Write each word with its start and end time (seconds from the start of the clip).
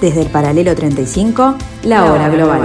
Desde 0.00 0.22
el 0.22 0.28
paralelo 0.30 0.74
35, 0.74 1.56
la 1.82 2.10
hora 2.10 2.30
global. 2.30 2.62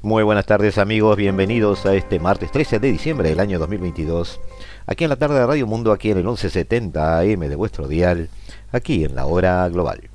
Muy 0.00 0.22
buenas 0.22 0.46
tardes 0.46 0.78
amigos, 0.78 1.16
bienvenidos 1.18 1.84
a 1.84 1.94
este 1.94 2.18
martes 2.18 2.50
13 2.52 2.78
de 2.78 2.92
diciembre 2.92 3.28
del 3.28 3.40
año 3.40 3.58
2022, 3.58 4.40
aquí 4.86 5.04
en 5.04 5.10
la 5.10 5.16
tarde 5.16 5.40
de 5.40 5.46
Radio 5.46 5.66
Mundo, 5.66 5.92
aquí 5.92 6.10
en 6.10 6.16
el 6.16 6.24
1170 6.24 7.18
AM 7.18 7.40
de 7.40 7.56
vuestro 7.56 7.86
dial, 7.86 8.30
aquí 8.72 9.04
en 9.04 9.14
la 9.14 9.26
hora 9.26 9.68
global. 9.68 10.08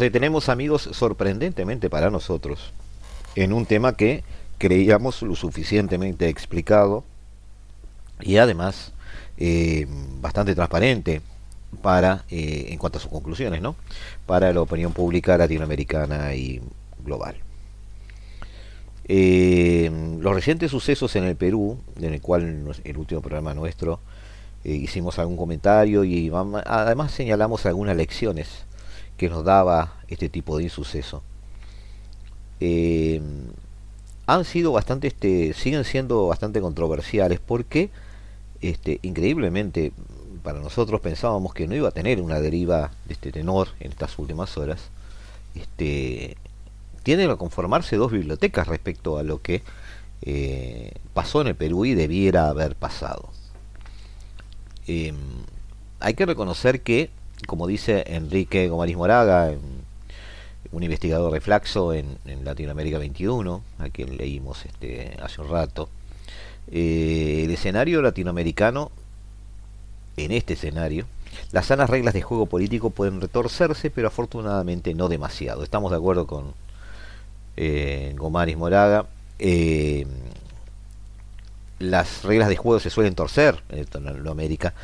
Detenemos 0.00 0.48
amigos 0.48 0.88
sorprendentemente 0.92 1.88
para 1.88 2.10
nosotros 2.10 2.72
en 3.36 3.52
un 3.52 3.66
tema 3.66 3.96
que 3.96 4.24
creíamos 4.58 5.22
lo 5.22 5.36
suficientemente 5.36 6.28
explicado 6.28 7.04
y 8.20 8.38
además 8.38 8.92
eh, 9.38 9.86
bastante 10.20 10.54
transparente 10.54 11.22
para 11.82 12.24
eh, 12.30 12.66
en 12.70 12.78
cuanto 12.78 12.98
a 12.98 13.00
sus 13.00 13.10
conclusiones 13.10 13.62
no 13.62 13.76
para 14.26 14.52
la 14.52 14.60
opinión 14.60 14.92
pública 14.92 15.38
latinoamericana 15.38 16.34
y 16.34 16.60
global. 17.04 17.36
Eh, 19.04 19.90
los 20.20 20.34
recientes 20.34 20.70
sucesos 20.70 21.14
en 21.16 21.24
el 21.24 21.36
Perú 21.36 21.78
en 22.00 22.14
el 22.14 22.20
cual 22.20 22.74
el 22.84 22.96
último 22.96 23.20
programa 23.20 23.54
nuestro 23.54 24.00
hicimos 24.62 25.18
algún 25.18 25.38
comentario 25.38 26.04
y 26.04 26.30
además 26.66 27.12
señalamos 27.12 27.64
algunas 27.64 27.96
lecciones 27.96 28.66
que 29.20 29.28
nos 29.28 29.44
daba 29.44 29.98
este 30.08 30.30
tipo 30.30 30.56
de 30.56 30.64
insuceso 30.64 31.22
eh, 32.58 33.20
han 34.26 34.46
sido 34.46 34.72
bastante, 34.72 35.08
este, 35.08 35.52
siguen 35.52 35.84
siendo 35.84 36.26
bastante 36.28 36.62
controversiales 36.62 37.38
porque, 37.38 37.90
este, 38.62 38.98
increíblemente, 39.02 39.92
para 40.42 40.60
nosotros 40.60 41.02
pensábamos 41.02 41.52
que 41.52 41.66
no 41.66 41.74
iba 41.74 41.88
a 41.88 41.92
tener 41.92 42.22
una 42.22 42.40
deriva 42.40 42.92
de 43.06 43.12
este 43.12 43.30
tenor 43.30 43.68
en 43.80 43.90
estas 43.90 44.18
últimas 44.18 44.56
horas. 44.56 44.88
Este, 45.54 46.38
tienen 47.02 47.28
a 47.28 47.36
conformarse 47.36 47.96
dos 47.96 48.10
bibliotecas 48.10 48.68
respecto 48.68 49.18
a 49.18 49.22
lo 49.22 49.42
que 49.42 49.62
eh, 50.22 50.92
pasó 51.12 51.42
en 51.42 51.48
el 51.48 51.56
Perú 51.56 51.84
y 51.84 51.94
debiera 51.94 52.48
haber 52.48 52.74
pasado. 52.74 53.28
Em, 54.86 55.16
hay 55.98 56.14
que 56.14 56.24
reconocer 56.24 56.80
que, 56.80 57.10
como 57.46 57.66
dice 57.66 58.04
Enrique 58.06 58.68
Gomariz 58.68 58.96
Moraga, 58.96 59.52
un 60.72 60.82
investigador 60.82 61.32
de 61.32 61.40
Flaxo 61.40 61.92
en, 61.92 62.18
Latinoamérica 62.44 62.98
21, 62.98 63.62
a 63.78 63.88
quien 63.88 64.16
leímos 64.16 64.64
este, 64.64 65.16
hace 65.22 65.40
un 65.40 65.48
rato. 65.48 65.88
Eh, 66.70 67.42
el 67.44 67.50
escenario 67.50 68.02
latinoamericano, 68.02 68.90
en 70.16 70.32
este 70.32 70.54
escenario, 70.54 71.06
las 71.52 71.66
sanas 71.66 71.90
reglas 71.90 72.14
de 72.14 72.22
juego 72.22 72.46
político 72.46 72.90
pueden 72.90 73.20
retorcerse, 73.20 73.90
pero 73.90 74.08
afortunadamente 74.08 74.94
no 74.94 75.08
demasiado. 75.08 75.64
Estamos 75.64 75.90
de 75.90 75.96
acuerdo 75.96 76.26
con 76.26 76.54
eh, 77.56 78.14
Gomaris 78.16 78.56
Moraga. 78.56 79.06
Eh, 79.38 80.06
las 81.78 82.24
reglas 82.24 82.48
de 82.48 82.56
juego 82.56 82.78
se 82.78 82.90
suelen 82.90 83.14
torcer 83.14 83.62
en 83.70 84.04
Latinoamérica 84.04 84.74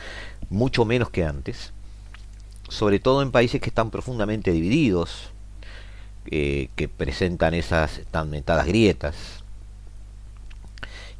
mucho 0.50 0.84
menos 0.84 1.10
que 1.10 1.24
antes, 1.24 1.72
sobre 2.68 2.98
todo 2.98 3.22
en 3.22 3.30
países 3.30 3.60
que 3.60 3.70
están 3.70 3.90
profundamente 3.90 4.52
divididos, 4.52 5.30
eh, 6.26 6.68
que 6.76 6.88
presentan 6.88 7.54
esas 7.54 8.00
tan 8.10 8.30
metadas 8.30 8.66
grietas. 8.66 9.44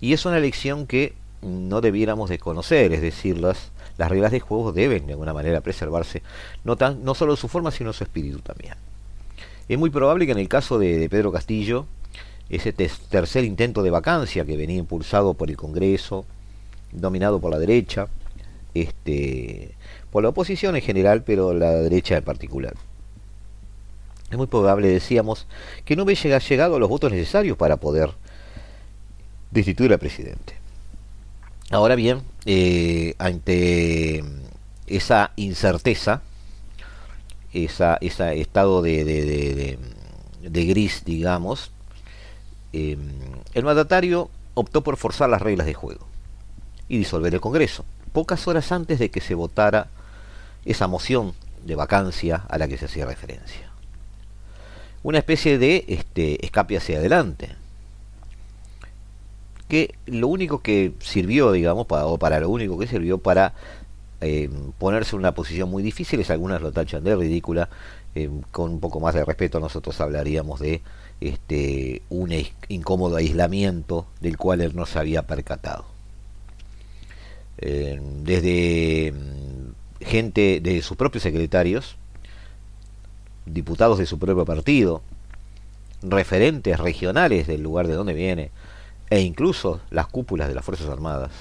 Y 0.00 0.12
es 0.12 0.26
una 0.26 0.40
lección 0.40 0.86
que 0.86 1.14
no 1.42 1.80
debiéramos 1.80 2.28
de 2.28 2.38
conocer, 2.38 2.92
es 2.92 3.00
decir, 3.00 3.38
las, 3.38 3.70
las 3.98 4.10
reglas 4.10 4.32
de 4.32 4.40
juego 4.40 4.72
deben 4.72 5.06
de 5.06 5.12
alguna 5.12 5.32
manera 5.32 5.60
preservarse, 5.60 6.22
no, 6.64 6.76
tan, 6.76 7.04
no 7.04 7.14
solo 7.14 7.36
su 7.36 7.48
forma, 7.48 7.70
sino 7.70 7.92
su 7.92 8.04
espíritu 8.04 8.40
también. 8.40 8.74
Es 9.68 9.78
muy 9.78 9.90
probable 9.90 10.26
que 10.26 10.32
en 10.32 10.38
el 10.38 10.48
caso 10.48 10.78
de, 10.78 11.08
Pedro 11.08 11.32
Castillo, 11.32 11.86
ese 12.48 12.72
tercer 12.72 13.44
intento 13.44 13.82
de 13.82 13.90
vacancia 13.90 14.44
que 14.44 14.56
venía 14.56 14.76
impulsado 14.76 15.34
por 15.34 15.50
el 15.50 15.56
Congreso, 15.56 16.24
dominado 16.92 17.40
por 17.40 17.50
la 17.50 17.58
derecha, 17.58 18.08
este, 18.82 19.75
por 20.10 20.22
la 20.22 20.31
oposición 20.31 20.76
en 20.76 20.82
general, 20.82 21.22
pero 21.22 21.54
la 21.54 21.72
derecha 21.72 22.16
en 22.16 22.25
particular, 22.25 22.75
es 24.31 24.37
muy 24.37 24.47
probable, 24.47 24.88
decíamos, 24.88 25.47
que 25.84 25.97
no 25.97 26.03
hubiera 26.03 26.38
llegado 26.38 26.76
a 26.76 26.78
los 26.78 26.88
votos 26.88 27.12
necesarios 27.12 27.56
para 27.56 27.76
poder 27.76 28.10
destituir 29.50 29.92
al 29.92 29.98
presidente. 29.98 30.54
Ahora 31.70 31.94
bien, 31.94 32.22
eh, 32.44 33.15
ante 33.19 34.22
esa 34.86 35.32
incerteza, 35.36 36.22
ese 37.53 38.41
estado 38.41 38.82
de, 38.82 39.78
gris, 40.42 41.04
digamos, 41.04 41.72
em, 42.72 43.10
el 43.54 43.65
mandatario 43.65 44.31
optó 44.54 44.82
por 44.82 44.97
forzar 44.97 45.28
las 45.28 45.42
reglas 45.42 45.66
de 45.66 45.75
juego 45.75 46.06
y 46.88 46.98
disolver 46.98 47.34
el 47.34 47.41
Congreso, 47.41 47.84
pocas 48.16 48.49
horas 48.49 48.72
antes 48.72 48.99
de 48.99 49.10
que 49.10 49.21
se 49.21 49.34
votara 49.34 49.88
esa 50.65 50.87
moción 50.87 51.34
de 51.66 51.75
vacancia 51.75 52.47
a 52.49 52.56
la 52.56 52.66
que 52.66 52.78
se 52.78 52.87
hacía 52.87 53.04
referencia 53.04 53.66
una 55.06 55.19
especie 55.19 55.56
de 55.56 55.84
este, 55.87 56.44
escape 56.44 56.77
hacia 56.77 56.99
adelante. 56.99 57.50
Que 59.69 59.94
lo 60.06 60.27
único 60.27 60.62
que 60.62 60.94
sirvió, 60.99 61.53
digamos, 61.53 61.87
para, 61.87 62.06
o 62.06 62.19
para 62.19 62.41
lo 62.41 62.50
único 62.50 62.77
que 62.77 62.88
sirvió 62.88 63.19
para 63.19 63.54
eh, 64.21 64.50
ponerse 64.78 65.15
en 65.15 65.21
una 65.21 65.33
posición 65.33 65.71
muy 65.71 65.84
difícil, 65.84 66.19
es 66.19 66.31
algunas 66.31 66.60
lo 66.60 66.72
tachan 66.72 67.04
de 67.04 67.15
ridícula, 67.15 67.69
eh, 68.16 68.28
con 68.50 68.72
un 68.72 68.81
poco 68.81 68.98
más 68.98 69.15
de 69.15 69.25
respeto 69.25 69.60
nosotros 69.60 70.00
hablaríamos 70.00 70.59
de 70.59 70.83
este, 71.21 72.03
un 72.10 72.33
incómodo 72.66 73.15
aislamiento 73.15 74.06
del 74.21 74.37
cual 74.37 74.60
él 74.60 74.75
no 74.75 74.87
se 74.87 74.98
había 74.98 75.22
percatado. 75.22 75.95
Eh, 77.58 78.00
desde 78.22 79.12
mm, 79.12 80.04
gente 80.04 80.60
de 80.60 80.82
sus 80.82 80.96
propios 80.96 81.22
secretarios, 81.22 81.96
diputados 83.46 83.98
de 83.98 84.06
su 84.06 84.18
propio 84.18 84.44
partido, 84.44 85.02
referentes 86.02 86.78
regionales 86.78 87.46
del 87.46 87.62
lugar 87.62 87.86
de 87.88 87.94
donde 87.94 88.14
viene, 88.14 88.50
e 89.10 89.20
incluso 89.20 89.80
las 89.90 90.06
cúpulas 90.06 90.48
de 90.48 90.54
las 90.54 90.64
Fuerzas 90.64 90.88
Armadas, 90.88 91.32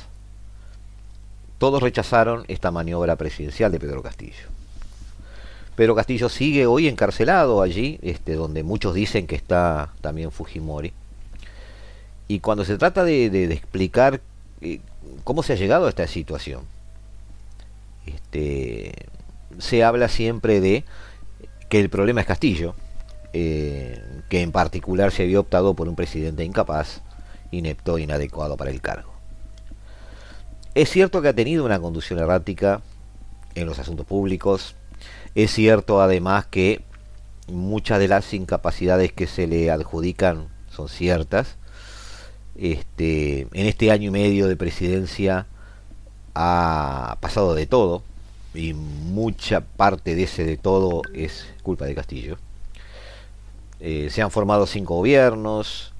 todos 1.57 1.81
rechazaron 1.81 2.45
esta 2.47 2.71
maniobra 2.71 3.15
presidencial 3.15 3.71
de 3.71 3.79
Pedro 3.79 4.03
Castillo. 4.03 4.55
Pedro 5.75 5.95
Castillo 5.95 6.29
sigue 6.29 6.67
hoy 6.67 6.87
encarcelado 6.87 7.61
allí, 7.61 7.99
este, 8.01 8.35
donde 8.35 8.63
muchos 8.63 8.93
dicen 8.93 9.27
que 9.27 9.35
está 9.35 9.93
también 10.01 10.31
Fujimori. 10.31 10.93
Y 12.27 12.39
cuando 12.39 12.65
se 12.65 12.77
trata 12.77 13.03
de, 13.03 13.53
explicar 13.53 14.21
cómo 15.23 15.43
se 15.43 15.53
ha 15.53 15.55
llegado 15.55 15.85
a 15.85 15.89
esta 15.89 16.07
situación, 16.07 16.63
este, 18.05 19.07
se 19.59 19.83
habla 19.83 20.07
siempre 20.07 20.61
de 20.61 20.83
que 21.69 21.79
el 21.79 21.89
problema 21.89 22.21
es 22.21 22.27
Castillo, 22.27 22.75
eh, 23.33 24.01
que 24.29 24.41
en 24.41 24.51
particular 24.51 25.11
se 25.11 25.23
había 25.23 25.39
optado 25.39 25.73
por 25.73 25.87
un 25.89 25.95
presidente 25.95 26.43
incapaz, 26.43 27.01
inepto 27.51 27.97
inadecuado 27.97 28.57
para 28.57 28.71
el 28.71 28.81
cargo. 28.81 29.13
Es 30.73 30.89
cierto 30.89 31.21
que 31.21 31.29
ha 31.29 31.33
tenido 31.33 31.65
una 31.65 31.79
conducción 31.79 32.19
errática 32.19 32.81
en 33.55 33.65
los 33.65 33.79
asuntos 33.79 34.05
públicos, 34.05 34.75
es 35.35 35.51
cierto 35.51 36.01
además 36.01 36.45
que 36.45 36.81
muchas 37.47 37.99
de 37.99 38.07
las 38.07 38.33
incapacidades 38.33 39.11
que 39.13 39.27
se 39.27 39.47
le 39.47 39.69
adjudican 39.69 40.47
son 40.69 40.89
ciertas. 40.89 41.57
Este, 42.57 43.41
en 43.41 43.65
este 43.67 43.91
año 43.91 44.09
y 44.09 44.11
medio 44.11 44.47
de 44.47 44.55
presidencia 44.55 45.45
ha 46.33 47.17
pasado 47.21 47.53
de 47.53 47.65
todo, 47.65 48.03
y 48.53 48.73
mucha 48.73 49.61
parte 49.61 50.15
de 50.15 50.23
ese 50.23 50.45
de 50.45 50.57
todo 50.57 51.01
es 51.13 51.45
culpa 51.63 51.85
de 51.85 51.95
Castillo. 51.95 52.37
Eh, 53.79 54.09
se 54.09 54.21
han 54.21 54.31
formado 54.31 54.65
cinco 54.65 54.95
gobiernos, 54.95 55.93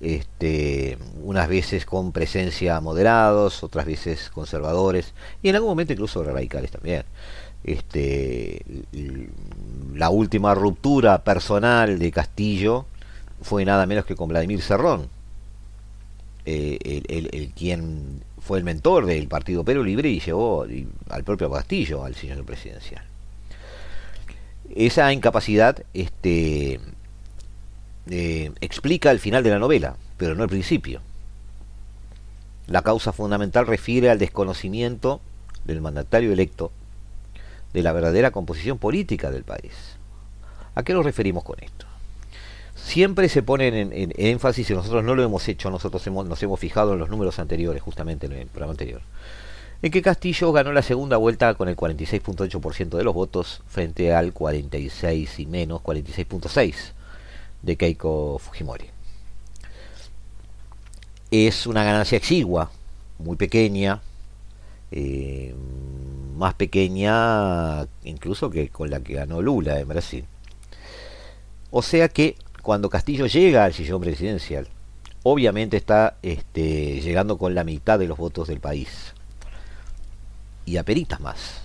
este, 0.00 0.98
unas 1.22 1.48
veces 1.48 1.86
con 1.86 2.12
presencia 2.12 2.80
moderados, 2.80 3.62
otras 3.62 3.86
veces 3.86 4.30
conservadores 4.30 5.14
y 5.42 5.48
en 5.48 5.56
algún 5.56 5.70
momento 5.70 5.92
incluso 5.92 6.22
radicales 6.22 6.70
también. 6.70 7.04
Este, 7.64 8.62
la 9.94 10.10
última 10.10 10.54
ruptura 10.54 11.24
personal 11.24 11.98
de 11.98 12.12
Castillo 12.12 12.86
fue 13.42 13.64
nada 13.64 13.86
menos 13.86 14.04
que 14.04 14.14
con 14.14 14.28
Vladimir 14.28 14.62
Cerrón, 14.62 15.08
eh, 16.46 17.02
el, 17.08 17.52
quien 17.54 18.22
fue 18.38 18.58
el 18.58 18.64
mentor 18.64 19.04
del 19.04 19.26
partido 19.26 19.64
Perú 19.64 19.82
Libre 19.82 20.08
y 20.08 20.20
llevó 20.20 20.64
al 21.10 21.24
propio 21.24 21.50
Castillo 21.50 22.04
al 22.04 22.14
señor 22.14 22.44
presidencial. 22.44 23.04
Esa 24.74 25.12
incapacidad 25.12 25.84
este, 25.92 26.80
eh, 28.08 28.52
explica 28.60 29.10
el 29.10 29.18
final 29.18 29.42
de 29.42 29.50
la 29.50 29.58
novela, 29.58 29.96
pero 30.16 30.36
no 30.36 30.44
el 30.44 30.48
principio. 30.48 31.00
La 32.68 32.82
causa 32.82 33.12
fundamental 33.12 33.66
refiere 33.66 34.10
al 34.10 34.18
desconocimiento 34.18 35.20
del 35.64 35.80
mandatario 35.80 36.32
electo 36.32 36.70
de 37.72 37.82
la 37.82 37.92
verdadera 37.92 38.30
composición 38.30 38.78
política 38.78 39.32
del 39.32 39.42
país. 39.42 39.96
¿A 40.76 40.84
qué 40.84 40.92
nos 40.92 41.04
referimos 41.04 41.42
con 41.42 41.58
esto? 41.60 41.85
Siempre 42.86 43.28
se 43.28 43.42
pone 43.42 43.66
en, 43.66 44.12
énfasis, 44.16 44.70
y 44.70 44.72
nosotros 44.72 45.02
no 45.02 45.16
lo 45.16 45.24
hemos 45.24 45.48
hecho, 45.48 45.70
nosotros 45.70 46.06
hemos, 46.06 46.24
nos 46.24 46.40
hemos 46.44 46.60
fijado 46.60 46.92
en 46.92 47.00
los 47.00 47.10
números 47.10 47.40
anteriores, 47.40 47.82
justamente 47.82 48.26
en 48.26 48.32
el 48.32 48.46
programa 48.46 48.70
anterior, 48.70 49.00
en 49.82 49.90
que 49.90 50.02
Castillo 50.02 50.52
ganó 50.52 50.72
la 50.72 50.82
segunda 50.82 51.16
vuelta 51.16 51.52
con 51.54 51.68
el 51.68 51.76
46.8% 51.76 52.96
de 52.96 53.02
los 53.02 53.12
votos 53.12 53.60
frente 53.66 54.14
al 54.14 54.32
46 54.32 55.40
y 55.40 55.46
menos, 55.46 55.82
46.6% 55.82 56.92
de 57.62 57.76
Keiko 57.76 58.38
Fujimori. 58.38 58.86
Es 61.32 61.66
una 61.66 61.82
ganancia 61.82 62.18
exigua, 62.18 62.70
muy 63.18 63.36
pequeña, 63.36 64.00
eh, 64.92 65.56
más 66.36 66.54
pequeña 66.54 67.88
incluso 68.04 68.48
que 68.48 68.68
con 68.68 68.90
la 68.90 69.00
que 69.00 69.14
ganó 69.14 69.42
Lula 69.42 69.80
en 69.80 69.88
Brasil. 69.88 70.24
O 71.72 71.82
sea 71.82 72.08
que 72.08 72.36
cuando 72.66 72.90
Castillo 72.90 73.26
llega 73.26 73.64
al 73.64 73.74
sillón 73.74 74.00
presidencial, 74.00 74.66
obviamente 75.22 75.76
está 75.76 76.16
este, 76.20 77.00
llegando 77.00 77.38
con 77.38 77.54
la 77.54 77.62
mitad 77.62 77.96
de 77.96 78.08
los 78.08 78.18
votos 78.18 78.48
del 78.48 78.58
país. 78.58 79.14
Y 80.64 80.76
a 80.76 80.82
peritas 80.82 81.20
más. 81.20 81.62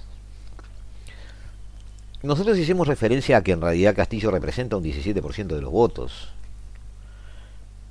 Nosotros 2.22 2.56
hicimos 2.60 2.88
referencia 2.88 3.38
a 3.38 3.42
que 3.42 3.54
en 3.54 3.62
realidad 3.62 3.96
Castillo 3.96 4.30
representa 4.30 4.78
un 4.78 4.84
17% 4.84 5.48
de 5.48 5.62
los 5.64 5.72
votos. 5.72 6.30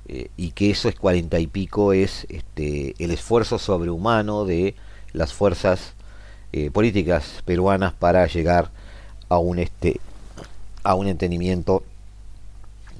Eh, 0.07 0.29
y 0.37 0.51
que 0.51 0.71
eso 0.71 0.87
es 0.87 0.95
cuarenta 0.95 1.37
y 1.37 1.47
pico, 1.47 1.91
es 1.91 2.25
este, 2.29 2.95
el 2.97 3.11
esfuerzo 3.11 3.59
sobrehumano 3.59 4.45
de 4.45 4.73
las 5.11 5.33
fuerzas 5.33 5.95
eh, 6.53 6.71
políticas 6.71 7.41
peruanas 7.43 7.91
para 7.91 8.25
llegar 8.27 8.71
a 9.27 9.37
un, 9.37 9.59
este, 9.59 9.99
a 10.83 10.95
un 10.95 11.09
entendimiento 11.09 11.83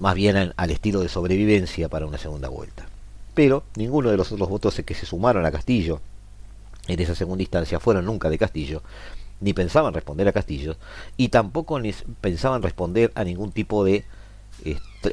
más 0.02 0.16
bien 0.16 0.52
al 0.56 0.72
estilo 0.72 1.02
de 1.02 1.10
sobrevivencia 1.10 1.88
para 1.88 2.08
una 2.08 2.18
segunda 2.18 2.50
vuelta. 2.50 2.88
Pero 3.36 3.64
ninguno 3.76 4.10
de 4.10 4.18
los 4.18 4.32
otros 4.32 4.50
votos 4.50 4.82
que 4.84 4.96
se 4.96 5.06
sumaron 5.06 5.46
a 5.46 5.52
Castillo 5.52 6.02
en 6.88 7.00
esa 7.00 7.14
segunda 7.14 7.44
instancia 7.44 7.80
fueron 7.80 8.06
nunca 8.06 8.28
de 8.32 8.40
Castillo, 8.40 8.82
ni 9.42 9.54
pensaban 9.54 9.94
responder 9.94 10.28
a 10.28 10.32
Castillo, 10.32 10.76
y 11.18 11.30
tampoco 11.30 11.80
pensaban 12.20 12.64
responder 12.64 13.12
a 13.14 13.24
ningún 13.24 13.52
tipo 13.52 13.86
de 13.86 14.04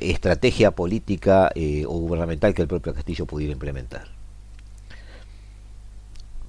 estrategia 0.01 0.71
política 0.71 1.53
eh, 1.55 1.85
o 1.87 1.91
gubernamental 1.91 2.55
que 2.55 2.63
el 2.63 2.69
propio 2.69 2.95
Castillo 2.95 3.27
pudiera 3.27 3.53
implementar. 3.53 4.09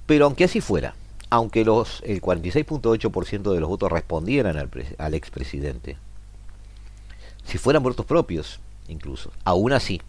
Pero 0.06 0.24
aunque 0.24 0.44
así 0.44 0.62
fuera, 0.62 0.94
aunque 1.28 1.60
el 1.60 1.68
46.8% 1.68 3.52
de 3.52 3.60
los 3.60 3.68
votos 3.68 3.92
respondieran 3.92 4.56
al, 4.56 4.70
al 4.96 5.12
expresidente, 5.14 5.98
si 7.44 7.58
fueran 7.58 7.82
votos 7.82 8.06
propios, 8.06 8.60
incluso, 8.88 9.32
aún 9.44 9.72
así, 9.72 10.00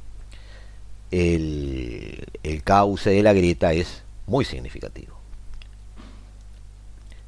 el, 1.11 2.25
el 2.43 2.63
cauce 2.63 3.09
de 3.09 3.23
la 3.23 3.33
grieta 3.33 3.73
es 3.73 4.03
muy 4.27 4.45
significativo. 4.45 5.17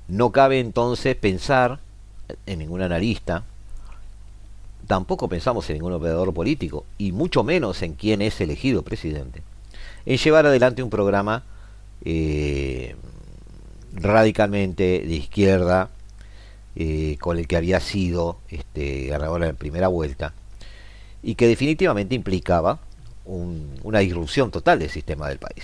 No 0.07 0.31
cabe 0.31 0.59
entonces 0.59 1.15
pensar 1.15 1.79
en 2.45 2.59
ningún 2.59 2.81
analista, 2.81 3.43
tampoco 4.87 5.27
pensamos 5.27 5.69
en 5.69 5.75
ningún 5.75 5.93
operador 5.93 6.33
político, 6.33 6.85
y 6.97 7.11
mucho 7.11 7.43
menos 7.43 7.81
en 7.81 7.93
quién 7.93 8.21
es 8.21 8.39
elegido 8.41 8.83
presidente, 8.83 9.41
en 10.05 10.17
llevar 10.17 10.45
adelante 10.45 10.83
un 10.83 10.89
programa 10.89 11.43
eh, 12.05 12.95
radicalmente 13.93 15.03
de 15.05 15.15
izquierda, 15.15 15.89
eh, 16.75 17.17
con 17.19 17.37
el 17.37 17.47
que 17.47 17.57
había 17.57 17.79
sido 17.79 18.39
este, 18.49 19.07
ganador 19.07 19.43
en 19.43 19.55
primera 19.55 19.87
vuelta, 19.87 20.33
y 21.21 21.35
que 21.35 21.47
definitivamente 21.47 22.15
implicaba 22.15 22.79
una 23.25 23.99
disrupción 23.99 24.51
total 24.51 24.79
del 24.79 24.89
sistema 24.89 25.29
del 25.29 25.39
país. 25.39 25.63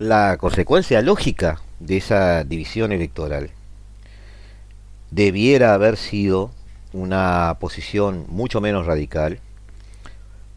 la 0.00 0.38
consecuencia 0.38 1.02
lógica 1.02 1.60
de 1.78 1.98
esa 1.98 2.42
división 2.42 2.90
electoral 2.90 3.50
debiera 5.10 5.74
haber 5.74 5.98
sido 5.98 6.50
una 6.94 7.58
posición 7.60 8.24
mucho 8.28 8.62
menos 8.62 8.86
radical, 8.86 9.40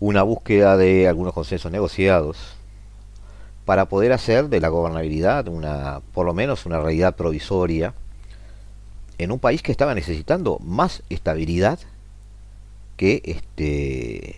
una 0.04 0.22
búsqueda 0.22 0.76
de 0.76 1.08
algunos 1.08 1.34
consensos 1.34 1.72
negociados 1.72 2.38
para 3.64 3.86
poder 3.86 4.12
hacer 4.12 4.50
de 4.50 4.60
la 4.60 4.68
gobernabilidad 4.68 5.48
una 5.48 6.02
por 6.14 6.26
lo 6.26 6.34
menos 6.34 6.66
una 6.66 6.82
realidad 6.82 7.16
provisoria 7.16 7.94
en 9.18 9.32
un 9.32 9.40
país 9.40 9.62
que 9.62 9.72
estaba 9.72 9.96
necesitando 9.96 10.60
más 10.60 11.04
estabilidad 11.10 11.80
que 12.98 13.22
este 13.24 14.36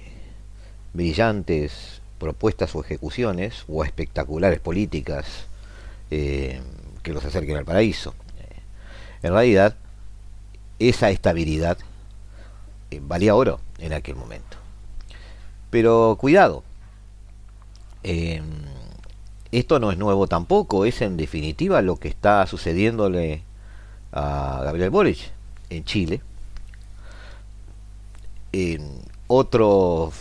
brillantes 0.94 2.00
propuestas 2.20 2.76
o 2.76 2.82
ejecuciones 2.82 3.66
o 3.68 3.84
espectaculares 3.84 4.60
políticas 4.60 5.48
eh, 6.12 6.62
que 7.02 7.12
los 7.12 7.26
acerquen 7.26 7.58
al 7.58 7.66
paraíso. 7.66 8.14
En 9.24 9.34
realidad, 9.34 9.76
esa 10.78 11.10
estabilidad 11.10 11.80
eh, 12.92 13.02
valía 13.02 13.34
oro 13.34 13.60
en 13.80 13.94
aquel 13.94 14.16
momento. 14.16 14.55
Pero 15.76 16.16
cuidado, 16.18 16.64
eh, 18.02 18.42
esto 19.52 19.78
no 19.78 19.92
es 19.92 19.98
nuevo 19.98 20.26
tampoco, 20.26 20.86
es 20.86 21.02
en 21.02 21.18
definitiva 21.18 21.82
lo 21.82 21.98
que 21.98 22.08
está 22.08 22.48
sucediéndole 22.48 23.44
a 24.14 24.62
Gabriel 24.64 24.90
Boric 24.90 25.34
en 25.70 25.84
Chile. 25.84 26.22
otro 29.28 30.14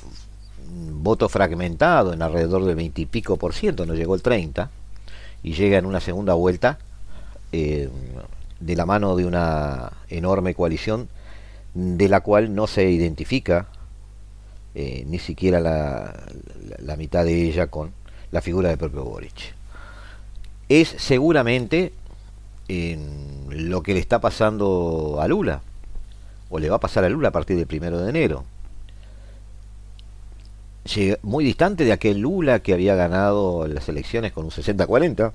voto 0.91 1.29
fragmentado 1.29 2.13
en 2.13 2.23
alrededor 2.23 2.65
del 2.65 2.75
20 2.75 3.03
y 3.03 3.07
pico 3.07 3.37
por 3.37 3.55
ciento, 3.55 3.87
no 3.87 3.95
llegó 3.95 4.17
el 4.17 4.23
30, 4.23 4.73
y 5.45 5.53
llega 5.53 5.79
en 5.79 5.87
una 5.87 6.01
segunda 6.01 6.35
vuelta 6.35 6.81
eh, 7.53 7.89
de 8.59 8.75
la 8.75 8.87
mano 8.87 9.15
de 9.15 9.25
una 9.25 9.93
enorme 10.09 10.53
coalición 10.53 11.09
de 11.75 12.09
la 12.09 12.23
cual 12.23 12.57
no 12.57 12.67
se 12.67 12.91
identifica 12.91 13.69
eh, 14.75 15.05
ni 15.07 15.19
siquiera 15.19 15.61
la, 15.61 16.15
la, 16.79 16.97
mitad 16.97 17.25
de 17.25 17.49
ella 17.49 17.69
con 17.69 17.93
la 18.31 18.41
figura 18.41 18.69
del 18.69 18.79
propio 18.79 19.05
Boric. 19.05 19.55
Es 20.69 20.95
seguramente 20.99 21.93
lo 22.69 23.83
que 23.83 23.95
le 23.95 24.01
está 24.01 24.21
pasando 24.21 25.19
a 25.21 25.29
Lula, 25.29 25.61
o 26.49 26.59
le 26.59 26.71
va 26.71 26.77
a 26.77 26.81
pasar 26.81 27.05
a 27.05 27.09
Lula 27.09 27.29
a 27.29 27.33
partir 27.33 27.57
del 27.57 27.67
primero 27.67 28.01
de 28.01 28.11
enero 28.11 28.45
muy 31.23 31.45
distante 31.45 31.85
de 31.85 31.93
aquel 31.93 32.19
Lula 32.19 32.61
que 32.61 32.75
había 32.75 32.95
ganado 32.95 33.67
las 33.67 33.89
elecciones 33.89 34.33
con 34.33 34.45
un 34.45 34.51
60-40. 34.51 35.33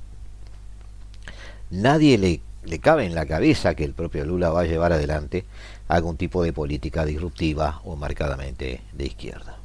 Nadie 1.71 2.17
le, 2.17 2.41
le, 2.65 2.79
cabe 2.79 3.05
en 3.05 3.15
la 3.15 3.25
cabeza 3.25 3.75
que 3.75 3.83
el 3.83 3.93
propio 3.93 4.25
Lula 4.25 4.49
va 4.49 4.61
a 4.61 4.65
llevar 4.65 4.93
adelante 4.93 5.45
algún 5.89 6.15
tipo 6.15 6.43
de 6.43 6.53
política 6.53 7.03
disruptiva 7.03 7.81
o 7.83 7.97
marcadamente 7.97 8.81
de 8.93 9.05
izquierda. 9.05 9.57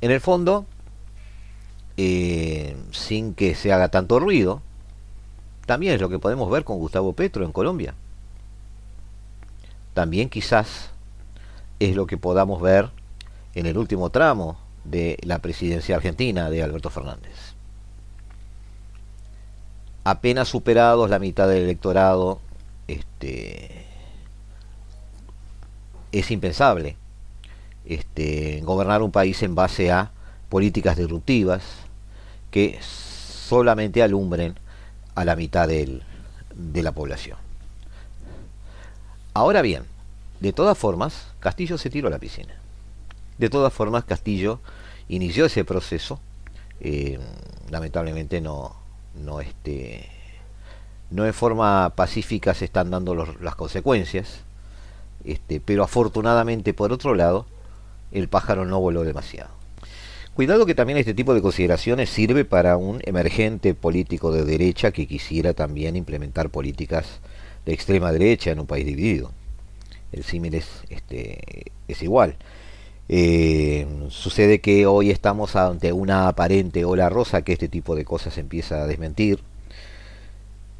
En 0.00 0.10
el 0.10 0.20
fondo, 0.20 0.64
eh, 1.96 2.76
sin 2.92 3.34
que 3.34 3.54
se 3.54 3.72
haga 3.72 3.88
tanto 3.88 4.20
ruido, 4.20 4.62
también 5.66 5.92
es 5.94 6.00
lo 6.00 6.08
que 6.08 6.20
podemos 6.20 6.48
ver 6.50 6.64
con 6.64 6.78
Gustavo 6.78 7.12
Petro 7.12 7.44
en 7.44 7.52
Colombia. 7.52 7.94
También 9.92 10.30
quizás 10.30 10.90
es 11.80 11.96
lo 11.96 12.06
que 12.06 12.16
podamos 12.16 12.62
ver 12.62 12.90
en 13.54 13.66
el 13.66 13.76
último 13.76 14.10
tramo 14.10 14.56
de 14.84 15.18
la 15.22 15.40
presidencia 15.40 15.96
argentina 15.96 16.48
de 16.48 16.62
Alberto 16.62 16.90
Fernández. 16.90 17.54
apenas 20.04 20.48
superados 20.48 21.10
la 21.10 21.18
mitad 21.18 21.48
del 21.48 21.64
electorado, 21.64 22.40
este, 22.86 23.87
es 26.12 26.30
impensable 26.30 26.96
este, 27.84 28.60
gobernar 28.62 29.02
un 29.02 29.12
país 29.12 29.42
en 29.42 29.54
base 29.54 29.90
a 29.90 30.10
políticas 30.48 30.96
disruptivas 30.96 31.62
que 32.50 32.78
solamente 32.80 34.02
alumbren 34.02 34.58
a 35.14 35.24
la 35.24 35.36
mitad 35.36 35.68
del, 35.68 36.02
de 36.54 36.82
la 36.82 36.92
población. 36.92 37.38
Ahora 39.34 39.62
bien, 39.62 39.84
de 40.40 40.52
todas 40.52 40.76
formas, 40.76 41.28
Castillo 41.40 41.78
se 41.78 41.90
tiró 41.90 42.08
a 42.08 42.10
la 42.10 42.18
piscina. 42.18 42.54
De 43.38 43.50
todas 43.50 43.72
formas, 43.72 44.04
Castillo 44.04 44.60
inició 45.08 45.46
ese 45.46 45.64
proceso. 45.64 46.20
Eh, 46.80 47.18
lamentablemente 47.70 48.40
no, 48.40 48.76
no, 49.14 49.40
este, 49.40 50.08
no 51.10 51.24
de 51.24 51.32
forma 51.32 51.92
pacífica 51.94 52.54
se 52.54 52.66
están 52.66 52.90
dando 52.90 53.14
las 53.14 53.54
consecuencias. 53.56 54.40
Este, 55.24 55.60
pero 55.60 55.84
afortunadamente, 55.84 56.74
por 56.74 56.92
otro 56.92 57.14
lado, 57.14 57.46
el 58.12 58.28
pájaro 58.28 58.64
no 58.64 58.80
voló 58.80 59.04
demasiado. 59.04 59.50
Cuidado 60.34 60.66
que 60.66 60.74
también 60.74 60.98
este 60.98 61.14
tipo 61.14 61.34
de 61.34 61.42
consideraciones 61.42 62.10
sirve 62.10 62.44
para 62.44 62.76
un 62.76 63.00
emergente 63.04 63.74
político 63.74 64.30
de 64.30 64.44
derecha 64.44 64.92
que 64.92 65.08
quisiera 65.08 65.52
también 65.52 65.96
implementar 65.96 66.50
políticas 66.50 67.20
de 67.66 67.72
extrema 67.72 68.12
derecha 68.12 68.52
en 68.52 68.60
un 68.60 68.66
país 68.66 68.86
dividido. 68.86 69.32
El 70.12 70.22
símil 70.22 70.54
es, 70.54 70.66
este, 70.90 71.72
es 71.88 72.02
igual. 72.02 72.36
Eh, 73.08 73.86
sucede 74.10 74.60
que 74.60 74.86
hoy 74.86 75.10
estamos 75.10 75.56
ante 75.56 75.92
una 75.92 76.28
aparente 76.28 76.84
ola 76.84 77.08
rosa 77.08 77.42
que 77.42 77.54
este 77.54 77.68
tipo 77.68 77.96
de 77.96 78.04
cosas 78.04 78.38
empieza 78.38 78.82
a 78.82 78.86
desmentir, 78.86 79.40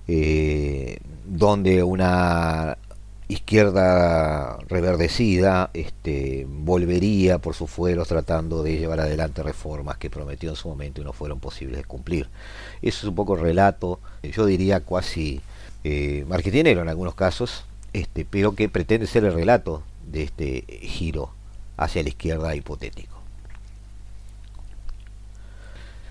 eh, 0.07 0.99
donde 1.27 1.83
una 1.83 2.79
izquierda 3.29 4.57
reverdecida 4.69 5.71
este, 5.75 6.47
volvería 6.49 7.39
por 7.39 7.55
sus 7.55 7.71
fueros 7.71 8.09
tratando 8.09 8.63
de 8.63 8.79
llevar 8.79 9.01
adelante 9.01 9.43
reformas 9.43 9.99
que 9.99 10.09
prometió 10.09 10.49
en 10.51 10.57
su 10.57 10.69
momento 10.69 11.01
y 11.01 11.05
no 11.05 11.13
fueron 11.13 11.39
posibles 11.39 11.77
de 11.77 11.85
cumplir. 11.85 12.29
Eso 12.81 12.99
es 12.99 13.05
un 13.05 13.15
poco 13.15 13.37
relato, 13.37 14.01
yo 14.23 14.47
diría 14.47 14.81
cuasi 14.81 15.43
eh, 15.85 16.25
en 16.27 16.89
algunos 16.89 17.15
casos, 17.15 17.65
este, 17.93 18.25
pero 18.25 18.55
que 18.55 18.69
pretende 18.69 19.07
ser 19.07 19.25
el 19.25 19.35
relato 19.35 19.83
de 20.07 20.23
este 20.23 20.65
giro 20.83 21.31
hacia 21.77 22.03
la 22.03 22.09
izquierda 22.09 22.55
hipotético. 22.55 23.17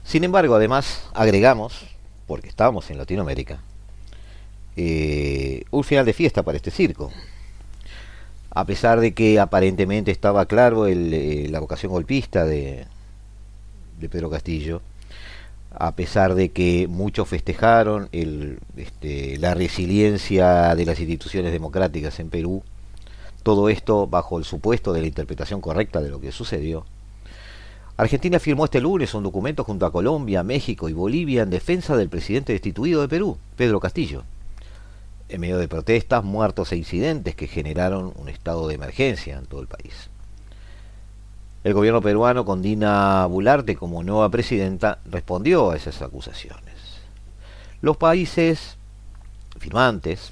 Sin 0.03 0.24
embargo, 0.24 0.55
además, 0.55 1.09
agregamos, 1.13 1.86
porque 2.27 2.47
estábamos 2.47 2.89
en 2.91 2.97
Latinoamérica, 2.97 3.59
eh, 4.79 5.63
un 5.72 5.84
final 5.84 6.05
de 6.05 6.13
fiesta 6.13 6.43
para 6.43 6.55
este 6.55 6.69
circo. 6.69 7.12
A 8.51 8.65
pesar 8.65 9.00
de 9.00 9.13
que 9.13 9.39
aparentemente 9.39 10.12
estaba 10.12 10.46
claro 10.46 10.86
eh, 10.86 11.48
la 11.50 11.60
vocación 11.60 11.91
golpista 11.91 12.46
de, 12.46 12.86
de, 14.00 14.10
Pedro 14.10 14.29
Castillo, 14.29 14.81
a 15.72 15.96
pesar 15.96 16.36
de 16.36 16.50
que 16.50 16.88
muchos 16.88 17.27
festejaron 17.27 18.10
este, 18.12 19.38
la 19.39 19.55
resiliencia 19.55 20.75
de 20.75 20.86
las 20.86 21.00
instituciones 21.00 21.51
democráticas 21.51 22.19
en 22.19 22.29
Perú, 22.29 22.63
todo 23.41 23.69
esto 23.69 24.05
bajo 24.05 24.38
el 24.38 24.46
supuesto 24.46 24.93
de 24.93 25.01
la 25.01 25.07
interpretación 25.07 25.60
correcta 25.60 26.01
de 26.01 26.10
lo 26.10 26.19
que 26.19 26.31
sucedió. 26.31 26.86
Argentina 27.96 28.39
firmó 28.39 28.65
este 28.65 28.79
lunes 28.79 29.15
un 29.15 29.24
documento 29.24 29.63
junto 29.63 29.88
a 29.88 29.91
Colombia, 29.91 30.43
México 30.43 30.88
y 30.88 30.93
Bolivia 30.93 31.41
en 31.41 31.50
defensa 31.50 31.98
del 31.98 32.10
presidente 32.10 32.53
destituido 32.53 33.01
de 33.01 33.07
Perú, 33.07 33.38
Pedro 33.55 33.79
Castillo 33.79 34.24
en 35.29 35.41
medio 35.41 35.57
de 35.57 35.67
protestas, 35.67 36.24
muertos 36.24 36.72
e 36.72 36.77
incidentes 36.77 37.36
que 37.36 37.48
generaron 37.48 38.13
un 38.15 38.29
estado 38.29 38.67
de 38.67 38.75
emergencia 38.75 39.38
en 39.38 39.46
todo 39.46 39.62
el 39.62 39.67
país. 39.67 40.10
El 41.63 41.74
gobierno 41.74 42.01
peruano 42.01 42.46
con 42.46 42.62
Dina 42.62 43.25
Bularte 43.25 43.75
como 43.75 44.03
nueva 44.03 44.29
presidenta 44.29 45.00
respondió 45.05 45.72
a 45.72 45.75
esas 45.75 46.01
acusaciones. 46.01 46.75
Los 47.81 47.98
países 47.98 48.77
firmantes 49.60 50.31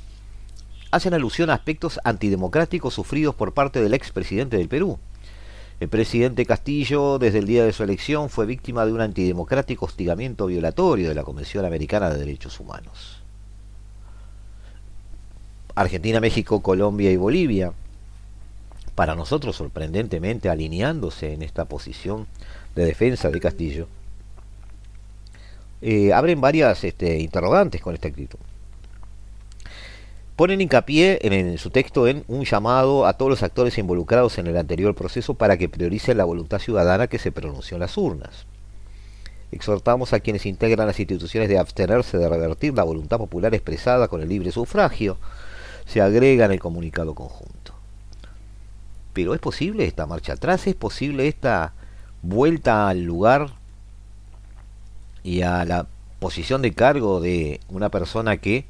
hacen 0.92 1.14
alusión 1.14 1.50
a 1.50 1.56
aspectos 1.56 2.00
antidemocráticos 2.04 2.94
sufridos 2.94 3.36
por 3.36 3.54
parte 3.54 3.82
del 3.82 3.94
expresidente 3.94 4.58
del 4.58 4.70
Perú. 4.70 4.98
El 5.82 5.90
presidente 5.90 6.46
Castillo, 6.46 7.20
desde 7.20 7.40
el 7.40 7.48
día 7.48 7.66
de 7.66 7.74
su 7.74 7.84
elección, 7.84 8.30
fue 8.30 8.46
víctima 8.46 8.86
de 8.86 8.94
un 8.94 9.02
antidemocrático 9.02 9.88
hostigamiento 9.88 10.46
violatorio 10.46 11.10
de 11.10 11.16
la 11.16 11.24
Convención 11.24 11.66
Americana 11.66 12.10
de 12.10 12.20
Derechos 12.20 12.62
Humanos. 12.62 13.15
Argentina, 15.76 16.22
México, 16.22 16.62
Colombia 16.62 17.12
y 17.12 17.18
Bolivia, 17.18 17.74
para 18.96 19.14
nosotros 19.16 19.58
sorprendentemente 19.58 20.50
alineándose 20.50 21.34
en 21.34 21.42
esta 21.42 21.66
posición 21.66 22.28
de 22.76 22.86
defensa 22.86 23.30
de 23.30 23.42
Castillo, 23.42 23.88
eh, 25.82 26.14
abren 26.14 26.40
varias 26.40 26.84
este, 26.86 27.20
interrogantes 27.20 27.82
con 27.82 27.94
esta 27.94 28.08
actitud. 28.08 28.40
Ponen 30.38 30.62
hincapié 30.62 31.20
en, 31.22 31.58
su 31.58 31.70
texto 31.70 32.08
en 32.08 32.24
un 32.28 32.44
llamado 32.44 33.06
a 33.06 33.14
todos 33.14 33.30
los 33.30 33.44
actores 33.44 33.78
involucrados 33.78 34.38
en 34.38 34.48
el 34.48 34.58
anterior 34.58 34.96
proceso 34.96 35.34
para 35.34 35.58
que 35.58 35.70
prioricen 35.70 36.18
la 36.18 36.26
voluntad 36.26 36.60
ciudadana 36.60 37.08
que 37.08 37.20
se 37.20 37.32
pronunció 37.32 37.76
en 37.76 37.82
las 37.82 37.98
urnas. 37.98 38.46
Exhortamos 39.52 40.12
a 40.12 40.20
quienes 40.20 40.46
integran 40.46 40.88
las 40.88 41.00
instituciones 41.00 41.48
de 41.48 41.58
abstenerse 41.58 42.18
de 42.18 42.28
revertir 42.28 42.74
la 42.74 42.84
voluntad 42.84 43.18
popular 43.18 43.54
expresada 43.54 44.10
con 44.10 44.22
el 44.22 44.28
libre 44.28 44.52
sufragio, 44.52 45.18
se 45.86 46.02
agrega 46.02 46.46
en 46.46 46.52
el 46.52 46.60
comunicado 46.60 47.16
conjunto. 47.16 47.74
Pero 49.14 49.34
¿es 49.34 49.40
posible 49.40 49.86
esta 49.86 50.06
marcha 50.06 50.34
atrás? 50.34 50.68
¿Es 50.68 50.76
posible 50.76 51.28
esta 51.28 51.74
vuelta 52.22 52.90
al 52.90 53.04
lugar 53.04 53.52
y 55.24 55.42
a 55.42 55.64
la 55.66 55.88
posición 56.20 56.62
de 56.62 56.74
cargo 56.74 57.22
de 57.22 57.60
una 57.70 57.90
persona 57.90 58.38
que 58.38 58.66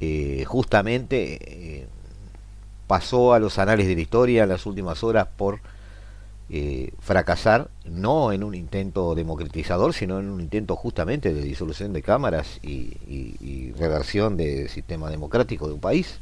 eh, 0.00 0.44
justamente 0.46 1.38
eh, 1.80 1.86
pasó 2.86 3.32
a 3.32 3.38
los 3.38 3.58
anales 3.58 3.86
de 3.86 3.94
la 3.94 4.00
historia 4.00 4.42
en 4.42 4.48
las 4.48 4.66
últimas 4.66 5.02
horas 5.02 5.28
por 5.36 5.60
eh, 6.48 6.92
fracasar, 7.00 7.70
no 7.84 8.30
en 8.32 8.44
un 8.44 8.54
intento 8.54 9.16
democratizador, 9.16 9.92
sino 9.92 10.20
en 10.20 10.28
un 10.28 10.40
intento 10.40 10.76
justamente 10.76 11.34
de 11.34 11.42
disolución 11.42 11.92
de 11.92 12.02
cámaras 12.02 12.60
y, 12.62 13.72
reversión 13.78 14.36
del 14.36 14.68
sistema 14.68 15.10
democrático 15.10 15.66
de 15.66 15.74
un 15.74 15.80
país. 15.80 16.20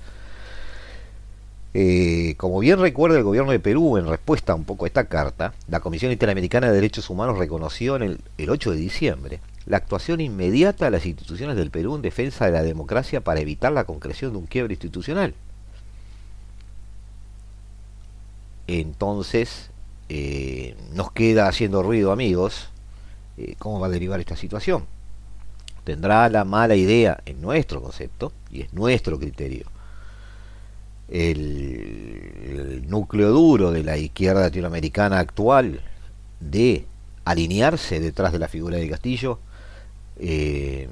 Eh, 1.75 2.35
como 2.37 2.61
bien 2.61 2.79
recuerda 2.79 3.19
el 3.19 3.25
gobierno 3.25 3.51
de 3.53 3.59
Perú 3.61 3.99
en 3.99 4.07
respuesta 4.07 4.55
un 4.55 4.65
poco 4.65 4.85
a 4.85 4.89
esta 4.89 5.05
carta, 5.07 5.55
la 5.69 5.81
Comisión 5.81 6.13
Interamericana 6.13 6.69
de 6.69 6.75
Derechos 6.75 7.11
Humanos 7.11 7.39
reconoció 7.39 7.97
en 7.97 8.03
el, 8.03 8.21
el 8.39 8.51
8 8.51 8.71
de 8.71 8.77
diciembre 8.77 9.41
la 9.67 9.79
actuación 9.79 10.21
inmediata 10.21 10.87
de 10.87 10.91
las 10.91 11.07
instituciones 11.07 11.57
del 11.57 11.71
Perú 11.71 11.97
en 11.97 12.03
defensa 12.03 12.47
de 12.47 12.53
la 12.53 12.63
democracia 12.63 13.23
para 13.23 13.41
evitar 13.41 13.73
la 13.73 13.85
concreción 13.85 14.33
de 14.33 14.39
un 14.39 14.47
quiebre 14.47 14.75
institucional. 14.75 15.35
Entonces, 18.67 19.71
eh, 20.09 20.77
nos 20.93 21.13
queda 21.13 21.49
haciendo 21.49 21.83
ruido, 21.83 22.13
amigos, 22.13 22.69
eh, 23.37 23.57
cómo 23.59 23.81
va 23.81 23.87
a 23.87 23.91
derivar 23.91 24.21
esta 24.21 24.37
situación. 24.37 24.85
Tendrá 25.85 26.29
la 26.29 26.45
mala 26.45 26.77
idea, 26.77 27.21
en 27.27 27.41
nuestro 27.41 27.83
concepto, 27.83 28.33
y 28.51 28.63
es 28.63 28.73
nuestro 28.73 29.19
criterio, 29.19 29.67
el, 31.09 32.85
núcleo 32.89 33.31
duro 33.31 33.71
de 33.71 33.83
la 33.83 33.97
izquierda 33.97 34.43
latinoamericana 34.43 35.19
actual 35.19 35.81
de 36.41 36.87
alinearse 37.25 38.01
detrás 38.01 38.33
de 38.33 38.39
la 38.39 38.49
figura 38.49 38.79
de 38.79 38.89
Castillo, 38.89 39.39
eh, 40.19 40.89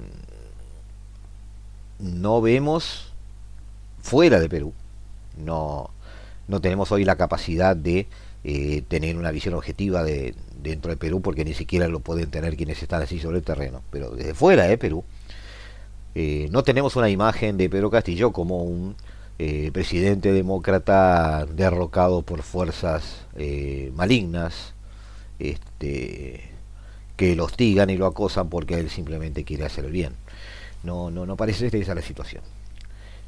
no 1.99 2.41
vemos 2.41 3.13
fuera 4.03 4.41
de 4.41 4.49
Perú, 4.49 4.73
no, 5.37 5.91
no 6.49 6.61
tenemos 6.61 6.91
hoy 6.93 7.05
la 7.05 7.17
capacidad 7.17 7.77
de 7.77 8.07
eh, 8.45 8.83
tener 8.89 9.17
una 9.17 9.31
visión 9.31 9.55
objetiva 9.55 10.03
de 10.03 10.35
dentro 10.61 10.91
de 10.91 10.97
Perú, 10.97 11.23
porque 11.23 11.45
ni 11.45 11.55
siquiera 11.55 11.87
lo 11.87 12.01
pueden 12.01 12.31
tener 12.31 12.57
quienes 12.57 12.83
están 12.83 13.03
así 13.03 13.21
sobre 13.21 13.39
el 13.39 13.45
terreno. 13.45 13.83
Pero 13.91 14.11
desde 14.11 14.35
fuera 14.35 14.65
de 14.65 14.79
Perú, 14.79 15.05
eh, 16.15 16.49
no 16.51 16.65
tenemos 16.65 16.97
una 16.97 17.09
imagen 17.09 17.57
de 17.57 17.71
Pedro 17.71 17.91
Castillo 17.91 18.33
como 18.33 18.63
un 18.65 18.97
eh, 19.39 19.71
presidente 19.73 20.33
demócrata 20.33 21.47
derrocado 21.47 22.23
por 22.23 22.43
fuerzas 22.43 23.27
malignas, 23.95 24.75
este, 25.39 26.51
que 27.17 27.37
lo 27.37 27.45
hostigan 27.45 27.91
y 27.91 27.97
lo 27.97 28.07
acosan 28.07 28.49
porque 28.49 28.75
él 28.75 28.91
simplemente 28.91 29.45
quiere 29.45 29.65
hacer 29.65 29.85
el 29.85 29.93
bien. 29.93 30.15
No, 30.83 31.11
no, 31.13 31.27
no 31.27 31.37
parece 31.37 31.71
ser 31.71 31.81
esa 31.81 31.95
la 31.95 32.03
situación. 32.03 32.43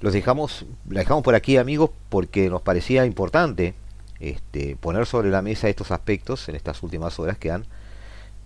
Los 0.00 0.12
dejamos, 0.12 0.66
la 0.88 1.00
dejamos 1.00 1.22
por 1.22 1.36
aquí 1.36 1.56
amigos 1.56 1.90
porque 2.08 2.50
nos 2.50 2.62
parecía 2.62 3.06
importante 3.06 3.74
este, 4.20 4.76
poner 4.76 5.06
sobre 5.06 5.30
la 5.30 5.42
mesa 5.42 5.68
estos 5.68 5.90
aspectos 5.90 6.48
en 6.48 6.54
estas 6.54 6.82
últimas 6.82 7.18
horas 7.18 7.38
que 7.38 7.50
han 7.50 7.66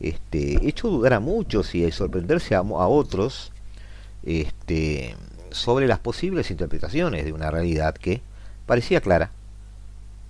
este, 0.00 0.66
hecho 0.66 0.88
dudar 0.88 1.14
a 1.14 1.20
muchos 1.20 1.74
y 1.74 1.90
sorprenderse 1.90 2.54
a, 2.54 2.62
otros 2.62 3.52
este, 4.22 5.16
sobre 5.50 5.86
las 5.86 5.98
posibles 5.98 6.50
interpretaciones 6.50 7.24
de 7.24 7.32
una 7.32 7.50
realidad 7.50 7.94
que 7.94 8.20
parecía 8.66 9.00
clara, 9.00 9.30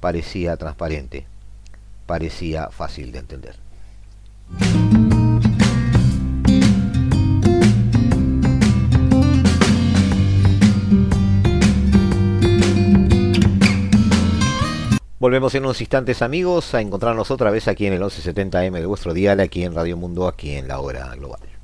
parecía 0.00 0.56
transparente, 0.56 1.26
parecía 2.06 2.68
fácil 2.70 3.12
de 3.12 3.18
entender. 3.18 3.56
Volvemos 15.20 15.52
en 15.56 15.64
unos 15.64 15.80
instantes 15.80 16.22
amigos 16.22 16.74
a 16.74 16.80
encontrarnos 16.80 17.32
otra 17.32 17.50
vez 17.50 17.66
aquí 17.66 17.86
en 17.86 17.92
el 17.92 18.02
1170M 18.02 18.78
de 18.78 18.86
vuestro 18.86 19.12
dial, 19.12 19.40
aquí 19.40 19.64
en 19.64 19.74
Radio 19.74 19.96
Mundo, 19.96 20.28
aquí 20.28 20.52
en 20.52 20.68
la 20.68 20.78
hora 20.78 21.12
global. 21.16 21.57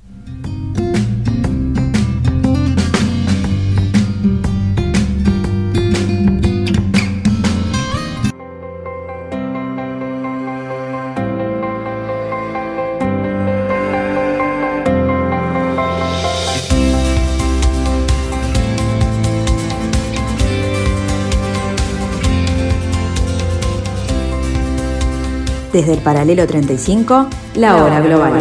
Desde 25.75 25.95
el 25.95 26.02
paralelo 26.02 26.47
35, 26.47 27.28
la 27.57 27.83
hora 27.83 28.00
global. 28.00 28.33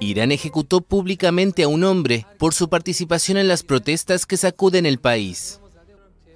Irán 0.00 0.32
ejecutó 0.32 0.80
públicamente 0.80 1.64
a 1.64 1.68
un 1.68 1.84
hombre 1.84 2.24
por 2.38 2.54
su 2.54 2.70
participación 2.70 3.36
en 3.36 3.46
las 3.46 3.62
protestas 3.62 4.24
que 4.24 4.38
sacuden 4.38 4.86
el 4.86 4.96
país. 4.96 5.60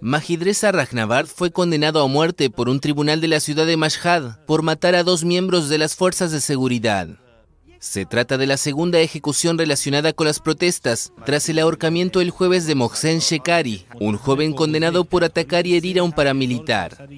Majidreza 0.04 0.72
Rahnavard 0.72 1.28
fue 1.28 1.52
condenado 1.52 2.02
a 2.02 2.08
muerte 2.08 2.50
por 2.50 2.68
un 2.68 2.80
tribunal 2.80 3.20
de 3.20 3.28
la 3.28 3.38
ciudad 3.38 3.66
de 3.66 3.76
Mashhad 3.76 4.44
por 4.46 4.64
matar 4.64 4.96
a 4.96 5.04
dos 5.04 5.22
miembros 5.22 5.68
de 5.68 5.78
las 5.78 5.94
fuerzas 5.94 6.32
de 6.32 6.40
seguridad. 6.40 7.06
Se 7.78 8.04
trata 8.04 8.36
de 8.36 8.48
la 8.48 8.56
segunda 8.56 8.98
ejecución 8.98 9.58
relacionada 9.58 10.12
con 10.12 10.26
las 10.26 10.40
protestas 10.40 11.12
tras 11.24 11.48
el 11.48 11.60
ahorcamiento 11.60 12.20
el 12.20 12.30
jueves 12.30 12.66
de 12.66 12.74
Mohsen 12.74 13.20
Shekari, 13.20 13.86
un 14.00 14.16
joven 14.18 14.54
condenado 14.54 15.04
por 15.04 15.22
atacar 15.22 15.68
y 15.68 15.76
herir 15.76 16.00
a 16.00 16.02
un 16.02 16.10
paramilitar. 16.10 17.08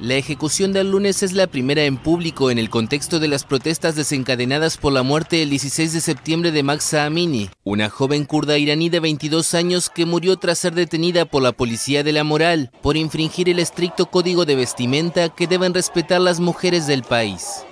La 0.00 0.14
ejecución 0.14 0.72
del 0.72 0.92
lunes 0.92 1.24
es 1.24 1.32
la 1.32 1.48
primera 1.48 1.82
en 1.82 1.96
público 1.96 2.52
en 2.52 2.58
el 2.60 2.70
contexto 2.70 3.18
de 3.18 3.26
las 3.26 3.42
protestas 3.42 3.96
desencadenadas 3.96 4.76
por 4.76 4.92
la 4.92 5.02
muerte 5.02 5.42
el 5.42 5.50
16 5.50 5.92
de 5.92 6.00
septiembre 6.00 6.52
de 6.52 6.62
Maxa 6.62 7.04
Amini, 7.04 7.50
una 7.64 7.90
joven 7.90 8.24
kurda 8.24 8.58
iraní 8.58 8.90
de 8.90 9.00
22 9.00 9.54
años 9.54 9.90
que 9.90 10.06
murió 10.06 10.36
tras 10.36 10.60
ser 10.60 10.74
detenida 10.74 11.24
por 11.24 11.42
la 11.42 11.50
policía 11.50 12.04
de 12.04 12.12
la 12.12 12.22
moral 12.22 12.70
por 12.80 12.96
infringir 12.96 13.48
el 13.48 13.58
estricto 13.58 14.06
código 14.06 14.44
de 14.44 14.54
vestimenta 14.54 15.30
que 15.30 15.48
deben 15.48 15.74
respetar 15.74 16.20
las 16.20 16.38
mujeres 16.38 16.86
del 16.86 17.02
país. 17.02 17.64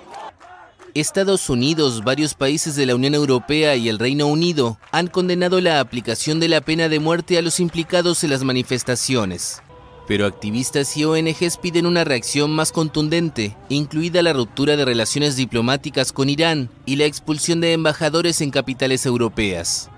Estados 0.95 1.49
Unidos, 1.49 2.03
varios 2.03 2.35
países 2.35 2.75
de 2.75 2.87
la 2.87 2.97
Unión 2.97 3.15
Europea 3.15 3.77
y 3.77 3.89
el 3.89 4.01
Reino 4.01 4.27
Unido 4.27 4.81
han 4.91 5.07
condenado 5.07 5.61
la 5.61 5.79
aplicación 5.79 6.41
de 6.41 6.49
la 6.49 6.61
pena 6.61 6.89
de 6.89 6.99
muerte 6.99 7.39
a 7.39 7.43
los 7.43 7.61
implicados 7.61 8.25
en 8.25 8.31
las 8.31 8.43
manifestaciones. 8.43 9.63
Pero 10.07 10.27
activistas 10.27 10.97
y 10.97 11.05
ONGs 11.05 11.57
piden 11.57 11.87
una 11.87 12.05
reacción 12.05 12.51
más 12.53 12.73
contundente, 12.73 13.57
incluida 13.69 14.23
la 14.23 14.33
ruptura 14.33 14.77
de 14.77 14.85
relaciones 14.85 15.37
diplomáticas 15.37 16.13
con 16.13 16.29
Irán 16.29 16.71
y 16.85 16.97
la 16.97 17.05
expulsión 17.05 17.61
de 17.61 17.73
embajadores 17.73 18.41
en 18.41 18.51
capitales 18.51 19.05
europeas. 19.07 19.91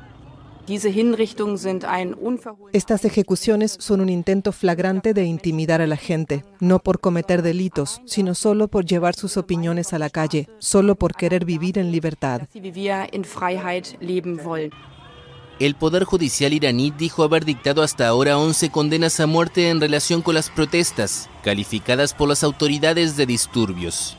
Estas 2.74 3.04
ejecuciones 3.06 3.76
son 3.80 4.02
un 4.02 4.10
intento 4.10 4.52
flagrante 4.52 5.14
de 5.14 5.24
intimidar 5.24 5.80
a 5.80 5.86
la 5.86 5.96
gente, 5.96 6.44
no 6.60 6.78
por 6.78 7.00
cometer 7.00 7.40
delitos, 7.40 8.02
sino 8.04 8.34
solo 8.34 8.68
por 8.68 8.84
llevar 8.84 9.14
sus 9.14 9.38
opiniones 9.38 9.94
a 9.94 9.98
la 9.98 10.10
calle, 10.10 10.46
solo 10.58 10.94
por 10.94 11.14
querer 11.14 11.46
vivir 11.46 11.78
en 11.78 11.90
libertad. 11.90 12.42
El 15.60 15.74
Poder 15.74 16.04
Judicial 16.04 16.52
iraní 16.52 16.92
dijo 16.96 17.24
haber 17.24 17.44
dictado 17.44 17.82
hasta 17.82 18.06
ahora 18.06 18.38
11 18.38 18.70
condenas 18.70 19.18
a 19.18 19.26
muerte 19.26 19.70
en 19.70 19.80
relación 19.80 20.22
con 20.22 20.36
las 20.36 20.50
protestas, 20.50 21.28
calificadas 21.42 22.14
por 22.14 22.28
las 22.28 22.44
autoridades 22.44 23.16
de 23.16 23.26
disturbios. 23.26 24.16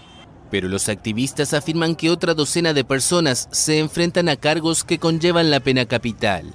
Pero 0.51 0.67
los 0.67 0.89
activistas 0.89 1.53
afirman 1.53 1.95
que 1.95 2.09
otra 2.09 2.33
docena 2.33 2.73
de 2.73 2.83
personas 2.83 3.47
se 3.51 3.79
enfrentan 3.79 4.27
a 4.27 4.35
cargos 4.35 4.83
que 4.83 4.99
conllevan 4.99 5.49
la 5.49 5.61
pena 5.61 5.85
capital. 5.85 6.53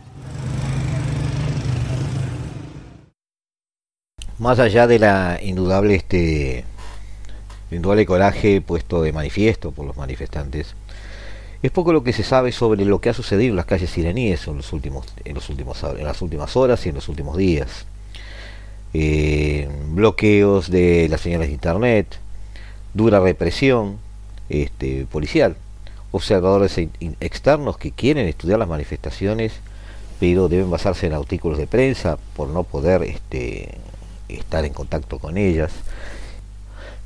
Más 4.38 4.58
allá 4.58 4.86
de 4.86 4.98
la 4.98 5.38
indudable 5.42 5.94
este 5.94 6.66
indudable 7.70 8.04
coraje 8.04 8.60
puesto 8.60 9.00
de 9.00 9.14
manifiesto 9.14 9.72
por 9.72 9.86
los 9.86 9.96
manifestantes, 9.96 10.76
es 11.64 11.70
poco 11.70 11.94
lo 11.94 12.04
que 12.04 12.12
se 12.12 12.24
sabe 12.24 12.52
sobre 12.52 12.84
lo 12.84 13.00
que 13.00 13.08
ha 13.08 13.14
sucedido 13.14 13.52
en 13.52 13.56
las 13.56 13.64
calles 13.64 13.96
iraníes 13.96 14.46
en, 14.48 14.58
los 14.58 14.74
últimos, 14.74 15.06
en, 15.24 15.34
los 15.34 15.48
últimos, 15.48 15.82
en 15.82 16.04
las 16.04 16.20
últimas 16.20 16.56
horas 16.56 16.84
y 16.84 16.90
en 16.90 16.94
los 16.96 17.08
últimos 17.08 17.38
días. 17.38 17.86
Eh, 18.92 19.66
bloqueos 19.88 20.70
de 20.70 21.08
las 21.08 21.22
señales 21.22 21.48
de 21.48 21.54
internet, 21.54 22.18
dura 22.92 23.18
represión 23.18 23.96
este, 24.50 25.06
policial, 25.06 25.56
observadores 26.10 26.76
externos 27.20 27.78
que 27.78 27.92
quieren 27.92 28.28
estudiar 28.28 28.58
las 28.58 28.68
manifestaciones, 28.68 29.54
pero 30.20 30.50
deben 30.50 30.70
basarse 30.70 31.06
en 31.06 31.14
artículos 31.14 31.56
de 31.56 31.66
prensa 31.66 32.18
por 32.36 32.48
no 32.50 32.64
poder 32.64 33.04
este, 33.04 33.78
estar 34.28 34.66
en 34.66 34.74
contacto 34.74 35.18
con 35.18 35.38
ellas. 35.38 35.72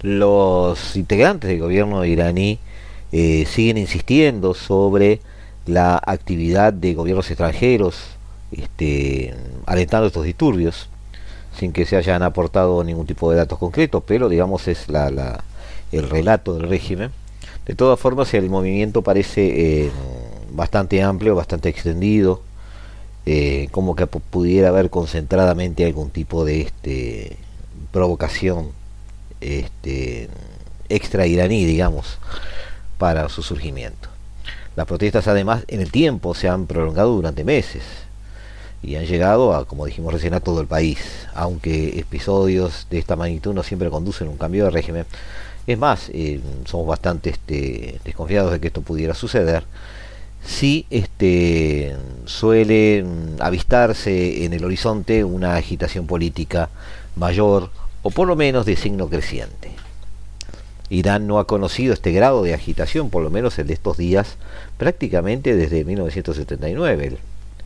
Los 0.02 0.96
integrantes 0.96 1.48
del 1.48 1.60
gobierno 1.60 2.04
iraní 2.04 2.58
eh, 3.12 3.46
siguen 3.46 3.78
insistiendo 3.78 4.54
sobre 4.54 5.20
la 5.66 6.00
actividad 6.04 6.72
de 6.72 6.94
gobiernos 6.94 7.30
extranjeros 7.30 7.96
este, 8.52 9.34
alentando 9.66 10.06
estos 10.06 10.24
disturbios 10.24 10.88
sin 11.58 11.72
que 11.72 11.86
se 11.86 11.96
hayan 11.96 12.22
aportado 12.22 12.82
ningún 12.84 13.06
tipo 13.06 13.30
de 13.30 13.36
datos 13.36 13.58
concretos, 13.58 14.02
pero 14.06 14.28
digamos 14.28 14.68
es 14.68 14.88
la, 14.88 15.42
el 15.90 16.08
relato 16.08 16.54
del 16.54 16.68
régimen. 16.68 17.10
De 17.66 17.74
todas 17.74 17.98
formas, 17.98 18.32
el 18.32 18.48
movimiento 18.48 19.02
parece 19.02 19.86
eh, 19.86 19.90
bastante 20.52 21.02
amplio, 21.02 21.34
bastante 21.34 21.68
extendido, 21.68 22.42
eh, 23.26 23.68
como 23.72 23.96
que 23.96 24.06
pudiera 24.06 24.68
haber 24.68 24.88
concentradamente 24.88 25.84
algún 25.84 26.10
tipo 26.10 26.44
de 26.44 26.62
este, 26.62 27.36
provocación 27.90 28.70
este, 29.40 30.28
extra 30.88 31.26
iraní, 31.26 31.66
digamos 31.66 32.18
para 32.98 33.28
su 33.28 33.42
surgimiento. 33.42 34.08
Las 34.76 34.86
protestas 34.86 35.26
además 35.26 35.64
en 35.68 35.80
el 35.80 35.90
tiempo 35.90 36.34
se 36.34 36.48
han 36.48 36.66
prolongado 36.66 37.12
durante 37.14 37.44
meses 37.44 37.82
y 38.82 38.96
han 38.96 39.06
llegado 39.06 39.54
a, 39.54 39.64
como 39.64 39.86
dijimos 39.86 40.12
recién, 40.12 40.34
a 40.34 40.40
todo 40.40 40.60
el 40.60 40.66
país, 40.66 40.98
aunque 41.34 41.98
episodios 41.98 42.86
de 42.90 42.98
esta 42.98 43.16
magnitud 43.16 43.54
no 43.54 43.62
siempre 43.62 43.90
conducen 43.90 44.28
a 44.28 44.30
un 44.30 44.36
cambio 44.36 44.64
de 44.64 44.70
régimen. 44.70 45.06
Es 45.66 45.78
más, 45.78 46.10
eh, 46.14 46.40
somos 46.64 46.86
bastante 46.86 47.30
este, 47.30 48.00
desconfiados 48.04 48.52
de 48.52 48.60
que 48.60 48.68
esto 48.68 48.82
pudiera 48.82 49.14
suceder. 49.14 49.64
Si 50.44 50.86
este, 50.90 51.96
suele 52.24 53.02
mm, 53.02 53.42
avistarse 53.42 54.44
en 54.44 54.52
el 54.52 54.64
horizonte 54.64 55.24
una 55.24 55.56
agitación 55.56 56.06
política 56.06 56.70
mayor 57.16 57.70
o 58.02 58.10
por 58.10 58.28
lo 58.28 58.36
menos 58.36 58.64
de 58.64 58.76
signo 58.76 59.08
creciente. 59.08 59.72
Irán 60.90 61.26
no 61.26 61.38
ha 61.38 61.46
conocido 61.46 61.92
este 61.92 62.12
grado 62.12 62.42
de 62.42 62.54
agitación, 62.54 63.10
por 63.10 63.22
lo 63.22 63.30
menos 63.30 63.58
el 63.58 63.66
de 63.66 63.74
estos 63.74 63.96
días, 63.96 64.36
prácticamente 64.78 65.54
desde 65.54 65.84
1979, 65.84 67.18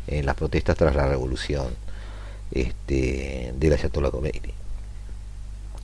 en 0.08 0.26
las 0.26 0.34
protestas 0.34 0.76
tras 0.76 0.96
la 0.96 1.06
revolución 1.06 1.66
este, 2.50 3.52
de 3.56 3.68
la 3.68 3.76
Ayatollah 3.76 4.10
Khomeini. 4.10 4.52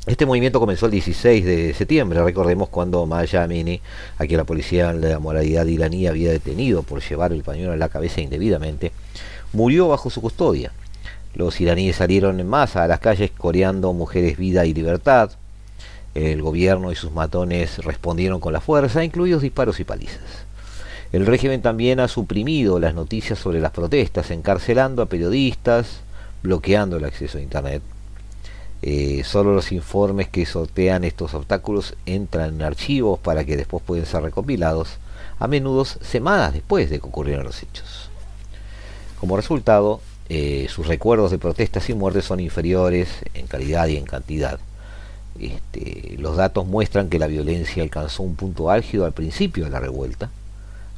Este 0.06 0.24
movimiento 0.24 0.58
comenzó 0.58 0.86
el 0.86 0.92
16 0.92 1.44
de 1.44 1.74
septiembre, 1.74 2.22
recordemos 2.22 2.70
cuando 2.70 3.04
Maya 3.04 3.42
Amini, 3.42 3.80
a 4.16 4.24
quien 4.24 4.38
la 4.38 4.44
policía 4.44 4.92
de 4.92 5.10
la 5.10 5.18
moralidad 5.18 5.66
iraní 5.66 6.06
había 6.06 6.30
detenido 6.30 6.82
por 6.82 7.02
llevar 7.02 7.32
el 7.32 7.42
pañuelo 7.42 7.74
en 7.74 7.78
la 7.78 7.90
cabeza 7.90 8.22
indebidamente, 8.22 8.90
murió 9.52 9.88
bajo 9.88 10.08
su 10.08 10.22
custodia. 10.22 10.72
Los 11.34 11.60
iraníes 11.60 11.96
salieron 11.96 12.40
en 12.40 12.48
masa 12.48 12.84
a 12.84 12.88
las 12.88 13.00
calles 13.00 13.30
coreando 13.36 13.92
mujeres, 13.92 14.38
vida 14.38 14.64
y 14.64 14.72
libertad, 14.72 15.32
El 16.14 16.42
gobierno 16.42 16.90
y 16.90 16.96
sus 16.96 17.12
matones 17.12 17.78
respondieron 17.78 18.40
con 18.40 18.52
la 18.52 18.60
fuerza, 18.60 19.04
incluidos 19.04 19.42
disparos 19.42 19.78
y 19.80 19.84
palizas. 19.84 20.46
El 21.12 21.26
régimen 21.26 21.62
también 21.62 22.00
ha 22.00 22.08
suprimido 22.08 22.78
las 22.78 22.94
noticias 22.94 23.38
sobre 23.38 23.60
las 23.60 23.72
protestas, 23.72 24.30
encarcelando 24.30 25.00
a 25.00 25.06
periodistas, 25.06 26.00
bloqueando 26.42 26.96
el 26.96 27.04
acceso 27.04 27.38
a 27.38 27.42
Internet. 27.42 27.82
Eh, 28.82 29.22
solo 29.24 29.54
los 29.54 29.72
informes 29.72 30.28
que 30.28 30.46
sortean 30.46 31.04
estos 31.04 31.34
obstáculos 31.34 31.96
entran 32.06 32.54
en 32.54 32.62
archivos 32.62 33.18
para 33.18 33.44
que 33.44 33.56
después 33.56 33.82
puedan 33.82 34.06
ser 34.06 34.22
recopilados, 34.22 34.98
a 35.38 35.48
menudo 35.48 35.84
semanas 35.84 36.52
después 36.52 36.90
de 36.90 37.00
que 37.00 37.06
ocurrieron 37.06 37.44
los 37.44 37.62
hechos. 37.62 38.10
Como 39.18 39.36
resultado, 39.36 40.00
eh, 40.28 40.66
sus 40.68 40.86
recuerdos 40.86 41.30
de 41.30 41.38
protestas 41.38 41.88
y 41.88 41.94
muertes 41.94 42.26
son 42.26 42.38
inferiores 42.38 43.08
en 43.34 43.46
calidad 43.46 43.88
y 43.88 43.96
en 43.96 44.04
cantidad. 44.04 44.60
Este, 45.40 46.16
los 46.18 46.36
datos 46.36 46.66
muestran 46.66 47.08
que 47.08 47.18
la 47.18 47.28
violencia 47.28 47.82
alcanzó 47.82 48.22
un 48.22 48.34
punto 48.34 48.70
álgido 48.70 49.04
al 49.04 49.12
principio 49.12 49.64
de 49.64 49.70
la 49.70 49.80
revuelta. 49.80 50.30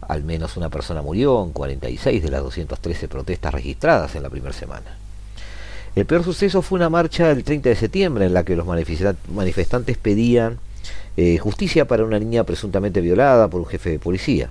Al 0.00 0.24
menos 0.24 0.56
una 0.56 0.70
persona 0.70 1.02
murió 1.02 1.44
en 1.44 1.52
46 1.52 2.22
de 2.22 2.30
las 2.30 2.42
213 2.42 3.08
protestas 3.08 3.52
registradas 3.52 4.14
en 4.14 4.22
la 4.22 4.30
primera 4.30 4.54
semana. 4.54 4.96
El 5.94 6.06
peor 6.06 6.24
suceso 6.24 6.62
fue 6.62 6.78
una 6.78 6.88
marcha 6.88 7.30
el 7.30 7.44
30 7.44 7.68
de 7.68 7.76
septiembre 7.76 8.24
en 8.24 8.32
la 8.32 8.44
que 8.44 8.56
los 8.56 8.66
manifestantes 8.66 9.98
pedían 9.98 10.58
eh, 11.16 11.36
justicia 11.38 11.86
para 11.86 12.04
una 12.04 12.18
niña 12.18 12.44
presuntamente 12.44 13.00
violada 13.00 13.48
por 13.48 13.60
un 13.60 13.66
jefe 13.66 13.90
de 13.90 13.98
policía. 13.98 14.50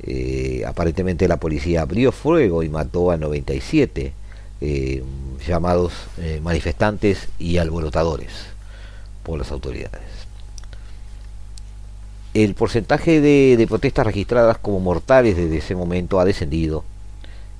Eh, 0.00 0.62
aparentemente 0.64 1.26
la 1.26 1.38
policía 1.38 1.82
abrió 1.82 2.12
fuego 2.12 2.62
y 2.62 2.68
mató 2.68 3.10
a 3.10 3.16
97 3.16 4.12
eh, 4.60 5.02
llamados 5.46 5.92
manifestantes 6.42 7.28
y 7.38 7.58
alborotadores 7.58 8.30
por 9.22 9.38
las 9.38 9.50
autoridades. 9.50 10.02
El 12.34 12.54
porcentaje 12.54 13.20
de 13.20 13.66
protestas 13.66 14.06
registradas 14.06 14.58
como 14.58 14.80
mortales 14.80 15.36
desde 15.36 15.58
ese 15.58 15.74
momento 15.74 16.20
ha 16.20 16.24
descendido 16.24 16.84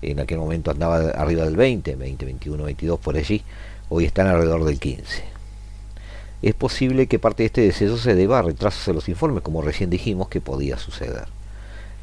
en 0.03 0.21
aquel 0.21 0.39
momento 0.39 0.71
andaba 0.71 0.99
arriba 1.11 1.45
del 1.45 1.57
20, 1.57 1.97
20, 1.97 2.25
21, 2.25 2.65
22 2.65 3.01
por 3.01 3.17
allí, 3.17 3.43
hoy 3.89 4.05
están 4.05 4.27
alrededor 4.29 4.65
del 4.65 4.79
15. 4.79 5.25
Es 6.41 6.55
posible 6.55 7.09
que 7.09 7.19
parte 7.19 7.43
de 7.43 7.49
este 7.49 7.61
deceso 7.63 7.99
se 7.99 8.15
deba 8.15 8.39
a 8.39 8.43
retrasos 8.43 8.87
en 8.87 8.95
los 8.95 9.09
informes, 9.09 9.43
como 9.43 9.61
recién 9.61 9.91
dijimos 9.91 10.29
que 10.29 10.41
podía 10.41 10.79
suceder. 10.79 11.27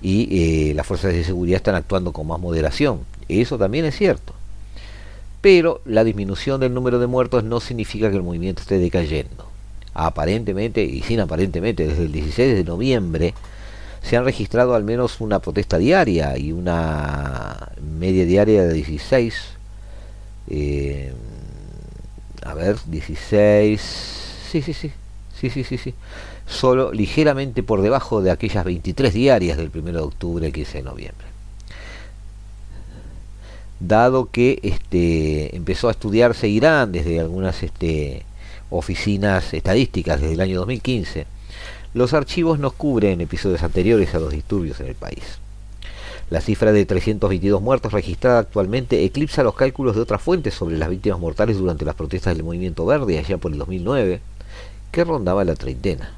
Y 0.02 0.70
eh, 0.70 0.74
las 0.74 0.86
fuerzas 0.86 1.14
de 1.14 1.24
seguridad 1.24 1.58
están 1.58 1.76
actuando 1.76 2.12
con 2.12 2.28
más 2.28 2.40
moderación. 2.40 3.00
Eso 3.30 3.58
también 3.58 3.86
es 3.86 3.96
cierto. 3.96 4.35
Pero 5.46 5.80
la 5.86 6.04
disminución 6.04 6.60
del 6.60 6.74
número 6.74 6.98
de 6.98 7.06
muertos 7.06 7.44
no 7.44 7.60
significa 7.60 8.10
que 8.10 8.16
el 8.16 8.24
movimiento 8.24 8.64
esté 8.64 8.80
decayendo. 8.80 9.46
Aparentemente, 9.94 10.84
y 10.84 11.04
sin 11.04 11.20
aparentemente, 11.20 11.86
desde 11.86 12.06
el 12.06 12.12
16 12.12 12.56
de 12.56 12.64
noviembre, 12.64 13.36
se 14.02 14.18
han 14.18 14.26
registrado 14.26 14.74
al 14.74 14.84
menos 14.84 15.22
una 15.22 15.38
protesta 15.38 15.78
diaria 15.78 16.36
y 16.36 16.52
una 16.52 17.70
media 17.80 18.26
diaria 18.26 18.64
de 18.64 18.74
16. 18.74 19.36
Eh, 20.50 21.14
a 22.44 22.56
ver, 22.56 22.78
16. 22.88 23.80
Sí, 24.50 24.64
sí, 24.64 24.74
sí. 24.74 24.92
Sí, 25.40 25.52
sí, 25.52 25.64
sí, 25.64 25.78
sí. 25.78 25.94
Solo 26.48 26.92
ligeramente 26.92 27.62
por 27.62 27.84
debajo 27.84 28.24
de 28.24 28.32
aquellas 28.32 28.66
23 28.66 29.14
diarias 29.14 29.58
del 29.58 29.70
1 29.72 29.92
de 29.92 30.00
octubre 30.00 30.48
al 30.48 30.54
15 30.54 30.80
de 30.80 30.84
noviembre. 30.84 31.35
Dado 33.88 34.32
que 34.32 34.60
este, 34.64 35.56
empezó 35.56 35.90
a 35.90 35.92
estudiarse 35.92 36.48
Irán 36.48 36.92
desde 36.92 37.20
algunas 37.20 37.62
este, 37.62 38.24
oficinas 38.72 39.54
estadísticas 39.54 40.22
desde 40.22 40.34
el 40.34 40.42
año 40.42 40.58
2015, 40.58 41.28
los 41.94 42.16
archivos 42.16 42.58
nos 42.58 42.74
cubren 42.74 43.22
episodios 43.22 43.62
anteriores 43.62 44.16
a 44.16 44.20
los 44.20 44.32
disturbios 44.32 44.80
en 44.80 44.88
el 44.88 44.96
país. 44.96 45.38
La 46.32 46.42
cifra 46.42 46.72
de 46.72 46.84
322 46.84 47.62
muertos 47.62 47.94
registrada 47.94 48.40
actualmente 48.40 49.04
eclipsa 49.06 49.44
los 49.44 49.54
cálculos 49.54 49.96
de 49.96 50.02
otras 50.02 50.20
fuentes 50.20 50.56
sobre 50.56 50.80
las 50.80 50.90
víctimas 50.90 51.20
mortales 51.20 51.60
durante 51.60 51.86
las 51.86 51.94
protestas 51.94 52.36
del 52.36 52.44
movimiento 52.44 52.88
verde 52.88 53.20
allá 53.20 53.38
por 53.38 53.52
el 53.52 53.60
2009, 53.60 54.20
que 54.92 55.04
rondaba 55.04 55.46
la 55.46 55.54
treintena. 55.54 56.12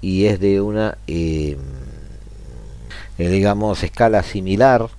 Y 0.00 0.24
es 0.24 0.40
de 0.40 0.60
una, 0.60 0.98
em, 1.06 1.58
eh, 3.18 3.28
digamos, 3.28 3.84
escala 3.84 4.24
similar 4.24 4.90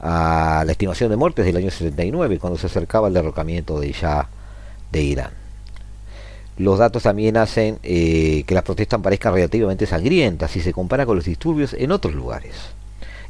a 0.00 0.62
la 0.66 0.72
estimación 0.72 1.10
de 1.10 1.16
muertes 1.16 1.44
del 1.44 1.56
año 1.56 1.70
79, 1.70 2.38
cuando 2.38 2.58
se 2.58 2.66
acercaba 2.66 3.08
el 3.08 3.14
derrocamiento 3.14 3.78
de 3.80 3.92
ya 3.92 4.28
de 4.92 5.02
Irán 5.02 5.40
los 6.60 6.78
datos 6.78 7.04
también 7.04 7.38
hacen 7.38 7.78
eh, 7.82 8.44
que 8.46 8.54
las 8.54 8.64
protestas 8.64 9.00
parezcan 9.00 9.32
relativamente 9.32 9.86
sangrientas 9.86 10.50
si 10.50 10.60
se 10.60 10.74
compara 10.74 11.06
con 11.06 11.16
los 11.16 11.24
disturbios 11.24 11.72
en 11.72 11.90
otros 11.90 12.14
lugares. 12.14 12.54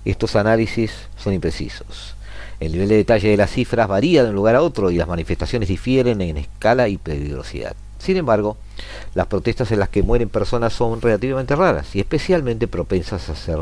Estos 0.05 0.35
análisis 0.35 0.91
son 1.17 1.35
imprecisos. 1.35 2.17
El 2.59 2.73
nivel 2.73 2.89
de 2.89 2.97
detalle 2.97 3.29
de 3.29 3.37
las 3.37 3.53
cifras 3.53 3.87
varía 3.87 4.25
de 4.25 4.31
un 4.31 4.35
lugar 4.35 4.57
a 4.57 4.63
otro 4.63 4.91
y 4.91 4.97
las 4.97 5.07
manifestaciones 5.07 5.69
difieren 5.69 6.21
en 6.23 6.39
escala 6.39 6.89
y 6.89 6.97
peligrosidad. 6.97 7.77
Sin 8.01 8.17
embargo, 8.17 8.57
las 9.15 9.29
protestas 9.29 9.71
en 9.71 9.79
las 9.79 9.91
que 9.91 10.03
mueren 10.03 10.29
personas 10.29 10.73
son 10.73 11.01
relativamente 11.01 11.55
raras 11.55 11.95
y 11.95 12.01
especialmente 12.01 12.67
propensas 12.67 13.29
a 13.29 13.37
ser 13.37 13.61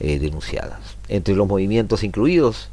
eh, 0.00 0.18
denunciadas. 0.18 0.80
Entre 1.08 1.34
los 1.34 1.46
movimientos 1.46 2.04
incluidos, 2.04 2.68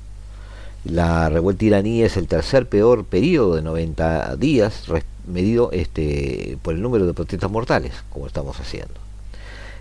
la 0.86 1.30
revuelta 1.30 1.66
iraní 1.66 2.04
es 2.04 2.18
el 2.18 2.28
tercer 2.28 2.68
peor 2.68 3.06
periodo 3.06 3.56
de 3.56 3.62
90 3.62 4.36
días 4.36 4.84
medido 5.26 5.72
este, 5.72 6.58
por 6.62 6.74
el 6.74 6.82
número 6.82 7.06
de 7.06 7.14
protestas 7.14 7.50
mortales, 7.50 7.94
como 8.10 8.28
estamos 8.28 8.60
haciendo. 8.60 8.94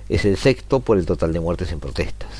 Es 0.09 0.25
el 0.25 0.37
sexto 0.37 0.81
por 0.81 0.99
el 0.99 1.07
total 1.07 1.33
de 1.33 1.41
muertes 1.41 1.73
en 1.73 1.81
protestas. 1.81 2.31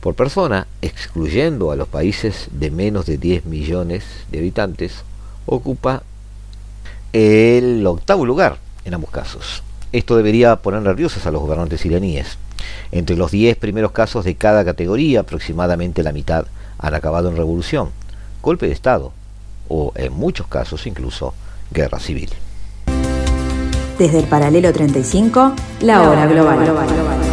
Por 0.00 0.14
persona, 0.14 0.66
excluyendo 0.82 1.70
a 1.70 1.76
los 1.76 1.88
países 1.88 2.48
de 2.52 2.70
menos 2.70 3.06
de 3.06 3.18
10 3.18 3.46
millones 3.46 4.04
de 4.30 4.38
habitantes, 4.38 5.02
ocupa 5.46 6.02
el 7.12 7.86
octavo 7.86 8.24
lugar 8.26 8.58
en 8.84 8.94
ambos 8.94 9.10
casos. 9.10 9.62
Esto 9.94 10.16
debería 10.16 10.56
poner 10.56 10.82
nerviosos 10.82 11.24
a 11.24 11.30
los 11.30 11.40
gobernantes 11.40 11.86
iraníes. 11.86 12.36
Entre 12.90 13.14
los 13.16 13.30
10 13.30 13.56
primeros 13.58 13.92
casos 13.92 14.24
de 14.24 14.34
cada 14.34 14.64
categoría, 14.64 15.20
aproximadamente 15.20 16.02
la 16.02 16.10
mitad 16.10 16.46
han 16.78 16.94
acabado 16.94 17.28
en 17.28 17.36
revolución, 17.36 17.90
golpe 18.42 18.66
de 18.66 18.72
Estado 18.72 19.12
o, 19.68 19.92
en 19.94 20.12
muchos 20.12 20.48
casos 20.48 20.88
incluso, 20.88 21.32
guerra 21.70 22.00
civil. 22.00 22.30
Desde 23.96 24.18
el 24.18 24.24
paralelo 24.24 24.72
35, 24.72 25.54
la, 25.82 26.02
hora 26.10 26.26
global. 26.26 27.23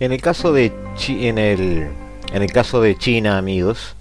En 0.00 0.12
el 0.12 0.20
caso 0.20 0.52
de 0.52 0.72
en 1.08 1.38
el 1.38 1.88
en 2.32 2.42
el 2.42 2.50
caso 2.50 2.80
de 2.80 2.98
China, 2.98 3.38
amigos, 3.38 3.94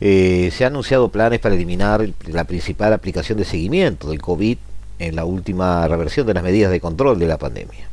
eh, 0.00 0.50
se 0.52 0.66
han 0.66 0.74
anunciado 0.74 1.08
planes 1.08 1.40
para 1.40 1.54
eliminar 1.54 2.06
la 2.26 2.44
principal 2.44 2.92
aplicación 2.92 3.38
de 3.38 3.46
seguimiento 3.46 4.10
del 4.10 4.20
COVID 4.20 4.58
en 4.98 5.16
la 5.16 5.24
última 5.24 5.88
reversión 5.88 6.26
de 6.26 6.34
las 6.34 6.42
medidas 6.42 6.70
de 6.70 6.80
control 6.80 7.18
de 7.18 7.28
la 7.28 7.38
pandemia. 7.38 7.88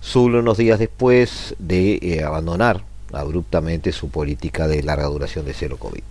Solo 0.00 0.38
unos 0.38 0.56
días 0.56 0.78
después 0.78 1.56
de 1.58 1.98
eh, 2.00 2.22
abandonar 2.22 2.82
abruptamente 3.12 3.90
su 3.90 4.08
política 4.08 4.68
de 4.68 4.84
larga 4.84 5.06
duración 5.06 5.44
de 5.44 5.54
cero 5.54 5.78
COVID. 5.80 6.02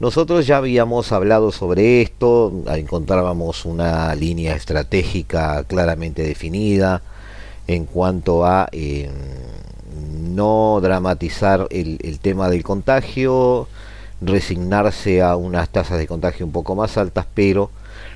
Nosotros 0.00 0.48
ya 0.48 0.56
habíamos 0.56 1.12
hablado 1.12 1.52
sobre 1.52 2.02
esto, 2.02 2.52
encontrábamos 2.66 3.64
una 3.64 4.12
línea 4.16 4.56
estratégica 4.56 5.62
claramente 5.62 6.22
definida 6.24 7.02
en 7.66 7.86
cuanto 7.86 8.44
a 8.44 8.68
eh, 8.72 9.10
no 10.20 10.78
dramatizar 10.82 11.66
el 11.70 12.18
tema 12.20 12.48
del 12.48 12.62
contagio, 12.62 13.68
resignarse 14.20 15.22
a 15.22 15.36
unas 15.36 15.68
tasas 15.68 15.98
de 15.98 16.06
contagio 16.06 16.46
un 16.46 16.52
poco 16.52 16.74
más 16.74 16.96
altas, 16.96 17.26
pero 17.34 17.70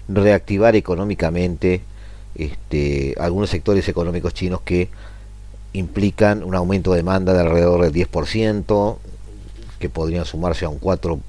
reactivar 0.09 0.75
económicamente 0.77 1.83
este, 2.35 3.15
algunos 3.19 3.51
sectores 3.51 3.89
económicos 3.89 4.35
chinos 4.35 4.61
que 4.63 4.89
implican 5.73 6.43
un 6.45 6.55
aumento 6.55 6.93
de 6.93 6.99
demanda 6.99 7.33
de 7.35 7.41
alrededor 7.41 7.83
del 7.83 7.93
10%, 7.93 8.97
que 9.79 9.89
podrían 9.89 10.25
sumarse 10.25 10.65
a 10.65 10.69
un 10.69 10.79
4 10.79 11.21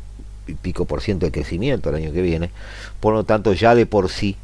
y 0.47 0.53
pico 0.53 0.85
por 0.85 1.01
ciento 1.01 1.25
de 1.25 1.31
crecimiento 1.31 1.89
el 1.89 1.95
año 1.95 2.11
que 2.11 2.21
viene. 2.21 2.51
Por 2.99 3.13
lo 3.13 3.23
tanto, 3.23 3.53
ya 3.53 3.75
de 3.75 3.85
por 3.85 4.09
sí 4.09 4.37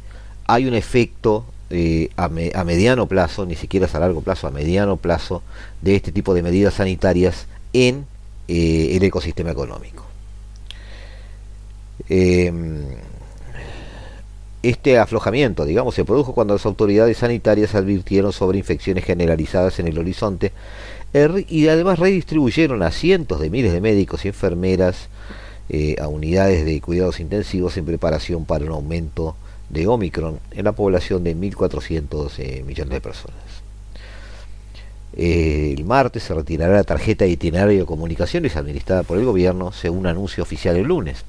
hay 0.46 0.66
un 0.66 0.74
efecto 0.74 1.44
eh, 1.70 2.10
a, 2.16 2.28
mediano 2.28 3.06
plazo, 3.06 3.46
ni 3.46 3.56
siquiera 3.56 3.88
a 3.92 3.98
largo 3.98 4.20
plazo, 4.20 4.46
a 4.46 4.50
mediano 4.50 4.96
plazo, 4.96 5.42
de 5.82 5.96
este 5.96 6.12
tipo 6.12 6.34
de 6.34 6.42
medidas 6.42 6.74
sanitarias 6.74 7.46
en 7.72 8.06
eh, 8.48 8.96
el 8.96 9.02
ecosistema 9.02 9.50
económico. 9.50 10.04
Em, 12.08 12.84
Este 14.66 14.98
aflojamiento, 14.98 15.64
digamos, 15.64 15.94
se 15.94 16.04
produjo 16.04 16.34
cuando 16.34 16.54
las 16.54 16.66
autoridades 16.66 17.18
sanitarias 17.18 17.76
advirtieron 17.76 18.32
sobre 18.32 18.58
infecciones 18.58 19.04
generalizadas 19.04 19.78
en 19.78 19.86
el 19.86 19.96
horizonte 19.96 20.50
er, 21.12 21.44
y 21.48 21.68
además 21.68 22.00
redistribuyeron 22.00 22.82
a 22.82 22.90
cientos 22.90 23.38
de 23.38 23.48
miles 23.48 23.72
de 23.72 23.80
médicos 23.80 24.24
y 24.24 24.28
enfermeras 24.28 25.08
eh, 25.68 25.94
a 26.00 26.08
unidades 26.08 26.64
de 26.64 26.80
cuidados 26.80 27.20
intensivos 27.20 27.76
en 27.76 27.84
preparación 27.84 28.44
para 28.44 28.64
un 28.64 28.72
aumento 28.72 29.36
de 29.68 29.86
Omicron 29.86 30.38
en 30.52 30.64
la 30.64 30.72
población 30.72 31.24
de 31.24 31.36
1.400 31.36 32.32
eh, 32.38 32.62
millones 32.64 32.92
de 32.92 33.00
personas. 33.00 33.66
Eh, 35.16 35.74
el 35.76 35.84
martes 35.84 36.24
se 36.24 36.34
retirará 36.34 36.74
la 36.74 36.84
tarjeta 36.84 37.24
de 37.24 37.30
itinerario 37.30 37.80
de 37.80 37.86
comunicaciones 37.86 38.56
administrada 38.56 39.02
por 39.02 39.18
el 39.18 39.24
gobierno, 39.24 39.72
según 39.72 40.06
anuncio 40.06 40.42
oficial 40.42 40.76
el 40.76 40.88
lunes. 40.88 41.24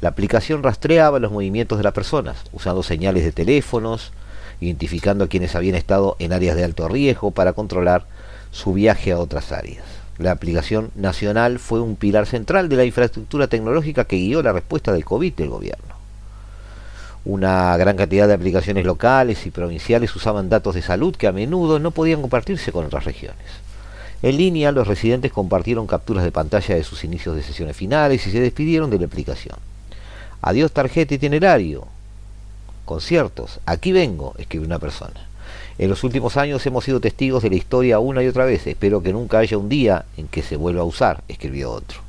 La 0.00 0.10
aplicación 0.10 0.62
rastreaba 0.62 1.18
los 1.18 1.32
movimientos 1.32 1.78
de 1.78 1.84
las 1.84 1.92
personas, 1.92 2.36
usando 2.52 2.82
señales 2.82 3.24
de 3.24 3.32
teléfonos, 3.32 4.12
identificando 4.60 5.24
a 5.24 5.28
quienes 5.28 5.54
habían 5.54 5.74
estado 5.74 6.16
en 6.18 6.32
áreas 6.32 6.56
de 6.56 6.64
alto 6.64 6.88
riesgo 6.88 7.30
para 7.30 7.52
controlar 7.52 8.06
su 8.52 8.72
viaje 8.72 9.12
a 9.12 9.18
otras 9.18 9.52
áreas. 9.52 9.84
La 10.18 10.30
aplicación 10.30 10.92
nacional 10.94 11.58
fue 11.58 11.80
un 11.80 11.96
pilar 11.96 12.26
central 12.26 12.68
de 12.68 12.76
la 12.76 12.84
infraestructura 12.84 13.48
tecnológica 13.48 14.04
que 14.04 14.16
guió 14.16 14.42
la 14.42 14.52
respuesta 14.52 14.92
del 14.92 15.04
COVID 15.04 15.34
del 15.34 15.50
gobierno. 15.50 15.95
Una 17.26 17.76
gran 17.76 17.96
cantidad 17.96 18.28
de 18.28 18.34
aplicaciones 18.34 18.86
locales 18.86 19.46
y 19.46 19.50
provinciales 19.50 20.14
usaban 20.14 20.48
datos 20.48 20.76
de 20.76 20.80
salud 20.80 21.16
que 21.16 21.26
a 21.26 21.32
menudo 21.32 21.80
no 21.80 21.90
podían 21.90 22.20
compartirse 22.20 22.70
con 22.70 22.86
otras 22.86 23.04
regiones. 23.04 23.44
En 24.22 24.36
línea, 24.36 24.70
los 24.70 24.86
residentes 24.86 25.32
compartieron 25.32 25.88
capturas 25.88 26.22
de 26.22 26.30
pantalla 26.30 26.76
de 26.76 26.84
sus 26.84 27.02
inicios 27.02 27.34
de 27.34 27.42
sesiones 27.42 27.76
finales 27.76 28.24
y 28.28 28.30
se 28.30 28.38
despidieron 28.38 28.90
de 28.90 29.00
la 29.00 29.06
aplicación. 29.06 29.58
Adiós 30.40 30.70
tarjeta 30.70 31.14
itinerario. 31.14 31.88
Conciertos. 32.84 33.58
Aquí 33.66 33.90
vengo, 33.90 34.34
escribe 34.38 34.64
una 34.64 34.78
persona. 34.78 35.26
En 35.78 35.90
los 35.90 36.04
últimos 36.04 36.36
años 36.36 36.64
hemos 36.64 36.84
sido 36.84 37.00
testigos 37.00 37.42
de 37.42 37.50
la 37.50 37.56
historia 37.56 37.98
una 37.98 38.22
y 38.22 38.28
otra 38.28 38.44
vez. 38.44 38.68
Espero 38.68 39.02
que 39.02 39.12
nunca 39.12 39.38
haya 39.38 39.58
un 39.58 39.68
día 39.68 40.04
en 40.16 40.28
que 40.28 40.42
se 40.42 40.54
vuelva 40.54 40.82
a 40.82 40.84
usar, 40.84 41.24
escribió 41.26 41.72
otro. 41.72 42.05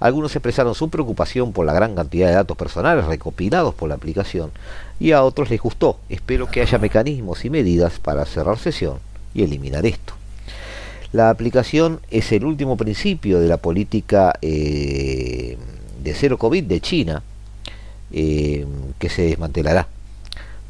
Algunos 0.00 0.34
expresaron 0.34 0.74
su 0.74 0.88
preocupación 0.88 1.52
por 1.52 1.66
la 1.66 1.74
gran 1.74 1.94
cantidad 1.94 2.28
de 2.28 2.34
datos 2.34 2.56
personales 2.56 3.04
recopilados 3.04 3.74
por 3.74 3.90
la 3.90 3.96
aplicación 3.96 4.50
y 4.98 5.12
a 5.12 5.22
otros 5.22 5.50
les 5.50 5.60
gustó. 5.60 5.98
Espero 6.08 6.50
que 6.50 6.62
haya 6.62 6.78
mecanismos 6.78 7.44
y 7.44 7.50
medidas 7.50 7.98
para 7.98 8.24
cerrar 8.24 8.58
sesión 8.58 8.98
y 9.34 9.42
eliminar 9.42 9.84
esto. 9.84 10.14
La 11.12 11.28
aplicación 11.28 12.00
es 12.10 12.32
el 12.32 12.44
último 12.44 12.76
principio 12.76 13.40
de 13.40 13.48
la 13.48 13.58
política 13.58 14.32
eh, 14.40 15.58
de 16.02 16.14
cero 16.14 16.38
COVID 16.38 16.64
de 16.64 16.80
China, 16.80 17.22
eh, 18.12 18.64
que 18.98 19.08
se 19.08 19.22
desmantelará. 19.22 19.86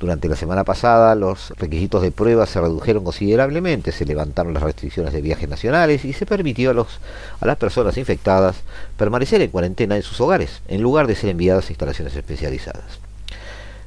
Durante 0.01 0.31
la 0.31 0.37
semana 0.37 0.65
pasada 0.65 1.15
los 1.15 1.51
requisitos 1.59 2.01
de 2.01 2.11
prueba 2.11 2.47
se 2.47 2.59
redujeron 2.59 3.05
considerablemente, 3.05 3.93
se 3.93 4.07
levantaron 4.07 4.55
las 4.55 4.63
restricciones 4.63 5.13
de 5.13 5.21
viajes 5.21 5.47
nacionales 5.47 6.07
y 6.07 6.15
se 6.15 6.25
permitió 6.25 6.71
a, 6.71 7.47
las 7.47 7.59
personas 7.59 7.99
infectadas 7.99 8.57
permanecer 8.97 9.43
en 9.43 9.51
cuarentena 9.51 9.97
en 9.97 10.03
sus 10.03 10.19
hogares, 10.23 10.63
en 10.69 10.81
lugar 10.81 11.07
de 11.07 11.17
ser 11.17 11.29
enviadas 11.29 11.67
a 11.67 11.73
instalaciones 11.73 12.17
especializadas. 12.17 12.99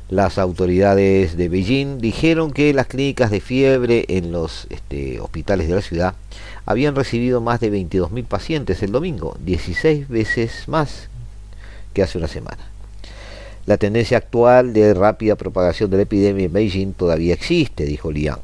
Las 0.07 0.37
autoridades 0.37 1.35
de 1.35 1.49
Beijing 1.49 1.97
dijeron 1.97 2.51
que 2.51 2.75
las 2.75 2.85
clínicas 2.85 3.31
de 3.31 3.41
fiebre 3.41 4.05
en 4.07 4.31
los 4.31 4.67
este, 4.69 5.19
hospitales 5.19 5.67
de 5.67 5.73
la 5.73 5.81
ciudad 5.81 6.13
habían 6.67 6.95
recibido 6.95 7.41
más 7.41 7.59
de 7.59 7.71
22.000 7.71 8.23
pacientes 8.25 8.83
el 8.83 8.91
domingo, 8.91 9.35
16 9.43 10.07
veces 10.09 10.67
más 10.67 11.09
que 11.95 12.03
hace 12.03 12.19
una 12.19 12.27
semana. 12.27 12.72
La 13.65 13.77
tendencia 13.77 14.17
actual 14.17 14.73
de 14.73 14.93
rápida 14.93 15.37
propagación 15.37 15.89
de 15.89 15.95
la 15.95 16.03
epidemia 16.03 16.47
en 16.47 16.53
Beijing 16.53 16.91
todavía 16.91 17.33
existe, 17.33 17.85
dijo 17.85 18.11
Liang, 18.11 18.41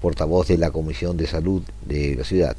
portavoz 0.00 0.46
de 0.46 0.56
la 0.56 0.70
Comisión 0.70 1.16
de 1.16 1.26
Salud 1.26 1.62
de 1.84 2.14
la 2.14 2.22
ciudad. 2.22 2.56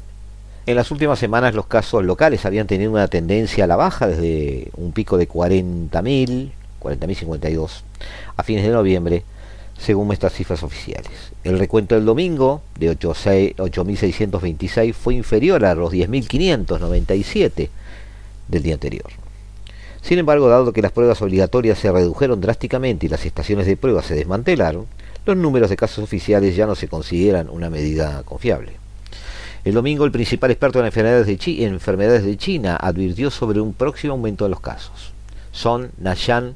En 0.66 0.76
las 0.76 0.90
últimas 0.90 1.18
semanas 1.18 1.54
los 1.54 1.64
casos 1.64 2.04
locales 2.04 2.44
habían 2.44 2.66
tenido 2.66 2.90
una 2.90 3.08
tendencia 3.08 3.64
a 3.64 3.66
la 3.66 3.76
baja 3.76 4.06
desde 4.06 4.68
un 4.76 4.92
pico 4.92 5.16
de 5.16 5.26
40.000, 5.26 6.50
40.052 6.78 7.70
a 8.36 8.42
fines 8.42 8.64
de 8.64 8.70
noviembre, 8.70 9.24
según 9.78 10.12
estas 10.12 10.34
cifras 10.34 10.62
oficiales. 10.62 11.32
El 11.42 11.58
recuento 11.58 11.94
del 11.94 12.04
domingo 12.04 12.60
de 12.78 12.98
8.626 12.98 14.92
fue 14.92 15.14
inferior 15.14 15.64
a 15.64 15.74
los 15.74 15.90
10.597 15.90 17.70
del 18.48 18.62
día 18.62 18.74
anterior. 18.74 19.06
Sin 20.02 20.18
embargo, 20.18 20.48
dado 20.48 20.72
que 20.72 20.82
las 20.82 20.92
pruebas 20.92 21.20
obligatorias 21.22 21.78
se 21.78 21.90
redujeron 21.90 22.40
drásticamente 22.40 23.06
y 23.06 23.08
las 23.08 23.26
estaciones 23.26 23.66
de 23.66 23.76
pruebas 23.76 24.06
se 24.06 24.14
desmantelaron, 24.14 24.86
los 25.26 25.36
números 25.36 25.70
de 25.70 25.76
casos 25.76 26.02
oficiales 26.04 26.56
ya 26.56 26.66
no 26.66 26.74
se 26.74 26.88
consideran 26.88 27.50
una 27.50 27.68
medida 27.68 28.22
confiable. 28.24 28.72
El 29.64 29.74
domingo, 29.74 30.04
el 30.04 30.12
principal 30.12 30.50
experto 30.50 30.80
en 30.80 30.86
enfermedades 30.86 31.26
de, 31.26 31.64
enfermedades 31.64 32.24
de 32.24 32.36
China 32.36 32.76
advirtió 32.76 33.30
sobre 33.30 33.60
un 33.60 33.74
próximo 33.74 34.14
aumento 34.14 34.44
de 34.44 34.50
los 34.50 34.60
casos. 34.60 35.12
Son 35.52 35.90
Nashan 35.98 36.54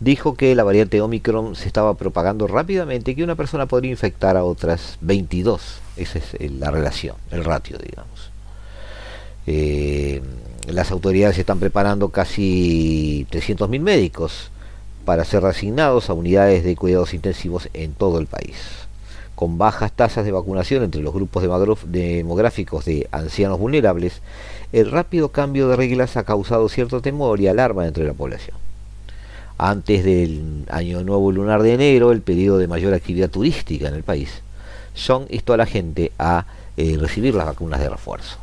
dijo 0.00 0.34
que 0.34 0.54
la 0.54 0.64
variante 0.64 1.00
Omicron 1.00 1.54
se 1.54 1.66
estaba 1.66 1.94
propagando 1.94 2.46
rápidamente 2.46 3.10
y 3.10 3.14
que 3.14 3.22
una 3.22 3.36
persona 3.36 3.66
podría 3.66 3.90
infectar 3.90 4.36
a 4.36 4.44
otras 4.44 4.96
22. 5.02 5.80
Esa 5.96 6.18
es 6.18 6.50
la 6.52 6.70
relación, 6.70 7.16
el 7.30 7.44
ratio, 7.44 7.78
digamos. 7.78 8.30
Eh, 9.46 9.89
las 10.66 10.90
autoridades 10.90 11.38
están 11.38 11.58
preparando 11.58 12.10
casi 12.10 13.26
300.000 13.30 13.80
médicos 13.80 14.50
para 15.04 15.24
ser 15.24 15.42
reasignados 15.42 16.10
a 16.10 16.14
unidades 16.14 16.64
de 16.64 16.76
cuidados 16.76 17.14
intensivos 17.14 17.68
en 17.72 17.92
todo 17.94 18.18
el 18.18 18.26
país. 18.26 18.56
Con 19.34 19.56
bajas 19.56 19.92
tasas 19.92 20.24
de 20.24 20.32
vacunación 20.32 20.84
entre 20.84 21.00
los 21.00 21.14
grupos 21.14 21.42
demográficos 21.86 22.84
de 22.84 23.08
ancianos 23.10 23.58
vulnerables, 23.58 24.20
el 24.72 24.90
rápido 24.90 25.30
cambio 25.30 25.68
de 25.68 25.76
reglas 25.76 26.16
ha 26.16 26.24
causado 26.24 26.68
cierto 26.68 27.00
temor 27.00 27.40
y 27.40 27.48
alarma 27.48 27.86
entre 27.86 28.04
la 28.04 28.12
población. 28.12 28.56
Antes 29.56 30.04
del 30.04 30.66
año 30.70 31.02
nuevo 31.02 31.32
lunar 31.32 31.62
de 31.62 31.74
enero, 31.74 32.12
el 32.12 32.20
periodo 32.20 32.58
de 32.58 32.68
mayor 32.68 32.92
actividad 32.94 33.30
turística 33.30 33.88
en 33.88 33.94
el 33.94 34.02
país, 34.02 34.42
son 34.94 35.26
esto 35.30 35.54
a 35.54 35.56
la 35.56 35.66
gente 35.66 36.12
a 36.18 36.44
eh, 36.76 36.96
recibir 36.98 37.34
las 37.34 37.46
vacunas 37.46 37.80
de 37.80 37.88
refuerzo 37.88 38.39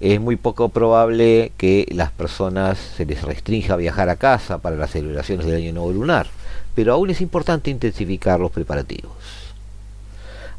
es 0.00 0.20
muy 0.20 0.36
poco 0.36 0.68
probable 0.68 1.52
que 1.56 1.86
las 1.90 2.10
personas 2.10 2.78
se 2.78 3.06
les 3.06 3.22
restrinja 3.22 3.76
viajar 3.76 4.10
a 4.10 4.16
casa 4.16 4.58
para 4.58 4.76
las 4.76 4.90
celebraciones 4.90 5.46
del 5.46 5.56
Año 5.56 5.72
Nuevo 5.72 5.92
Lunar, 5.92 6.26
pero 6.74 6.92
aún 6.92 7.10
es 7.10 7.20
importante 7.20 7.70
intensificar 7.70 8.38
los 8.38 8.50
preparativos. 8.50 9.12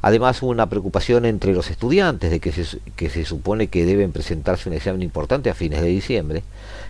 Además 0.01 0.41
hubo 0.41 0.51
una 0.51 0.69
preocupación 0.69 1.25
entre 1.25 1.53
los 1.53 1.69
estudiantes 1.69 2.31
de 2.31 2.39
que 2.39 2.51
se, 2.51 2.79
que 2.95 3.09
se 3.09 3.25
supone 3.25 3.67
que 3.67 3.85
deben 3.85 4.11
presentarse 4.11 4.69
un 4.69 4.75
examen 4.75 5.01
importante 5.01 5.49
a 5.49 5.55
fines 5.55 5.81
de 5.81 5.87
diciembre. 5.87 6.43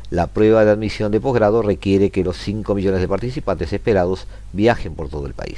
La 0.09 0.27
prueba 0.27 0.63
de 0.63 0.71
admisión 0.71 1.11
de 1.11 1.19
posgrado 1.19 1.61
requiere 1.61 2.11
que 2.11 2.23
los 2.23 2.37
5 2.37 2.75
millones 2.75 3.01
de 3.01 3.07
participantes 3.07 3.73
esperados 3.73 4.27
viajen 4.53 4.93
por 4.93 5.09
todo 5.09 5.25
el 5.25 5.33
país. 5.33 5.57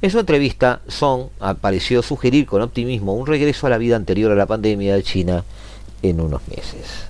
En 0.00 0.10
su 0.10 0.18
entrevista, 0.18 0.80
Song 0.88 1.28
pareció 1.60 2.02
sugerir 2.02 2.46
con 2.46 2.60
optimismo 2.60 3.14
un 3.14 3.26
regreso 3.26 3.66
a 3.66 3.70
la 3.70 3.78
vida 3.78 3.96
anterior 3.96 4.32
a 4.32 4.34
la 4.34 4.46
pandemia 4.46 4.96
de 4.96 5.02
China 5.02 5.44
en 6.02 6.20
unos 6.20 6.46
meses. 6.48 7.06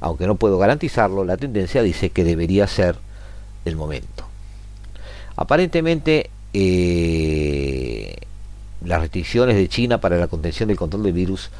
Aunque 0.00 0.26
no 0.26 0.36
puedo 0.36 0.58
garantizarlo, 0.58 1.24
la 1.24 1.36
tendencia 1.36 1.82
dice 1.82 2.10
que 2.10 2.24
debería 2.24 2.66
ser 2.66 2.96
el 3.64 3.76
momento. 3.76 4.24
Aparentemente, 5.36 6.30
eh, 6.52 8.16
las 8.84 9.00
restricciones 9.00 9.56
de 9.56 9.68
China 9.68 10.00
para 10.00 10.16
la 10.16 10.26
contención 10.26 10.68
del 10.68 10.78
control 10.78 11.02
del 11.02 11.12
virus 11.12 11.50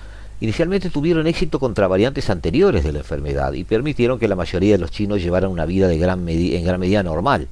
inicialmente 0.40 0.88
tuvieron 0.88 1.26
éxito 1.26 1.58
contra 1.60 1.86
variantes 1.86 2.30
anteriores 2.30 2.82
de 2.82 2.92
la 2.92 3.00
enfermedad 3.00 3.52
y 3.52 3.64
permitieron 3.64 4.18
que 4.18 4.26
la 4.26 4.36
mayoría 4.36 4.72
de 4.72 4.78
los 4.78 4.90
chinos 4.90 5.22
llevaran 5.22 5.50
una 5.50 5.66
vida 5.66 5.92
en 5.92 6.00
gran 6.00 6.24
medida 6.80 7.02
normal. 7.02 7.48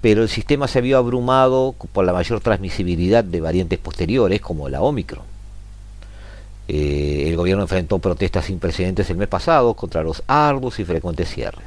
Pero 0.00 0.22
el 0.22 0.28
sistema 0.28 0.68
se 0.68 0.80
vio 0.80 0.98
abrumado 0.98 1.74
por 1.92 2.04
la 2.04 2.12
mayor 2.12 2.40
transmisibilidad 2.40 3.24
de 3.24 3.40
variantes 3.40 3.78
posteriores 3.78 4.40
como 4.40 4.68
la 4.68 4.80
Omicron. 4.80 5.24
Eh, 6.68 7.05
el 7.36 7.38
gobierno 7.38 7.64
enfrentó 7.64 7.98
protestas 7.98 8.46
sin 8.46 8.58
precedentes 8.58 9.10
el 9.10 9.18
mes 9.18 9.28
pasado 9.28 9.74
contra 9.74 10.02
los 10.02 10.22
arduos 10.26 10.80
y 10.80 10.86
frecuentes 10.86 11.28
cierres. 11.28 11.66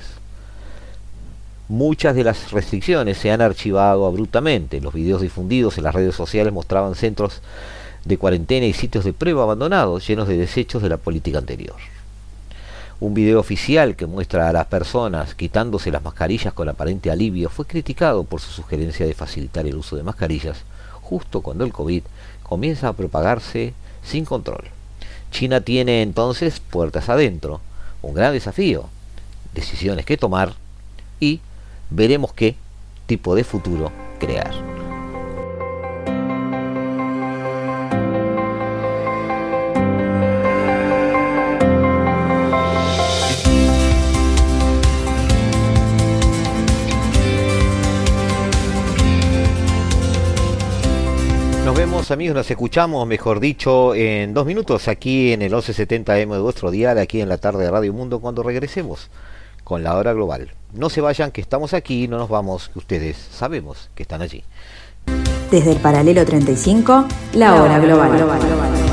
Muchas 1.68 2.16
de 2.16 2.24
las 2.24 2.52
restricciones 2.52 3.20
se 3.20 3.30
han 3.30 3.40
archivado 3.40 4.08
abruptamente. 4.08 4.82
Los 4.82 4.96
videos 4.96 5.22
difundidos 5.22 5.78
en 5.78 5.84
las 5.84 5.94
redes 5.94 6.16
sociales 6.16 6.52
mostraban 6.52 6.96
centros 6.96 7.44
de 8.04 8.18
cuarentena 8.18 8.66
y 8.66 8.74
sitios 8.74 9.06
de 9.06 9.14
prueba 9.14 9.44
abandonados 9.44 10.08
llenos 10.08 10.28
de 10.28 10.38
desechos 10.38 10.82
de 10.82 10.90
la 10.90 10.98
política 10.98 11.38
anterior. 11.38 11.76
Un 13.00 13.14
video 13.14 13.40
oficial 13.40 13.96
que 13.96 14.08
muestra 14.08 14.50
a 14.50 14.54
las 14.54 14.66
personas 14.66 15.36
quitándose 15.36 15.92
las 15.92 16.04
mascarillas 16.04 16.54
con 16.54 16.68
aparente 16.68 17.12
alivio 17.12 17.52
fue 17.52 17.68
criticado 17.68 18.24
por 18.24 18.42
su 18.42 18.50
sugerencia 18.50 19.06
de 19.06 19.14
facilitar 19.14 19.68
el 19.68 19.76
uso 19.76 19.96
de 19.96 20.02
mascarillas 20.02 20.64
justo 21.02 21.42
cuando 21.42 21.64
el 21.64 21.72
COVID 21.72 22.02
comienza 22.42 22.88
a 22.88 22.94
propagarse 22.94 23.76
sin 24.02 24.26
control. 24.26 24.79
China 25.32 25.62
tiene 25.62 26.02
entonces 26.02 26.60
puertas 26.60 27.10
adentro, 27.10 27.62
un 28.02 28.14
gran 28.14 28.34
desafío, 28.34 28.86
decisiones 29.54 30.06
que 30.06 30.18
tomar 30.18 30.54
y 31.20 31.40
veremos 31.90 32.34
qué 32.34 32.56
tipo 33.06 33.36
de 33.36 33.44
futuro 33.44 33.92
crear. 34.20 34.79
Vemos 51.90 52.12
amigos, 52.12 52.36
nos 52.36 52.52
escuchamos, 52.52 53.08
mejor 53.08 53.40
dicho, 53.40 53.96
en 53.96 54.36
dos 54.36 54.46
minutos 54.46 54.88
aquí 54.88 55.34
en 55.34 55.42
el 55.42 55.52
1170M 55.52 56.34
de 56.34 56.40
vuestro 56.40 56.70
dial, 56.70 57.00
aquí 57.00 57.20
en 57.20 57.28
la 57.28 57.40
tarde 57.40 57.64
de 57.64 57.72
Radio 57.72 57.94
Mundo, 57.94 58.20
cuando 58.20 58.44
regresemos 58.44 59.10
con 59.64 59.82
la 59.82 59.96
hora 59.96 60.14
global. 60.14 60.52
No 60.72 60.92
se 60.92 61.02
vayan, 61.02 61.32
que 61.32 61.42
estamos 61.42 61.74
aquí, 61.74 62.08
no 62.08 62.20
nos 62.20 62.30
vamos, 62.30 62.70
ustedes 62.76 63.18
sabemos 63.18 63.90
que 63.96 64.04
están 64.04 64.22
allí. 64.22 64.44
Desde 65.50 65.72
el 65.72 65.78
paralelo 65.80 66.24
35, 66.26 67.08
la, 67.34 67.56
hora, 67.56 67.80
global. 67.80 68.89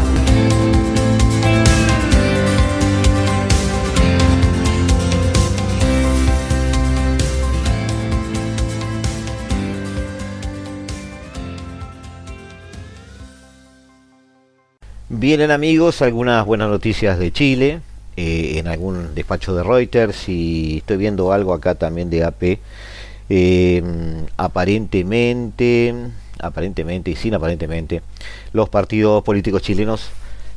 Vienen 15.08 15.52
amigos 15.52 16.02
algunas 16.02 16.44
buenas 16.44 16.68
noticias 16.68 17.16
de 17.16 17.30
Chile, 17.30 17.80
eh, 18.16 18.58
en 18.58 18.66
algún 18.66 19.14
despacho 19.14 19.54
de 19.54 19.62
Reuters 19.62 20.28
y 20.28 20.78
estoy 20.78 20.96
viendo 20.96 21.30
algo 21.30 21.54
acá 21.54 21.76
también 21.76 22.10
de 22.10 22.24
AP. 22.24 22.58
Eh, 23.30 23.84
aparentemente, 24.36 25.94
aparentemente 26.40 27.12
y 27.12 27.14
sin 27.14 27.34
aparentemente, 27.34 28.02
los 28.52 28.68
partidos 28.68 29.22
políticos 29.22 29.62
chilenos 29.62 30.10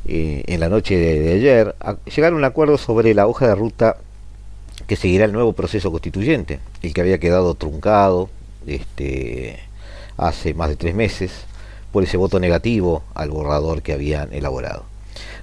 eh, 0.06 0.42
en 0.48 0.58
la 0.58 0.68
noche 0.68 0.96
de, 0.96 1.32
ayer 1.34 1.76
llegaron 2.12 2.38
a 2.38 2.38
un 2.38 2.44
acuerdo 2.44 2.76
sobre 2.76 3.14
la 3.14 3.28
hoja 3.28 3.46
de 3.46 3.54
ruta 3.54 3.98
que 4.88 4.96
seguirá 4.96 5.26
el 5.26 5.32
nuevo 5.32 5.52
proceso 5.52 5.92
constituyente, 5.92 6.58
el 6.82 6.92
que 6.92 7.00
había 7.00 7.18
quedado 7.18 7.54
truncado 7.54 8.28
este, 8.66 9.60
hace 10.16 10.54
más 10.54 10.70
de 10.70 10.76
tres 10.76 10.96
meses 10.96 11.44
por 11.92 12.04
ese 12.04 12.16
voto 12.16 12.40
negativo 12.40 13.02
al 13.14 13.30
borrador 13.30 13.82
que 13.82 13.92
habían 13.92 14.32
elaborado. 14.32 14.84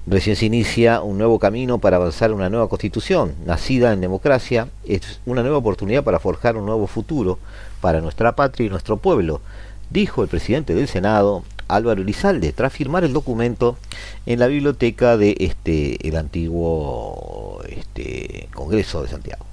Recién 0.06 0.38
se 0.38 0.46
inicia 0.46 1.02
un 1.02 1.18
nuevo 1.18 1.38
camino 1.38 1.80
para 1.80 1.98
avanzar 1.98 2.32
una 2.32 2.50
nueva 2.50 2.70
constitución, 2.70 3.36
nacida 3.46 3.92
en 3.92 4.00
democracia, 4.00 4.70
es 4.86 5.20
una 5.26 5.42
nueva 5.42 5.58
oportunidad 5.58 6.04
para 6.04 6.20
forjar 6.20 6.56
un 6.56 6.66
nuevo 6.66 6.88
futuro 6.88 7.40
para 7.82 8.00
nuestra 8.00 8.34
patria 8.34 8.68
y 8.68 8.70
nuestro 8.70 8.98
pueblo, 8.98 9.42
dijo 9.90 10.24
el 10.24 10.30
presidente 10.30 10.74
del 10.74 10.88
Senado, 10.88 11.44
Álvaro 11.68 12.02
Elizalde, 12.02 12.54
tras 12.54 12.72
firmar 12.72 13.04
el 13.04 13.12
documento 13.12 13.78
en 14.26 14.40
la 14.40 14.48
biblioteca 14.48 15.18
de 15.18 15.36
este 15.40 16.08
el 16.08 16.16
antiguo 16.16 17.62
este, 17.68 18.48
Congreso 18.54 19.04
de 19.04 19.10
Santiago. 19.10 19.46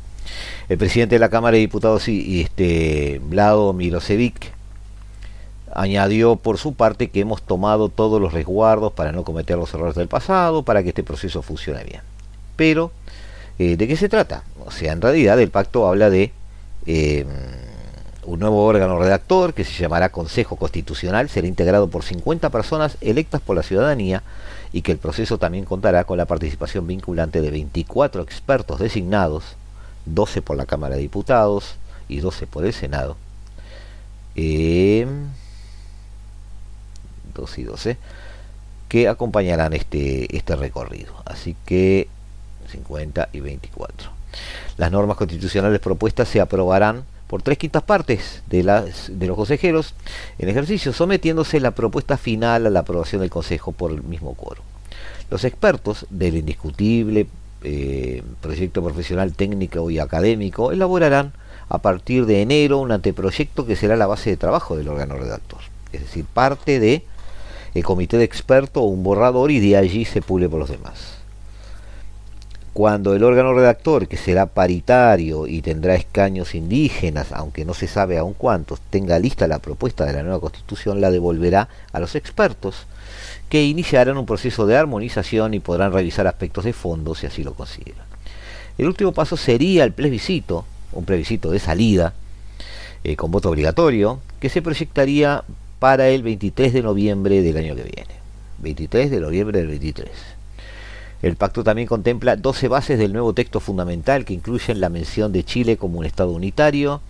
El 0.69 0.79
presidente 0.79 1.17
de 1.17 1.21
la 1.21 1.29
Cámara 1.29 1.55
de 1.55 1.61
Diputados 1.61 2.09
este 2.09 3.21
Vlado 3.25 3.73
Milosevic 3.73 4.53
Añadió 5.75 6.37
por 6.37 6.59
su 6.59 6.75
parte 6.75 7.11
que 7.11 7.21
hemos 7.21 7.43
tomado 7.43 7.89
todos 7.89 8.21
los 8.21 8.33
resguardos 8.33 8.93
para 8.93 9.13
no 9.13 9.25
cometer 9.25 9.59
los 9.59 9.75
errores 9.75 9.97
del 9.97 10.09
pasado, 10.09 10.63
para 10.63 10.83
que 10.83 10.91
este 10.91 11.03
proceso 11.03 11.43
funcione 11.43 11.83
bien. 11.85 12.01
Pero, 12.55 12.93
eh, 13.59 13.77
¿de 13.77 13.89
qué 13.89 13.97
se 13.97 14.09
trata? 14.09 14.45
O 14.65 14.71
sea, 14.71 14.93
en 14.93 15.01
realidad 15.01 15.41
el 15.41 15.51
pacto 15.51 15.89
habla 15.89 16.11
de 16.11 16.33
eh, 16.87 17.27
un 18.27 18.41
nuevo 18.41 18.65
órgano 18.65 18.99
redactor 18.99 19.55
que 19.55 19.65
se 19.65 19.73
llamará 19.73 20.09
Consejo 20.11 20.57
Constitucional, 20.57 21.29
será 21.29 21.47
integrado 21.47 21.89
por 21.89 22.05
50 22.05 22.51
personas 22.51 22.97
electas 23.01 23.41
por 23.41 23.57
la 23.57 23.63
ciudadanía 23.63 24.23
y 24.73 24.83
que 24.83 24.93
el 24.93 24.99
proceso 24.99 25.39
también 25.39 25.65
contará 25.65 26.05
con 26.05 26.19
la 26.19 26.25
participación 26.25 26.87
vinculante 26.87 27.41
de 27.41 27.51
24 27.51 28.23
expertos 28.23 28.79
designados, 28.79 29.45
12 30.07 30.43
por 30.43 30.57
la 30.57 30.67
Cámara 30.67 30.97
de 30.97 31.03
Diputados 31.03 31.77
y 32.09 32.21
12 32.21 32.47
por 32.47 32.65
el 32.65 32.73
Senado. 32.73 33.17
Eh, 34.37 35.07
2 37.35 37.59
y 37.59 37.63
12 37.65 37.97
que 38.89 39.09
acompañarán 39.09 39.73
este, 39.73 40.37
este 40.37 40.57
recorrido. 40.57 41.15
Así 41.25 41.57
que 41.65 42.09
50 42.71 43.31
y 43.33 43.41
24. 43.41 44.11
Las 44.77 44.91
normas 44.91 45.17
constitucionales 45.17 45.81
propuestas 45.81 46.29
se 46.29 46.41
aprobarán 46.41 47.05
por 47.27 47.43
tres 47.43 47.59
quintas 47.59 47.83
partes 47.83 48.43
de, 48.49 48.63
las, 48.63 49.11
de 49.13 49.27
los 49.27 49.37
consejeros 49.37 49.95
en 50.39 50.49
ejercicio, 50.49 50.93
sometiéndose 50.93 51.61
la 51.61 51.71
propuesta 51.73 52.17
final 52.17 52.67
a 52.67 52.71
la 52.71 52.81
aprobación 52.81 53.21
del 53.21 53.31
Consejo 53.31 53.73
por 53.73 53.91
el 53.91 54.03
mismo 54.03 54.35
coro. 54.35 54.63
Los 55.31 55.45
expertos 55.45 56.07
del 56.11 56.37
indiscutible 56.37 57.27
eh, 57.63 58.23
proyecto 58.41 58.83
profesional 58.85 59.35
técnico 59.35 59.91
y 59.91 59.99
académico 59.99 60.71
elaborarán 60.71 61.33
a 61.69 61.79
partir 61.79 62.27
de 62.27 62.43
enero 62.43 62.79
un 62.79 62.93
anteproyecto 62.93 63.65
que 63.65 63.75
será 63.75 63.97
la 63.97 64.07
base 64.07 64.31
de 64.31 64.37
trabajo 64.37 64.77
del 64.77 64.89
órgano 64.89 65.17
redactor, 65.17 65.61
es 65.93 66.03
decir, 66.03 66.27
parte 66.27 66.79
de 66.79 67.05
el 67.75 67.85
comité 67.85 68.17
de 68.19 68.25
expertos 68.25 68.83
o 68.83 68.87
un 68.87 69.03
borrador 69.03 69.51
y 69.51 69.61
de 69.61 69.77
allí 69.77 70.05
se 70.05 70.23
pule 70.23 70.49
por 70.49 70.61
los 70.61 70.71
demás. 70.71 71.19
Cuando 72.73 73.15
el 73.15 73.23
órgano 73.23 73.55
redactor, 73.55 74.09
que 74.09 74.17
será 74.17 74.47
paritario 74.47 75.47
y 75.47 75.63
tendrá 75.63 75.95
escaños 75.95 76.57
indígenas, 76.57 77.31
aunque 77.31 77.65
no 77.65 77.73
se 77.73 77.87
sabe 77.87 78.19
aún 78.19 78.35
cuántos, 78.35 78.81
tenga 78.81 79.19
lista 79.21 79.47
la 79.47 79.61
propuesta 79.61 80.05
de 80.05 80.13
la 80.13 80.25
nueva 80.25 80.41
constitución, 80.41 81.01
la 81.01 81.13
devolverá 81.13 81.69
a 81.93 82.01
los 82.01 82.17
expertos, 82.17 82.87
que 83.49 83.65
iniciarán 83.65 84.19
un 84.19 84.27
proceso 84.27 84.67
de 84.67 84.77
armonización 84.77 85.55
y 85.55 85.61
podrán 85.61 85.93
revisar 85.93 86.27
aspectos 86.27 86.65
de 86.65 86.73
fondo 86.73 87.15
si 87.15 87.27
así 87.27 87.45
lo 87.45 87.55
consideran. 87.55 88.07
El 88.77 88.89
último 88.89 89.13
paso 89.13 89.37
sería 89.37 89.85
el 89.85 89.93
plebiscito, 89.93 90.65
un 90.91 91.05
plebiscito 91.05 91.53
de 91.53 91.61
salida, 91.61 92.13
eh, 93.05 93.15
con 93.15 93.31
voto 93.31 93.51
obligatorio, 93.51 94.19
que 94.41 94.49
se 94.49 94.63
proyectaría 94.63 95.45
para 95.85 96.09
el 96.09 96.23
23 96.23 96.73
de 96.73 96.83
noviembre 96.83 97.43
del 97.43 97.59
año 97.59 97.77
que 97.77 97.83
viene. 97.83 98.15
23 98.61 99.11
de 99.11 99.21
noviembre 99.21 99.59
del 99.59 99.69
23. 99.69 100.09
El 101.21 101.37
pacto 101.37 101.63
también 101.63 101.87
contempla 101.87 102.37
12 102.37 102.69
bases 102.69 102.99
del 102.99 103.13
nuevo 103.13 103.35
texto 103.35 103.61
fundamental 103.61 104.25
que 104.25 104.33
incluyen 104.33 104.81
la 104.81 104.89
mención 104.89 105.31
de 105.31 105.45
Chile 105.45 105.77
como 105.77 105.99
un 105.99 106.07
Estado 106.07 106.31
unitario, 106.31 107.03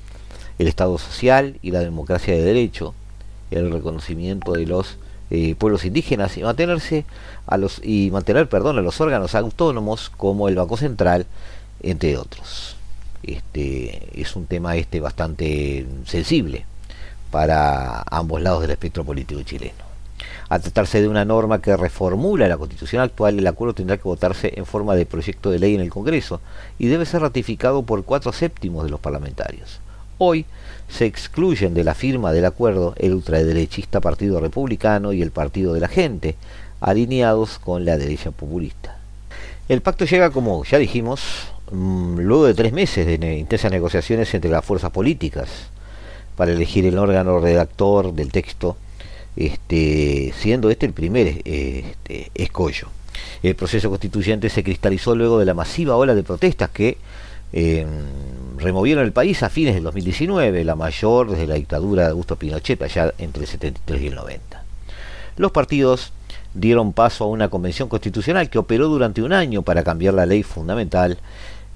el 0.59 0.67
Estado 0.67 0.99
social 0.99 1.57
y 1.63 1.71
la 1.71 1.79
democracia 1.79 2.35
de 2.35 2.43
derecho, 2.43 2.95
el 3.53 3.71
reconocimiento 3.71 4.55
de 4.55 4.67
los 4.67 4.99
eh, 5.31 5.55
pueblos 5.55 5.85
indígenas 5.85 6.37
y 6.37 6.43
mantenerse 6.43 7.05
a 7.47 7.57
los 7.59 7.81
y 7.81 8.11
mantener 8.11 8.49
perdón 8.49 8.77
a 8.77 8.83
los 8.83 9.01
órganos 9.01 9.37
autónomos 9.37 10.11
como 10.11 10.49
el 10.49 10.57
Banco 10.57 10.77
Central, 10.77 11.27
entre 11.81 12.17
otros. 12.17 12.75
Este 13.23 14.21
es 14.21 14.35
un 14.35 14.47
tema 14.47 14.75
este 14.75 14.99
bastante 14.99 15.87
sensible 16.07 16.67
para 17.35 18.05
ambos 18.13 18.41
lados 18.41 18.63
del 18.63 18.71
espectro 18.71 19.03
político 19.03 19.43
chileno. 19.43 19.83
Al 20.49 20.63
tratarse 20.63 21.01
de 21.01 21.09
una 21.09 21.25
norma 21.25 21.61
que 21.61 21.77
reformula 21.77 22.47
la 22.47 22.57
constitución 22.57 23.03
actual, 23.03 23.37
el 23.37 23.47
acuerdo 23.49 23.75
tendrá 23.75 23.97
que 23.97 24.05
votarse 24.05 24.53
en 24.55 24.65
forma 24.65 24.95
de 24.95 25.05
proyecto 25.05 25.51
de 25.51 25.59
ley 25.59 25.75
en 25.75 25.81
el 25.81 25.91
Congreso 25.91 26.41
y 26.79 26.87
debe 26.87 27.07
ser 27.07 27.23
ratificado 27.23 27.83
por 27.83 28.05
cuatro 28.05 28.33
séptimos 28.33 28.85
de 28.85 28.91
los 28.91 29.01
parlamentarios. 29.01 29.81
Hoy 30.19 30.47
se 30.89 31.07
excluyen 31.07 31.75
de 31.75 31.83
la 31.83 31.97
firma 31.97 32.31
del 32.31 32.45
acuerdo 32.45 32.95
el 32.99 33.15
ultraderechista 33.15 34.01
Partido 34.01 34.39
Republicano 34.39 35.13
y 35.13 35.21
el 35.21 35.33
Partido 35.33 35.75
de 35.75 35.81
la 35.81 35.89
Gente, 35.89 36.37
alineados 36.81 37.59
con 37.59 37.85
la 37.85 37.99
derecha 37.99 38.31
populista. 38.31 38.97
El 39.69 39.83
pacto 39.83 40.05
llega, 40.05 40.31
como 40.31 40.63
ya 40.65 40.79
dijimos, 40.79 41.49
mm, 41.73 42.21
luego 42.21 42.47
de 42.47 42.55
tres 42.55 42.73
meses 42.73 43.05
de 43.05 43.39
intensas 43.39 43.73
negociaciones 43.73 44.33
entre 44.35 44.53
las 44.53 44.65
fuerzas 44.65 44.93
políticas, 44.93 45.49
para 46.37 46.53
elegir 46.53 46.87
el 46.87 46.99
órgano 46.99 47.39
redactor 47.39 48.13
del 48.13 48.33
texto, 48.33 48.77
este, 49.37 50.33
siendo 50.37 50.71
este 50.71 50.87
el 50.87 50.93
primer 50.93 51.43
este, 51.45 52.31
escollo. 52.35 52.89
El 53.43 53.55
proceso 53.55 53.91
constituyente 53.91 54.49
se 54.49 54.65
cristalizó 54.65 55.15
luego 55.15 55.39
de 55.39 55.45
la 55.45 55.55
masiva 55.55 55.97
ola 55.97 56.15
de 56.15 56.23
protestas 56.23 56.71
que 56.71 56.99
eh, 57.53 57.87
removieron 58.59 59.05
el 59.05 59.13
país 59.13 59.43
a 59.43 59.49
fines 59.49 59.75
del 59.75 59.85
2019, 59.85 60.65
la 60.65 60.75
mayor 60.75 61.31
desde 61.31 61.47
la 61.47 61.55
dictadura 61.55 62.05
de 62.05 62.11
Augusto 62.11 62.37
Pinochet, 62.37 62.83
allá 62.83 63.15
entre 63.19 63.43
el 63.43 63.49
73 63.49 64.03
y 64.03 64.07
el 64.09 64.15
90. 64.15 64.65
Los 65.37 65.53
partidos 65.53 66.13
dieron 66.55 66.93
paso 66.93 67.25
a 67.25 67.27
una 67.29 67.49
convención 67.49 67.89
constitucional 67.89 68.49
que 68.49 68.59
operó 68.59 68.89
durante 68.89 69.23
un 69.23 69.33
año 69.33 69.63
para 69.63 69.83
cambiar 69.83 70.15
la 70.15 70.27
ley 70.27 70.43
fundamental 70.43 71.19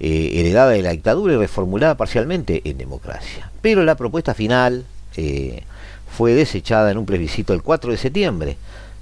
eh, 0.00 0.30
heredada 0.34 0.70
de 0.70 0.82
la 0.82 0.92
dictadura 0.92 1.34
y 1.34 1.36
reformulada 1.36 1.96
parcialmente 1.96 2.62
en 2.64 2.78
democracia. 2.78 3.50
Pero 3.60 3.84
la 3.84 3.96
propuesta 3.96 4.34
final 4.34 4.84
eh, 5.16 5.62
fue 6.10 6.32
desechada 6.32 6.90
en 6.90 6.98
un 6.98 7.06
plebiscito 7.06 7.52
el 7.52 7.62
4 7.62 7.92
de 7.92 7.96
septiembre 7.96 8.56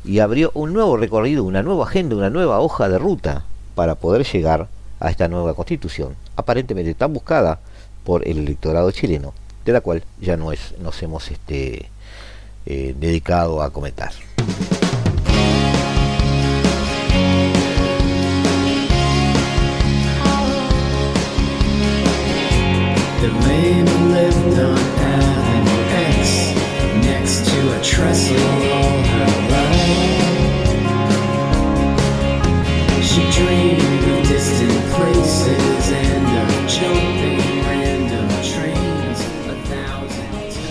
y 0.05 0.21
abrió 0.21 0.51
un 0.55 0.73
nuevo 0.73 0.97
recorrido, 0.97 1.45
una 1.45 1.63
nueva 1.63 1.85
agenda, 1.85 2.17
una 2.17 2.31
nueva 2.31 2.61
hoja 2.61 2.89
de 2.89 2.99
ruta 2.99 3.45
para 3.75 3.95
poder 3.97 4.25
llegar 4.25 4.69
a 5.01 5.11
esta 5.11 5.29
nueva 5.29 5.55
constitución, 5.55 6.17
aparentemente 6.37 6.95
tan 6.95 7.13
buscada 7.13 7.61
por 8.05 8.27
el 8.27 8.39
electorado 8.39 8.91
chileno 8.91 9.35
de 9.67 9.73
la 9.73 9.81
cual 9.81 10.03
ya 10.21 10.37
no 10.37 10.53
es, 10.53 10.75
nos 10.81 11.03
hemos 11.03 11.31
este, 11.31 11.91
eh, 12.65 12.95
dedicado 12.99 13.63
a 13.63 13.71
comentar. 13.71 14.13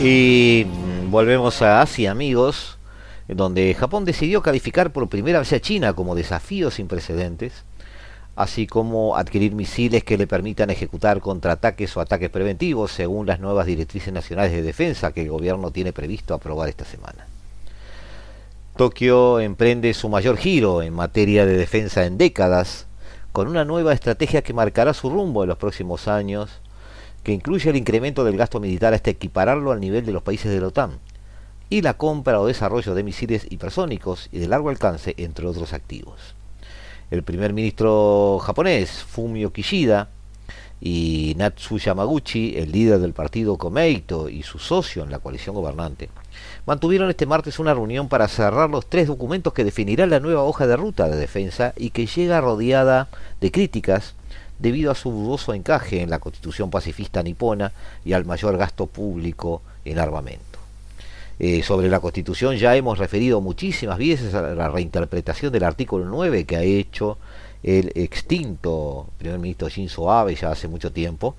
Y 0.01 0.65
volvemos 1.09 1.61
a 1.61 1.81
Asia, 1.81 2.11
amigos, 2.11 2.77
donde 3.27 3.73
Japón 3.73 4.05
decidió 4.05 4.41
calificar 4.41 4.93
por 4.93 5.09
primera 5.09 5.39
vez 5.39 5.51
a 5.51 5.59
China 5.59 5.93
como 5.93 6.13
desafío 6.15 6.69
sin 6.69 6.87
precedentes, 6.87 7.65
así 8.35 8.67
como 8.67 9.15
adquirir 9.15 9.53
misiles 9.53 10.03
que 10.03 10.17
le 10.17 10.27
permitan 10.27 10.69
ejecutar 10.69 11.21
contraataques 11.21 11.95
o 11.95 12.01
ataques 12.01 12.29
preventivos 12.29 12.91
según 12.91 13.27
las 13.27 13.39
nuevas 13.39 13.65
directrices 13.65 14.13
nacionales 14.13 14.51
de 14.51 14.61
defensa 14.61 15.13
que 15.13 15.21
el 15.21 15.29
gobierno 15.29 15.71
tiene 15.71 15.93
previsto 15.93 16.33
aprobar 16.33 16.69
esta 16.69 16.85
semana. 16.85 17.27
Tokio 18.75 19.39
emprende 19.39 19.93
su 19.93 20.09
mayor 20.09 20.35
giro 20.35 20.81
en 20.81 20.93
materia 20.93 21.45
de 21.45 21.55
defensa 21.55 22.05
en 22.05 22.17
décadas, 22.17 22.87
con 23.31 23.47
una 23.47 23.63
nueva 23.63 23.93
estrategia 23.93 24.41
que 24.41 24.53
marcará 24.53 24.93
su 24.93 25.09
rumbo 25.09 25.43
en 25.43 25.49
los 25.49 25.57
próximos 25.57 26.07
años 26.07 26.59
que 27.23 27.31
incluye 27.31 27.69
el 27.69 27.75
incremento 27.75 28.23
del 28.23 28.37
gasto 28.37 28.59
militar 28.59 28.93
hasta 28.93 29.09
equipararlo 29.09 29.71
al 29.71 29.79
nivel 29.79 30.05
de 30.05 30.11
los 30.11 30.21
países 30.21 30.51
de 30.51 30.61
la 30.61 30.67
OTAN, 30.67 30.99
y 31.69 31.81
la 31.81 31.95
compra 31.95 32.39
o 32.39 32.45
desarrollo 32.45 32.93
de 32.93 33.03
misiles 33.03 33.47
hipersónicos 33.49 34.29
y 34.31 34.37
de 34.37 34.47
largo 34.47 34.69
alcance, 34.69 35.15
entre 35.17 35.47
otros 35.47 35.73
activos. 35.73 36.34
El 37.11 37.23
primer 37.23 37.53
ministro 37.53 38.39
japonés, 38.39 39.03
Fumio 39.03 39.53
Kishida, 39.53 40.09
y 40.81 41.33
Natsu 41.37 41.77
Yamaguchi, 41.77 42.57
el 42.57 42.71
líder 42.71 42.99
del 42.99 43.13
partido 43.13 43.57
Komeito 43.57 44.29
y 44.29 44.43
su 44.43 44.59
socio 44.59 45.03
en 45.03 45.11
la 45.11 45.19
coalición 45.19 45.55
gobernante, 45.55 46.09
mantuvieron 46.65 47.09
este 47.09 47.25
martes 47.25 47.59
una 47.59 47.73
reunión 47.73 48.09
para 48.09 48.27
cerrar 48.27 48.69
los 48.69 48.85
tres 48.87 49.07
documentos 49.07 49.53
que 49.53 49.63
definirán 49.63 50.09
la 50.09 50.19
nueva 50.19 50.43
hoja 50.43 50.67
de 50.67 50.75
ruta 50.75 51.09
de 51.09 51.17
defensa 51.17 51.73
y 51.77 51.91
que 51.91 52.05
llega 52.05 52.41
rodeada 52.41 53.07
de 53.41 53.51
críticas 53.51 54.15
debido 54.59 54.91
a 54.91 54.95
su 54.95 55.11
dudoso 55.11 55.53
encaje 55.53 56.01
en 56.01 56.09
la 56.09 56.19
constitución 56.19 56.69
pacifista 56.69 57.23
nipona 57.23 57.71
y 58.03 58.13
al 58.13 58.25
mayor 58.25 58.57
gasto 58.57 58.85
público 58.85 59.61
en 59.85 59.99
armamento. 59.99 60.54
Eh, 61.37 61.63
sobre 61.63 61.89
la 61.89 61.99
constitución 61.99 62.55
ya 62.55 62.75
hemos 62.77 62.97
referido 62.97 63.41
muchísimas 63.41 63.97
veces 63.97 64.33
a 64.33 64.41
la 64.41 64.69
reinterpretación 64.69 65.51
del 65.51 65.63
artículo 65.63 66.05
9 66.05 66.45
que 66.45 66.55
ha 66.55 66.63
hecho 66.63 67.17
el 67.61 67.91
extinto 67.95 69.07
primer 69.17 69.39
ministro 69.39 69.67
Shinzo 69.67 70.09
Abe 70.09 70.35
ya 70.35 70.51
hace 70.51 70.69
mucho 70.69 70.93
tiempo 70.93 71.35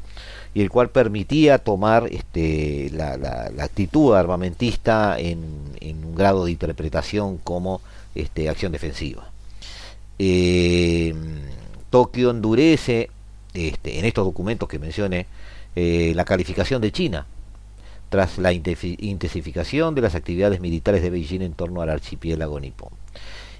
y 0.52 0.60
el 0.60 0.70
cual 0.70 0.90
permitía 0.90 1.58
tomar 1.58 2.08
este, 2.10 2.90
la, 2.92 3.50
actitud 3.58 4.14
armamentista 4.14 5.18
en, 5.18 5.38
un 5.80 6.14
grado 6.14 6.44
de 6.44 6.50
interpretación 6.50 7.38
como 7.38 7.80
este, 8.14 8.48
acción 8.50 8.72
defensiva. 8.72 9.30
Eh, 10.18 11.14
Tokio 11.90 12.30
endurece 12.30 13.08
este, 13.54 13.98
en 13.98 14.04
estos 14.04 14.24
documentos 14.24 14.68
que 14.68 14.78
mencioné 14.78 15.26
eh, 15.74 16.12
la 16.14 16.24
calificación 16.24 16.82
de 16.82 16.92
China 16.92 17.26
tras 18.08 18.38
la 18.38 18.52
intensificación 18.52 19.94
de 19.94 20.00
las 20.00 20.14
actividades 20.14 20.60
militares 20.60 21.02
de 21.02 21.10
Beijing 21.10 21.42
en 21.42 21.52
torno 21.52 21.82
al 21.82 21.90
archipiélago 21.90 22.60
nipón 22.60 22.90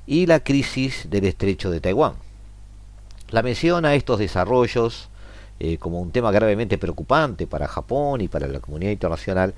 y 0.06 0.26
la 0.26 0.40
crisis 0.40 1.08
del 1.10 1.24
estrecho 1.24 1.70
de 1.70 1.80
Taiwán. 1.80 2.14
La 3.30 3.42
mención 3.42 3.84
a 3.84 3.94
estos 3.94 4.20
desarrollos 4.20 5.08
eh, 5.58 5.78
como 5.78 6.00
un 6.00 6.12
tema 6.12 6.30
gravemente 6.30 6.78
preocupante 6.78 7.46
para 7.46 7.66
Japón 7.66 8.20
y 8.20 8.28
para 8.28 8.46
la 8.46 8.60
comunidad 8.60 8.92
internacional 8.92 9.54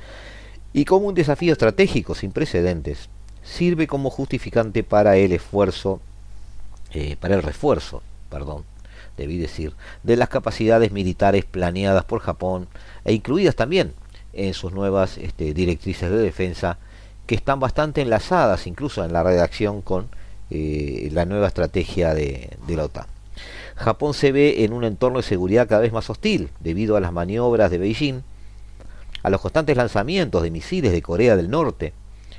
y 0.73 0.85
como 0.85 1.07
un 1.09 1.15
desafío 1.15 1.53
estratégico 1.53 2.15
sin 2.15 2.33
precedentes 2.33 3.11
sirve 3.43 3.87
como 3.87 4.11
justificante 4.11 4.85
para 4.85 5.17
el 5.17 5.33
esfuerzo, 5.33 6.01
eh, 6.93 7.17
para 7.21 7.35
el 7.35 7.43
refuerzo 7.43 8.03
perdón, 8.29 8.65
debí 9.17 9.39
decir, 9.39 9.75
de 10.03 10.17
las 10.17 10.29
capacidades 10.29 10.93
militares 10.93 11.45
planeadas 11.45 12.05
por 12.05 12.21
Japón 12.21 12.69
e 13.05 13.13
incluidas 13.13 13.57
también 13.57 13.93
en 14.33 14.55
sus 14.55 14.73
nuevas 14.73 15.19
este, 15.19 15.55
directrices 15.55 16.11
de 16.11 16.19
defensa, 16.19 16.79
que 17.27 17.35
están 17.35 17.61
bastante 17.61 18.01
enlazadas 18.01 18.67
incluso 18.67 19.05
en 19.05 19.13
la 19.13 19.23
redacción 19.23 19.83
con 19.83 20.09
eh, 20.51 21.09
la 21.13 21.27
nueva 21.27 21.49
estrategia 21.49 22.15
de, 22.15 22.57
de 22.67 22.77
la 22.77 22.85
OTAN. 22.85 23.07
Japón 23.77 24.15
se 24.15 24.33
ve 24.33 24.65
en 24.65 24.73
un 24.73 24.85
entorno 24.85 25.19
de 25.19 25.25
seguridad 25.25 25.69
cada 25.69 25.83
vez 25.83 25.93
más 25.93 26.11
hostil 26.11 26.51
debido 26.61 26.97
a 26.97 27.01
las 27.01 27.13
maniobras 27.13 27.71
de 27.71 27.79
Beijing, 27.79 28.23
a 29.23 29.31
los 29.31 29.41
constantes 29.41 29.77
lanzamientos 29.77 30.43
de 30.43 30.51
misiles 30.51 30.93
de 30.93 31.03
Corea 31.03 31.37
del 31.37 31.51
Norte 31.51 31.93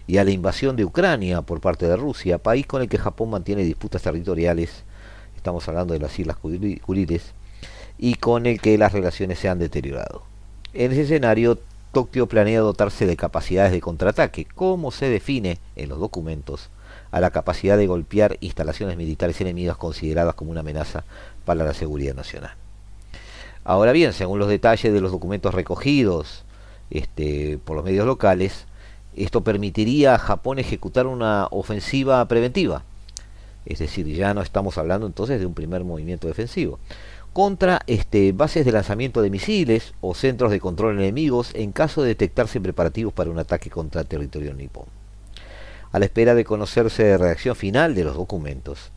y 0.07 0.17
a 0.17 0.23
la 0.23 0.31
invasión 0.31 0.75
de 0.75 0.85
Ucrania 0.85 1.41
por 1.43 1.61
parte 1.61 1.87
de 1.87 1.95
Rusia, 1.95 2.39
país 2.39 2.65
con 2.65 2.81
el 2.81 2.89
que 2.89 2.97
Japón 2.97 3.29
mantiene 3.29 3.63
disputas 3.63 4.01
territoriales 4.01 4.83
estamos 5.39 5.67
hablando 5.67 5.93
de 5.93 5.99
las 5.99 6.17
Islas 6.19 6.37
Kuriles, 6.37 7.33
y 7.97 8.15
con 8.15 8.45
el 8.45 8.61
que 8.61 8.77
las 8.77 8.91
relaciones 8.91 9.39
se 9.39 9.49
han 9.49 9.59
deteriorado. 9.59 10.23
En 10.73 10.91
ese 10.91 11.03
escenario, 11.03 11.59
Tokio 11.91 12.27
planea 12.27 12.61
dotarse 12.61 13.05
de 13.05 13.17
capacidades 13.17 13.71
de 13.71 13.81
contraataque, 13.81 14.45
como 14.45 14.91
se 14.91 15.09
define 15.09 15.57
en 15.75 15.89
los 15.89 15.99
documentos, 15.99 16.69
a 17.11 17.19
la 17.19 17.31
capacidad 17.31 17.77
de 17.77 17.87
golpear 17.87 18.37
instalaciones 18.41 18.95
militares 18.95 19.41
enemigas 19.41 19.77
consideradas 19.77 20.35
como 20.35 20.51
una 20.51 20.59
amenaza 20.59 21.03
para 21.45 21.63
la 21.63 21.73
seguridad 21.73 22.13
nacional. 22.13 22.51
Ahora 23.63 23.91
bien, 23.91 24.13
según 24.13 24.39
los 24.39 24.47
detalles 24.47 24.93
de 24.93 25.01
los 25.01 25.11
documentos 25.11 25.53
recogidos 25.53 26.43
este, 26.91 27.57
por 27.57 27.75
los 27.75 27.85
medios 27.85 28.05
locales, 28.05 28.65
esto 29.15 29.43
permitiría 29.43 30.15
a 30.15 30.19
Japón 30.19 30.59
ejecutar 30.59 31.07
una 31.07 31.47
ofensiva 31.49 32.23
preventiva, 32.27 32.83
es 33.65 33.79
decir, 33.79 34.07
ya 34.07 34.33
no 34.33 34.41
estamos 34.41 34.77
hablando 34.77 35.05
entonces 35.07 35.39
de 35.39 35.45
un 35.45 35.53
primer 35.53 35.83
movimiento 35.83 36.27
defensivo, 36.27 36.79
contra 37.33 37.81
este, 37.87 38.31
bases 38.31 38.65
de 38.65 38.71
lanzamiento 38.71 39.21
de 39.21 39.29
misiles 39.29 39.93
o 40.01 40.13
centros 40.13 40.51
de 40.51 40.59
control 40.59 40.99
enemigos 40.99 41.51
en 41.53 41.71
caso 41.71 42.01
de 42.01 42.09
detectarse 42.09 42.59
preparativos 42.59 43.13
para 43.13 43.29
un 43.29 43.39
ataque 43.39 43.69
contra 43.69 44.03
territorio 44.03 44.53
nipón. 44.53 44.85
A 45.91 45.99
la 45.99 46.05
espera 46.05 46.35
de 46.35 46.45
conocerse 46.45 47.09
la 47.09 47.17
reacción 47.17 47.55
final 47.55 47.95
de 47.95 48.03
los 48.03 48.15
documentos, 48.15 48.91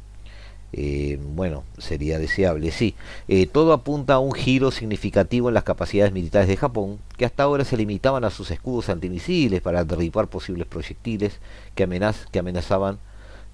eh, 0.74 1.18
bueno, 1.20 1.64
sería 1.76 2.18
deseable, 2.18 2.70
sí. 2.70 2.95
Eh, 3.28 3.47
todo 3.47 3.74
apunta 3.74 4.14
a 4.14 4.18
un 4.18 4.33
giro 4.33 4.70
significativo 4.70 5.49
en 5.49 5.55
las 5.55 5.64
capacidades 5.64 6.12
militares 6.12 6.49
de 6.49 6.57
Japón, 6.57 6.99
que 7.18 7.26
hasta 7.26 7.43
ahora 7.43 7.64
se 7.64 7.76
limitaban 7.76 8.24
a 8.24 8.30
sus 8.30 8.51
escudos 8.51 8.89
antimisiles 8.89 9.61
para 9.61 9.85
derribar 9.85 10.28
posibles 10.28 10.66
proyectiles 10.66 11.41
que 11.74 11.85
amenazaban 12.39 12.99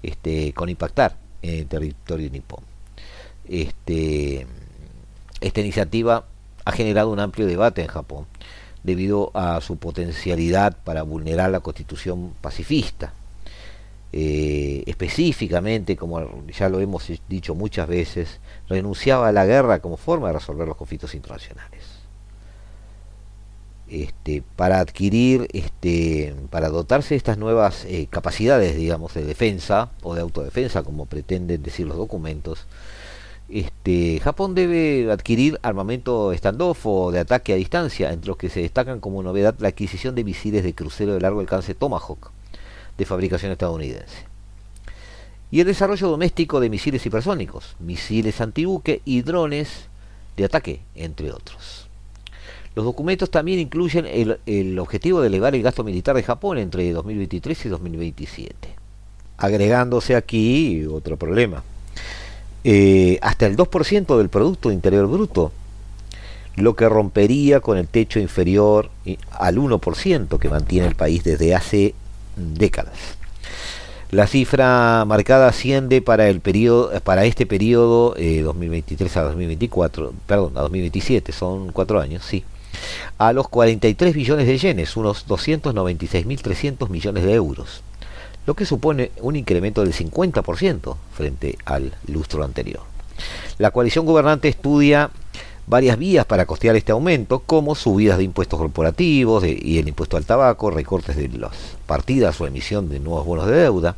este, 0.01 0.53
con 0.53 0.69
impactar 0.69 1.17
en 1.41 1.59
el 1.59 1.67
territorio 1.67 2.29
nipón. 2.29 2.63
Este, 3.47 4.47
esta 5.41 5.61
iniciativa 5.61 6.25
ha 6.65 6.71
generado 6.71 7.09
un 7.09 7.19
amplio 7.19 7.47
debate 7.47 7.81
en 7.81 7.87
Japón 7.87 8.25
debido 8.83 9.31
a 9.33 9.61
su 9.61 9.77
potencialidad 9.77 10.77
para 10.83 11.03
vulnerar 11.03 11.49
la 11.51 11.59
constitución 11.59 12.33
pacifista. 12.41 13.13
Eh, 14.11 14.83
específicamente, 14.87 15.95
como 15.95 16.43
ya 16.47 16.69
lo 16.69 16.79
hemos 16.79 17.11
dicho 17.27 17.53
muchas 17.53 17.87
veces, 17.87 18.39
renunciaba 18.67 19.27
a 19.27 19.31
la 19.31 19.45
guerra 19.45 19.79
como 19.79 19.97
forma 19.97 20.27
de 20.27 20.33
resolver 20.33 20.67
los 20.67 20.77
conflictos 20.77 21.13
internacionales. 21.13 21.99
Este, 23.87 24.43
para 24.55 24.79
adquirir, 24.79 25.47
este, 25.51 26.35
para 26.51 26.69
dotarse 26.69 27.09
de 27.09 27.17
estas 27.17 27.37
nuevas 27.39 27.85
eh, 27.85 28.07
capacidades, 28.09 28.75
digamos, 28.75 29.15
de 29.15 29.25
defensa 29.25 29.89
o 30.03 30.13
de 30.13 30.21
autodefensa, 30.21 30.83
como 30.83 31.07
pretenden 31.07 31.63
decir 31.63 31.87
los 31.87 31.97
documentos, 31.97 32.67
este, 33.49 34.19
Japón 34.19 34.55
debe 34.55 35.11
adquirir 35.11 35.59
armamento 35.63 36.27
o 36.27 37.11
de 37.11 37.19
ataque 37.19 37.53
a 37.53 37.55
distancia, 37.55 38.11
entre 38.11 38.27
los 38.27 38.37
que 38.37 38.49
se 38.49 38.61
destacan 38.61 38.99
como 38.99 39.23
novedad 39.23 39.55
la 39.59 39.69
adquisición 39.69 40.15
de 40.15 40.23
misiles 40.23 40.63
de 40.63 40.73
crucero 40.73 41.13
de 41.13 41.21
largo 41.21 41.39
alcance 41.39 41.73
Tomahawk, 41.75 42.31
de 42.97 43.05
fabricación 43.05 43.51
estadounidense. 43.51 44.29
Y 45.51 45.61
el 45.61 45.67
desarrollo 45.67 46.09
doméstico 46.09 46.59
de 46.59 46.69
misiles 46.69 47.05
hipersónicos, 47.05 47.75
misiles 47.79 48.39
antibuque 48.39 49.01
y 49.03 49.23
drones 49.23 49.87
de 50.37 50.45
ataque, 50.45 50.81
entre 50.95 51.31
otros. 51.31 51.89
Los 52.75 52.85
documentos 52.85 53.31
también 53.31 53.59
incluyen 53.59 54.05
el, 54.05 54.79
objetivo 54.79 55.21
de 55.21 55.27
elevar 55.27 55.55
el 55.55 55.63
gasto 55.63 55.83
militar 55.83 56.15
de 56.15 56.23
Japón 56.23 56.59
entre 56.59 56.91
2023 56.91 57.65
y 57.65 57.69
2027. 57.69 58.69
Agregándose 59.37 60.15
aquí 60.15 60.85
otro 60.85 61.17
problema. 61.17 61.63
Eh, 62.63 63.19
hasta 63.21 63.45
el 63.45 63.55
2% 63.55 64.17
del 64.17 64.29
Producto 64.29 64.71
Interior 64.71 65.07
Bruto 65.07 65.51
lo 66.55 66.75
que 66.75 66.89
rompería 66.89 67.61
con 67.61 67.77
el 67.77 67.87
techo 67.87 68.19
inferior 68.19 68.89
al 69.31 69.57
1% 69.57 70.37
que 70.39 70.49
mantiene 70.49 70.87
el 70.87 70.95
país 70.95 71.23
desde 71.23 71.55
hace 71.55 71.95
décadas. 72.35 72.97
La 74.11 74.25
cifra 74.25 75.05
marcada 75.05 75.47
asciende 75.47 76.01
para 76.01 76.29
el 76.29 76.41
periodo, 76.41 76.99
para 77.01 77.25
este 77.25 77.45
periodo 77.45 78.15
2023 78.17 79.15
eh, 79.15 79.19
a 79.19 79.23
2024, 79.23 80.13
perdón, 80.25 80.57
a 80.57 80.61
2027, 80.61 81.31
son 81.31 81.71
cuatro 81.71 82.01
años, 82.01 82.25
sí, 82.25 82.43
a 83.19 83.33
los 83.33 83.47
43 83.47 84.15
billones 84.15 84.47
de 84.47 84.57
yenes, 84.57 84.97
unos 84.97 85.27
296.300 85.27 86.89
millones 86.89 87.23
de 87.23 87.33
euros, 87.33 87.83
lo 88.49 88.55
que 88.55 88.65
supone 88.65 89.11
un 89.21 89.35
incremento 89.35 89.83
del 89.83 89.93
50% 89.93 90.95
frente 91.13 91.55
al 91.65 91.93
lustro 92.07 92.43
anterior. 92.43 92.81
La 93.59 93.69
coalición 93.69 94.07
gobernante 94.07 94.47
estudia 94.47 95.11
varias 95.67 95.99
vías 95.99 96.25
para 96.25 96.47
costear 96.47 96.75
este 96.75 96.91
aumento, 96.91 97.43
como 97.45 97.75
subidas 97.75 98.17
de 98.17 98.23
impuestos 98.23 98.57
corporativos 98.57 99.43
y 99.45 99.77
el 99.77 99.87
impuesto 99.87 100.17
al 100.17 100.25
tabaco, 100.25 100.71
recortes 100.71 101.15
de 101.15 101.27
las 101.27 101.51
partidas 101.85 102.41
o 102.41 102.47
emisión 102.47 102.89
de 102.89 102.99
nuevos 102.99 103.23
bonos 103.23 103.45
de 103.45 103.55
deuda, 103.55 103.97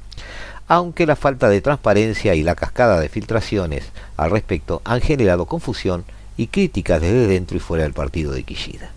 aunque 0.68 1.06
la 1.06 1.16
falta 1.16 1.48
de 1.48 1.62
transparencia 1.62 2.36
y 2.36 2.44
la 2.44 2.56
cascada 2.56 3.00
de 3.00 3.08
filtraciones 3.08 3.86
al 4.18 4.32
respecto 4.32 4.82
han 4.84 5.00
generado 5.00 5.46
confusión 5.46 6.04
y 6.36 6.48
críticas 6.48 7.00
desde 7.00 7.28
dentro 7.28 7.56
y 7.56 7.62
fuera 7.62 7.86
del 7.86 7.94
partido 7.94 8.34
de 8.34 8.44
Kishida. 8.44 8.92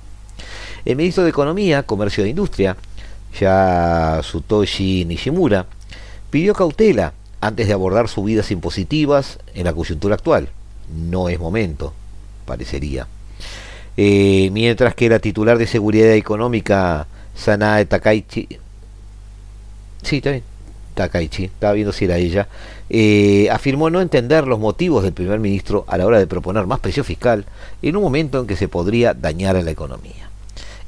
El 0.84 0.96
ministro 0.96 1.22
de 1.22 1.30
Economía, 1.30 1.84
Comercio 1.84 2.24
e 2.24 2.28
Industria, 2.28 2.76
Yasutoshi 3.39 5.05
Nishimura, 5.05 5.66
pidió 6.30 6.55
cautela 6.55 7.12
antes 7.41 7.66
de 7.66 7.72
abordar 7.72 8.09
subidas 8.09 8.51
impositivas 8.51 9.39
en 9.55 9.64
la 9.64 9.72
coyuntura 9.72 10.14
actual. 10.14 10.49
No 10.95 11.28
es 11.28 11.39
momento, 11.39 11.93
parecería. 12.47 13.07
Eh, 13.97 14.51
mientras 14.53 14.95
que 14.95 15.09
la 15.09 15.18
titular 15.18 15.59
de 15.59 15.66
Seguridad 15.66 16.12
Económica, 16.12 17.07
Sanae 17.35 17.87
Takaichi, 17.87 18.49
sí, 20.03 20.16
está 20.16 20.41
Takaichi, 20.95 21.45
estaba 21.45 21.74
viendo 21.74 21.93
si 21.93 22.05
era 22.05 22.16
ella, 22.16 22.49
eh, 22.89 23.49
afirmó 23.51 23.91
no 23.91 24.01
entender 24.01 24.47
los 24.47 24.59
motivos 24.59 25.03
del 25.03 25.12
primer 25.12 25.41
ministro 25.41 25.85
a 25.89 25.99
la 25.99 26.07
hora 26.07 26.18
de 26.18 26.26
proponer 26.26 26.66
más 26.66 26.80
presión 26.80 27.05
fiscal 27.05 27.45
en 27.82 27.97
un 27.97 28.03
momento 28.03 28.41
en 28.41 28.47
que 28.47 28.57
se 28.57 28.68
podría 28.68 29.14
dañar 29.14 29.57
a 29.57 29.62
la 29.62 29.70
economía. 29.70 30.30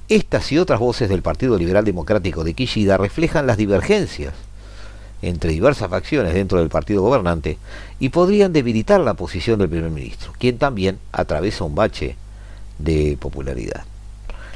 Estas 0.09 0.53
y 0.53 0.59
otras 0.59 0.79
voces 0.79 1.09
del 1.09 1.23
Partido 1.23 1.59
Liberal 1.59 1.85
Democrático 1.85 2.45
de 2.45 2.55
Kishida 2.55 2.97
reflejan 2.97 3.49
las 3.49 3.57
divergencias 3.57 4.35
entre 5.21 5.51
diversas 5.51 5.91
facciones 5.91 6.33
dentro 6.33 6.61
del 6.61 6.69
partido 6.69 7.03
gobernante 7.03 7.59
y 7.99 8.11
podrían 8.11 8.53
debilitar 8.53 9.01
la 9.01 9.15
posición 9.15 9.59
del 9.59 9.69
primer 9.69 9.91
ministro, 9.91 10.33
quien 10.39 10.59
también 10.59 10.99
atraviesa 11.11 11.65
un 11.65 11.75
bache 11.75 12.15
de 12.79 13.17
popularidad. 13.19 13.85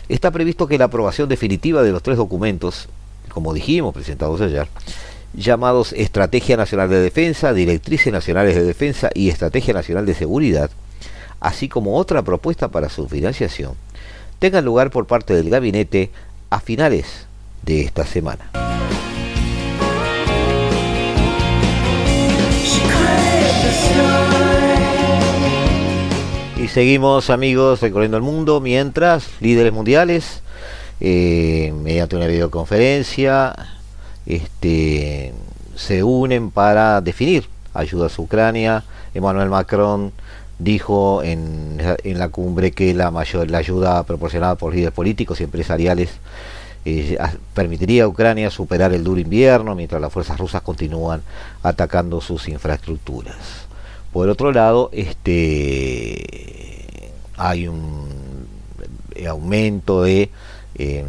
Está 0.08 0.30
previsto 0.30 0.68
que 0.68 0.78
la 0.78 0.84
aprobación 0.84 1.28
definitiva 1.28 1.82
de 1.82 1.90
los 1.90 2.02
tres 2.04 2.16
documentos, 2.16 2.88
como 3.30 3.52
dijimos, 3.52 3.92
presentados 3.92 4.40
ayer, 4.40 4.68
llamados 5.34 5.92
Estrategia 5.94 6.56
Nacional 6.56 6.90
de 6.90 7.00
Defensa, 7.00 7.52
Directrices 7.52 8.12
Nacionales 8.12 8.54
de 8.54 8.62
Defensa 8.62 9.10
y 9.14 9.30
Estrategia 9.30 9.74
Nacional 9.74 10.06
de 10.06 10.14
Seguridad, 10.14 10.70
así 11.40 11.68
como 11.68 11.96
otra 11.96 12.22
propuesta 12.22 12.68
para 12.68 12.88
su 12.88 13.08
financiación, 13.08 13.74
tengan 14.40 14.64
lugar 14.64 14.90
por 14.90 15.06
parte 15.06 15.34
del 15.34 15.50
gabinete 15.50 16.10
a 16.48 16.58
finales 16.58 17.26
de 17.62 17.82
esta 17.82 18.04
semana. 18.04 18.50
Y 26.56 26.68
seguimos 26.68 27.30
amigos 27.30 27.80
recorriendo 27.80 28.16
el 28.16 28.22
mundo 28.22 28.60
mientras 28.60 29.28
líderes 29.40 29.72
mundiales, 29.72 30.42
eh, 31.00 31.72
mediante 31.82 32.16
una 32.16 32.26
videoconferencia, 32.26 33.54
este, 34.26 35.32
se 35.76 36.02
unen 36.02 36.50
para 36.50 37.00
definir 37.00 37.48
ayudas 37.74 38.18
a 38.18 38.22
Ucrania. 38.22 38.84
Emmanuel 39.12 39.48
Macron 39.48 40.12
dijo 40.60 41.22
en, 41.22 41.78
la 42.04 42.28
cumbre 42.28 42.70
que 42.72 42.94
la, 42.94 43.10
mayor, 43.10 43.50
la 43.50 43.58
ayuda 43.58 44.02
proporcionada 44.04 44.54
por 44.54 44.74
líderes 44.74 44.92
políticos 44.94 45.40
y 45.40 45.44
empresariales 45.44 46.10
eh, 46.84 47.18
permitiría 47.54 48.04
a 48.04 48.08
Ucrania 48.08 48.50
superar 48.50 48.92
el 48.92 49.02
duro 49.04 49.20
invierno 49.20 49.74
mientras 49.74 50.00
las 50.00 50.12
fuerzas 50.12 50.38
rusas 50.38 50.62
continúan 50.62 51.22
atacando 51.62 52.20
sus 52.20 52.48
infraestructuras. 52.48 53.36
Por 54.12 54.28
otro 54.28 54.52
lado, 54.52 54.90
este 54.92 56.14
hay 57.36 57.68
un 57.68 58.08
aumento 59.28 60.02
de 60.02 60.30
em, 60.74 61.06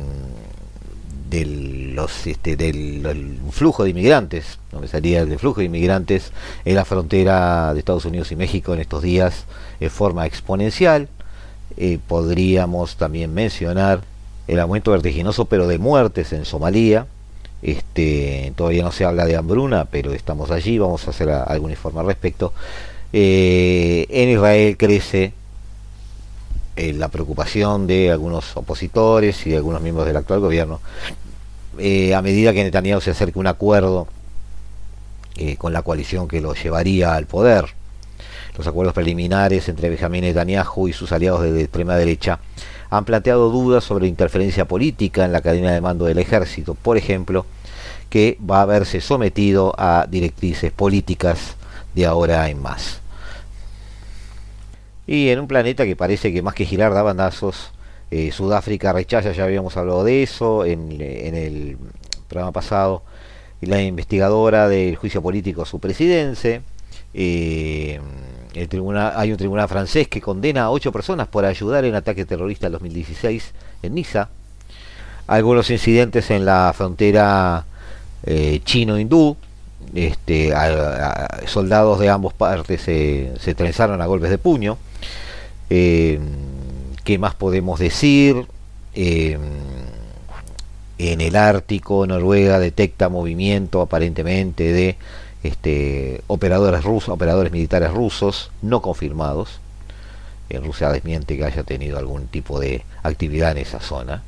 del, 1.32 1.96
los, 1.96 2.28
este, 2.28 2.58
del, 2.58 3.40
flujo 3.52 3.86
de 3.86 3.92
inmigrantes, 3.92 4.60
me 4.80 4.88
salía 4.88 5.22
el 5.22 5.40
flujo 5.40 5.62
de 5.62 5.66
inmigrantes 5.66 6.32
en 6.66 6.76
la 6.76 6.86
frontera 6.86 7.74
de 7.74 7.80
Estados 7.80 8.06
Unidos 8.06 8.32
y 8.32 8.36
México 8.36 8.74
en 8.74 8.82
estos 8.82 9.02
días 9.02 9.46
en 9.80 9.90
forma 9.90 10.26
exponencial. 10.26 11.08
Eh, 11.78 12.00
podríamos 12.06 12.98
también 12.98 13.34
mencionar 13.34 14.02
el 14.48 14.60
aumento 14.60 14.92
vertiginoso 14.92 15.46
pero 15.46 15.68
de 15.68 15.78
muertes 15.78 16.34
en 16.34 16.44
Somalia. 16.44 17.08
Este, 17.62 18.52
todavía 18.56 18.84
no 18.84 18.92
se 18.92 19.06
habla 19.06 19.26
de 19.26 19.38
hambruna, 19.38 19.86
pero 19.86 20.12
estamos 20.14 20.52
allí, 20.52 20.80
vamos 20.80 21.08
a 21.08 21.12
hacer 21.12 21.30
algún 21.30 21.72
informe 21.72 22.02
al 22.02 22.08
respecto. 22.08 22.54
Eh, 23.14 24.06
en 24.10 24.30
Israel 24.30 24.76
crece 24.78 25.34
eh, 26.90 26.94
la 26.94 27.10
preocupación 27.10 27.88
de 27.88 28.12
algunos 28.12 28.56
opositores 28.58 29.46
y 29.48 29.56
algunos 29.56 29.82
miembros 29.82 30.08
del 30.08 30.18
actual 30.18 30.40
gobierno 30.40 30.80
eh, 31.78 32.14
a 32.16 32.22
medida 32.22 32.54
que 32.54 32.64
Netanyahu 32.64 33.02
se 33.02 33.12
acerque 33.12 33.40
un 33.40 33.48
acuerdo 33.48 34.08
con 35.58 35.74
la 35.74 35.82
coalición 35.82 36.28
que 36.28 36.40
lo 36.40 36.54
llevaría 36.54 37.16
al 37.16 37.26
poder. 37.26 37.66
Los 38.56 38.68
acuerdos 38.68 38.94
preliminares 38.94 39.70
entre 39.70 39.90
Benjamín 39.90 40.22
Netanyahu 40.22 40.88
y 40.88 40.94
sus 40.94 41.12
aliados 41.12 41.42
de 41.42 41.62
extrema 41.62 41.96
derecha 41.96 42.40
han 42.92 43.06
planteado 43.06 43.50
dudas 43.50 43.84
sobre 43.84 44.08
interferencia 44.08 44.66
política 44.66 45.26
en 45.26 45.32
la 45.32 45.42
cadena 45.42 45.72
de 45.72 45.82
mando 45.82 46.06
del 46.06 46.20
ejército, 46.20 46.76
por 46.76 46.98
ejemplo, 46.98 47.46
que 48.10 48.38
va 48.48 48.62
a 48.62 48.66
verse 48.66 49.00
sometido 49.00 49.74
a 49.78 50.06
directrices 50.08 50.72
políticas 50.74 51.56
de 51.96 52.06
ahora 52.06 52.50
en 52.50 52.62
más. 52.62 53.01
Y 55.08 55.30
en 55.30 55.40
un 55.40 55.48
planeta 55.48 55.86
que 55.86 55.96
parece 55.96 56.32
que 56.32 56.42
más 56.42 56.54
que 56.54 56.66
girar 56.66 56.94
da 56.94 57.02
bandazos, 57.02 57.72
eh, 58.12 58.32
Sudáfrica 58.32 58.94
rechaza, 58.94 59.32
ya 59.32 59.46
habíamos 59.46 59.78
hablado 59.78 60.04
de 60.04 60.24
eso 60.24 60.66
en, 60.66 60.92
el 61.02 61.78
programa 62.28 62.52
pasado, 62.52 63.04
la 63.62 63.82
investigadora 63.82 64.68
del 64.68 64.96
juicio 64.96 65.22
político 65.22 65.66
su 65.66 65.80
presidencia, 65.80 66.62
eh, 67.14 68.00
hay 69.16 69.32
un 69.32 69.38
tribunal 69.38 69.68
francés 69.68 70.08
que 70.08 70.20
condena 70.20 70.64
a 70.64 70.72
ocho 70.72 70.92
personas 70.92 71.28
por 71.28 71.46
ayudar 71.46 71.86
en 71.86 71.96
ataque 71.96 72.26
terrorista 72.26 72.68
en 72.68 72.74
2016 72.74 73.54
en 73.84 73.96
Niza. 73.96 74.30
Algunos 75.28 75.70
incidentes 75.70 76.30
en 76.32 76.46
la 76.46 76.74
frontera 76.76 77.66
eh, 78.26 78.60
chino-hindú. 78.64 79.38
Este, 79.96 80.54
soldados 81.48 82.00
de 82.00 82.10
ambos 82.10 82.34
partes 82.34 82.82
se, 82.82 83.34
se 83.40 83.56
trenzaron 83.56 84.02
a 84.02 84.06
golpes 84.06 84.30
de 84.30 84.38
puño. 84.38 84.78
Eh, 85.74 86.20
¿Qué 87.06 87.18
más 87.18 87.34
podemos 87.34 87.80
decir? 87.80 88.46
Eh, 88.94 89.40
en 90.98 91.22
el 91.22 91.38
Ártico, 91.38 92.06
Noruega 92.06 92.60
detecta 92.60 93.08
movimiento 93.08 93.80
aparentemente 93.80 94.74
de 94.74 94.98
este, 95.44 96.24
operadores 96.28 96.84
rusos, 96.84 97.08
operadores 97.08 97.54
militares 97.54 97.90
rusos 97.90 98.52
no 98.62 98.82
confirmados. 98.82 99.62
En 100.50 100.66
Rusia 100.66 100.92
desmiente 100.92 101.38
que 101.38 101.46
haya 101.46 101.64
tenido 101.64 101.98
algún 101.98 102.28
tipo 102.28 102.60
de 102.60 102.84
actividad 103.02 103.52
en 103.52 103.60
esa 103.60 103.80
zona. 103.80 104.24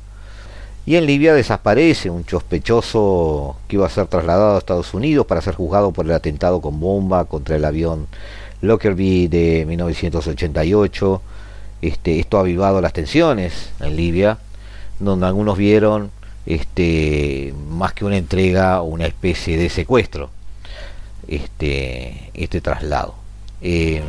Y 0.86 0.96
en 0.96 1.04
Libia 1.04 1.34
desaparece 1.34 2.08
un 2.08 2.26
sospechoso 2.26 3.56
que 3.68 3.76
iba 3.76 3.86
a 3.86 3.90
ser 3.90 4.06
trasladado 4.06 4.54
a 4.54 4.58
Estados 4.58 4.94
Unidos 4.94 5.26
para 5.26 5.42
ser 5.42 5.54
juzgado 5.54 5.92
por 5.92 6.06
el 6.06 6.12
atentado 6.12 6.62
con 6.62 6.80
bomba 6.80 7.26
contra 7.26 7.56
el 7.56 7.66
avión 7.66 8.06
Lockerbie 8.62 9.28
de 9.28 9.66
1988. 9.66 11.20
Este, 11.84 12.18
esto 12.18 12.38
ha 12.38 12.40
avivado 12.40 12.80
las 12.80 12.94
tensiones 12.94 13.68
en 13.78 13.94
Libia, 13.94 14.38
donde 15.00 15.26
algunos 15.26 15.58
vieron 15.58 16.10
este, 16.46 17.52
más 17.68 17.92
que 17.92 18.06
una 18.06 18.16
entrega 18.16 18.80
una 18.80 19.04
especie 19.04 19.58
de 19.58 19.68
secuestro 19.68 20.30
este, 21.28 22.30
este 22.32 22.62
traslado. 22.62 23.14
Eh, 23.60 24.00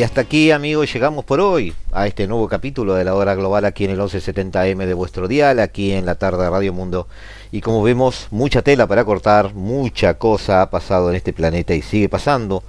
Y 0.00 0.02
hasta 0.02 0.22
aquí, 0.22 0.50
amigos, 0.50 0.90
llegamos 0.90 1.26
por 1.26 1.42
hoy 1.42 1.74
a 1.92 2.06
este 2.06 2.26
nuevo 2.26 2.48
capítulo 2.48 2.94
de 2.94 3.04
la 3.04 3.14
hora 3.14 3.34
global 3.34 3.66
aquí 3.66 3.84
en 3.84 3.90
el 3.90 3.98
1170M 3.98 4.86
de 4.86 4.94
vuestro 4.94 5.28
dial, 5.28 5.58
aquí 5.58 5.92
en 5.92 6.06
la 6.06 6.14
tarde 6.14 6.42
de 6.42 6.48
Radio 6.48 6.72
Mundo. 6.72 7.06
Y 7.52 7.60
como 7.60 7.82
vemos, 7.82 8.28
mucha 8.30 8.62
tela 8.62 8.86
para 8.86 9.04
cortar, 9.04 9.52
mucha 9.52 10.14
cosa 10.14 10.62
ha 10.62 10.70
pasado 10.70 11.10
en 11.10 11.16
este 11.16 11.34
planeta 11.34 11.74
y 11.74 11.82
sigue 11.82 12.08
pasando. 12.08 12.62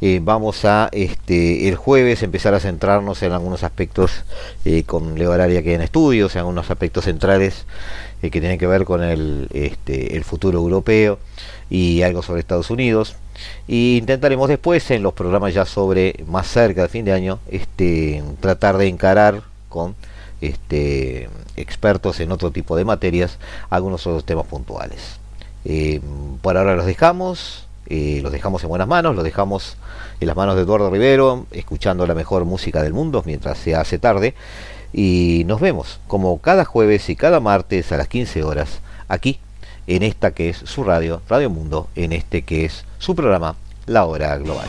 Eh, 0.00 0.20
vamos 0.22 0.64
a 0.64 0.88
este 0.92 1.68
el 1.68 1.76
jueves 1.76 2.22
empezar 2.22 2.54
a 2.54 2.60
centrarnos 2.60 3.22
en 3.22 3.32
algunos 3.32 3.62
aspectos 3.62 4.24
eh, 4.64 4.84
con 4.84 5.18
Leo 5.18 5.32
Araria 5.32 5.62
que 5.62 5.74
en 5.74 5.82
estudios, 5.82 6.34
en 6.34 6.38
algunos 6.38 6.70
aspectos 6.70 7.04
centrales 7.04 7.66
eh, 8.22 8.30
que 8.30 8.40
tienen 8.40 8.58
que 8.58 8.66
ver 8.66 8.84
con 8.84 9.02
el, 9.02 9.48
este, 9.52 10.16
el 10.16 10.24
futuro 10.24 10.58
europeo 10.58 11.18
y 11.68 12.02
algo 12.02 12.22
sobre 12.22 12.40
Estados 12.40 12.70
Unidos. 12.70 13.16
Y 13.66 13.98
intentaremos 13.98 14.48
después 14.48 14.90
en 14.90 15.02
los 15.02 15.14
programas 15.14 15.54
ya 15.54 15.64
sobre 15.64 16.14
más 16.26 16.46
cerca 16.46 16.82
de 16.82 16.88
fin 16.88 17.04
de 17.04 17.12
año 17.12 17.38
este, 17.50 18.22
tratar 18.40 18.76
de 18.76 18.88
encarar 18.88 19.42
con 19.68 19.94
este, 20.40 21.28
expertos 21.56 22.20
en 22.20 22.32
otro 22.32 22.50
tipo 22.50 22.76
de 22.76 22.84
materias 22.84 23.38
algunos 23.70 24.06
otros 24.06 24.24
temas 24.24 24.46
puntuales. 24.46 25.18
Eh, 25.64 26.00
por 26.40 26.56
ahora 26.56 26.74
los 26.74 26.86
dejamos, 26.86 27.66
eh, 27.86 28.20
los 28.22 28.32
dejamos 28.32 28.62
en 28.62 28.68
buenas 28.70 28.88
manos, 28.88 29.14
los 29.14 29.24
dejamos 29.24 29.76
en 30.20 30.26
las 30.26 30.36
manos 30.36 30.56
de 30.56 30.62
Eduardo 30.62 30.90
Rivero, 30.90 31.46
escuchando 31.50 32.06
la 32.06 32.14
mejor 32.14 32.44
música 32.44 32.82
del 32.82 32.92
mundo 32.92 33.22
mientras 33.26 33.58
se 33.58 33.74
hace 33.74 33.98
tarde. 33.98 34.34
Y 34.92 35.44
nos 35.46 35.60
vemos 35.60 36.00
como 36.06 36.38
cada 36.40 36.64
jueves 36.64 37.08
y 37.08 37.16
cada 37.16 37.40
martes 37.40 37.92
a 37.92 37.96
las 37.96 38.08
15 38.08 38.42
horas 38.42 38.80
aquí 39.08 39.38
en 39.86 40.02
esta 40.02 40.32
que 40.32 40.50
es 40.50 40.56
su 40.56 40.84
radio, 40.84 41.20
Radio 41.28 41.50
Mundo, 41.50 41.88
en 41.96 42.12
este 42.12 42.42
que 42.42 42.64
es 42.64 42.84
su 42.98 43.14
programa, 43.14 43.56
La 43.86 44.04
Hora 44.04 44.36
Global. 44.38 44.68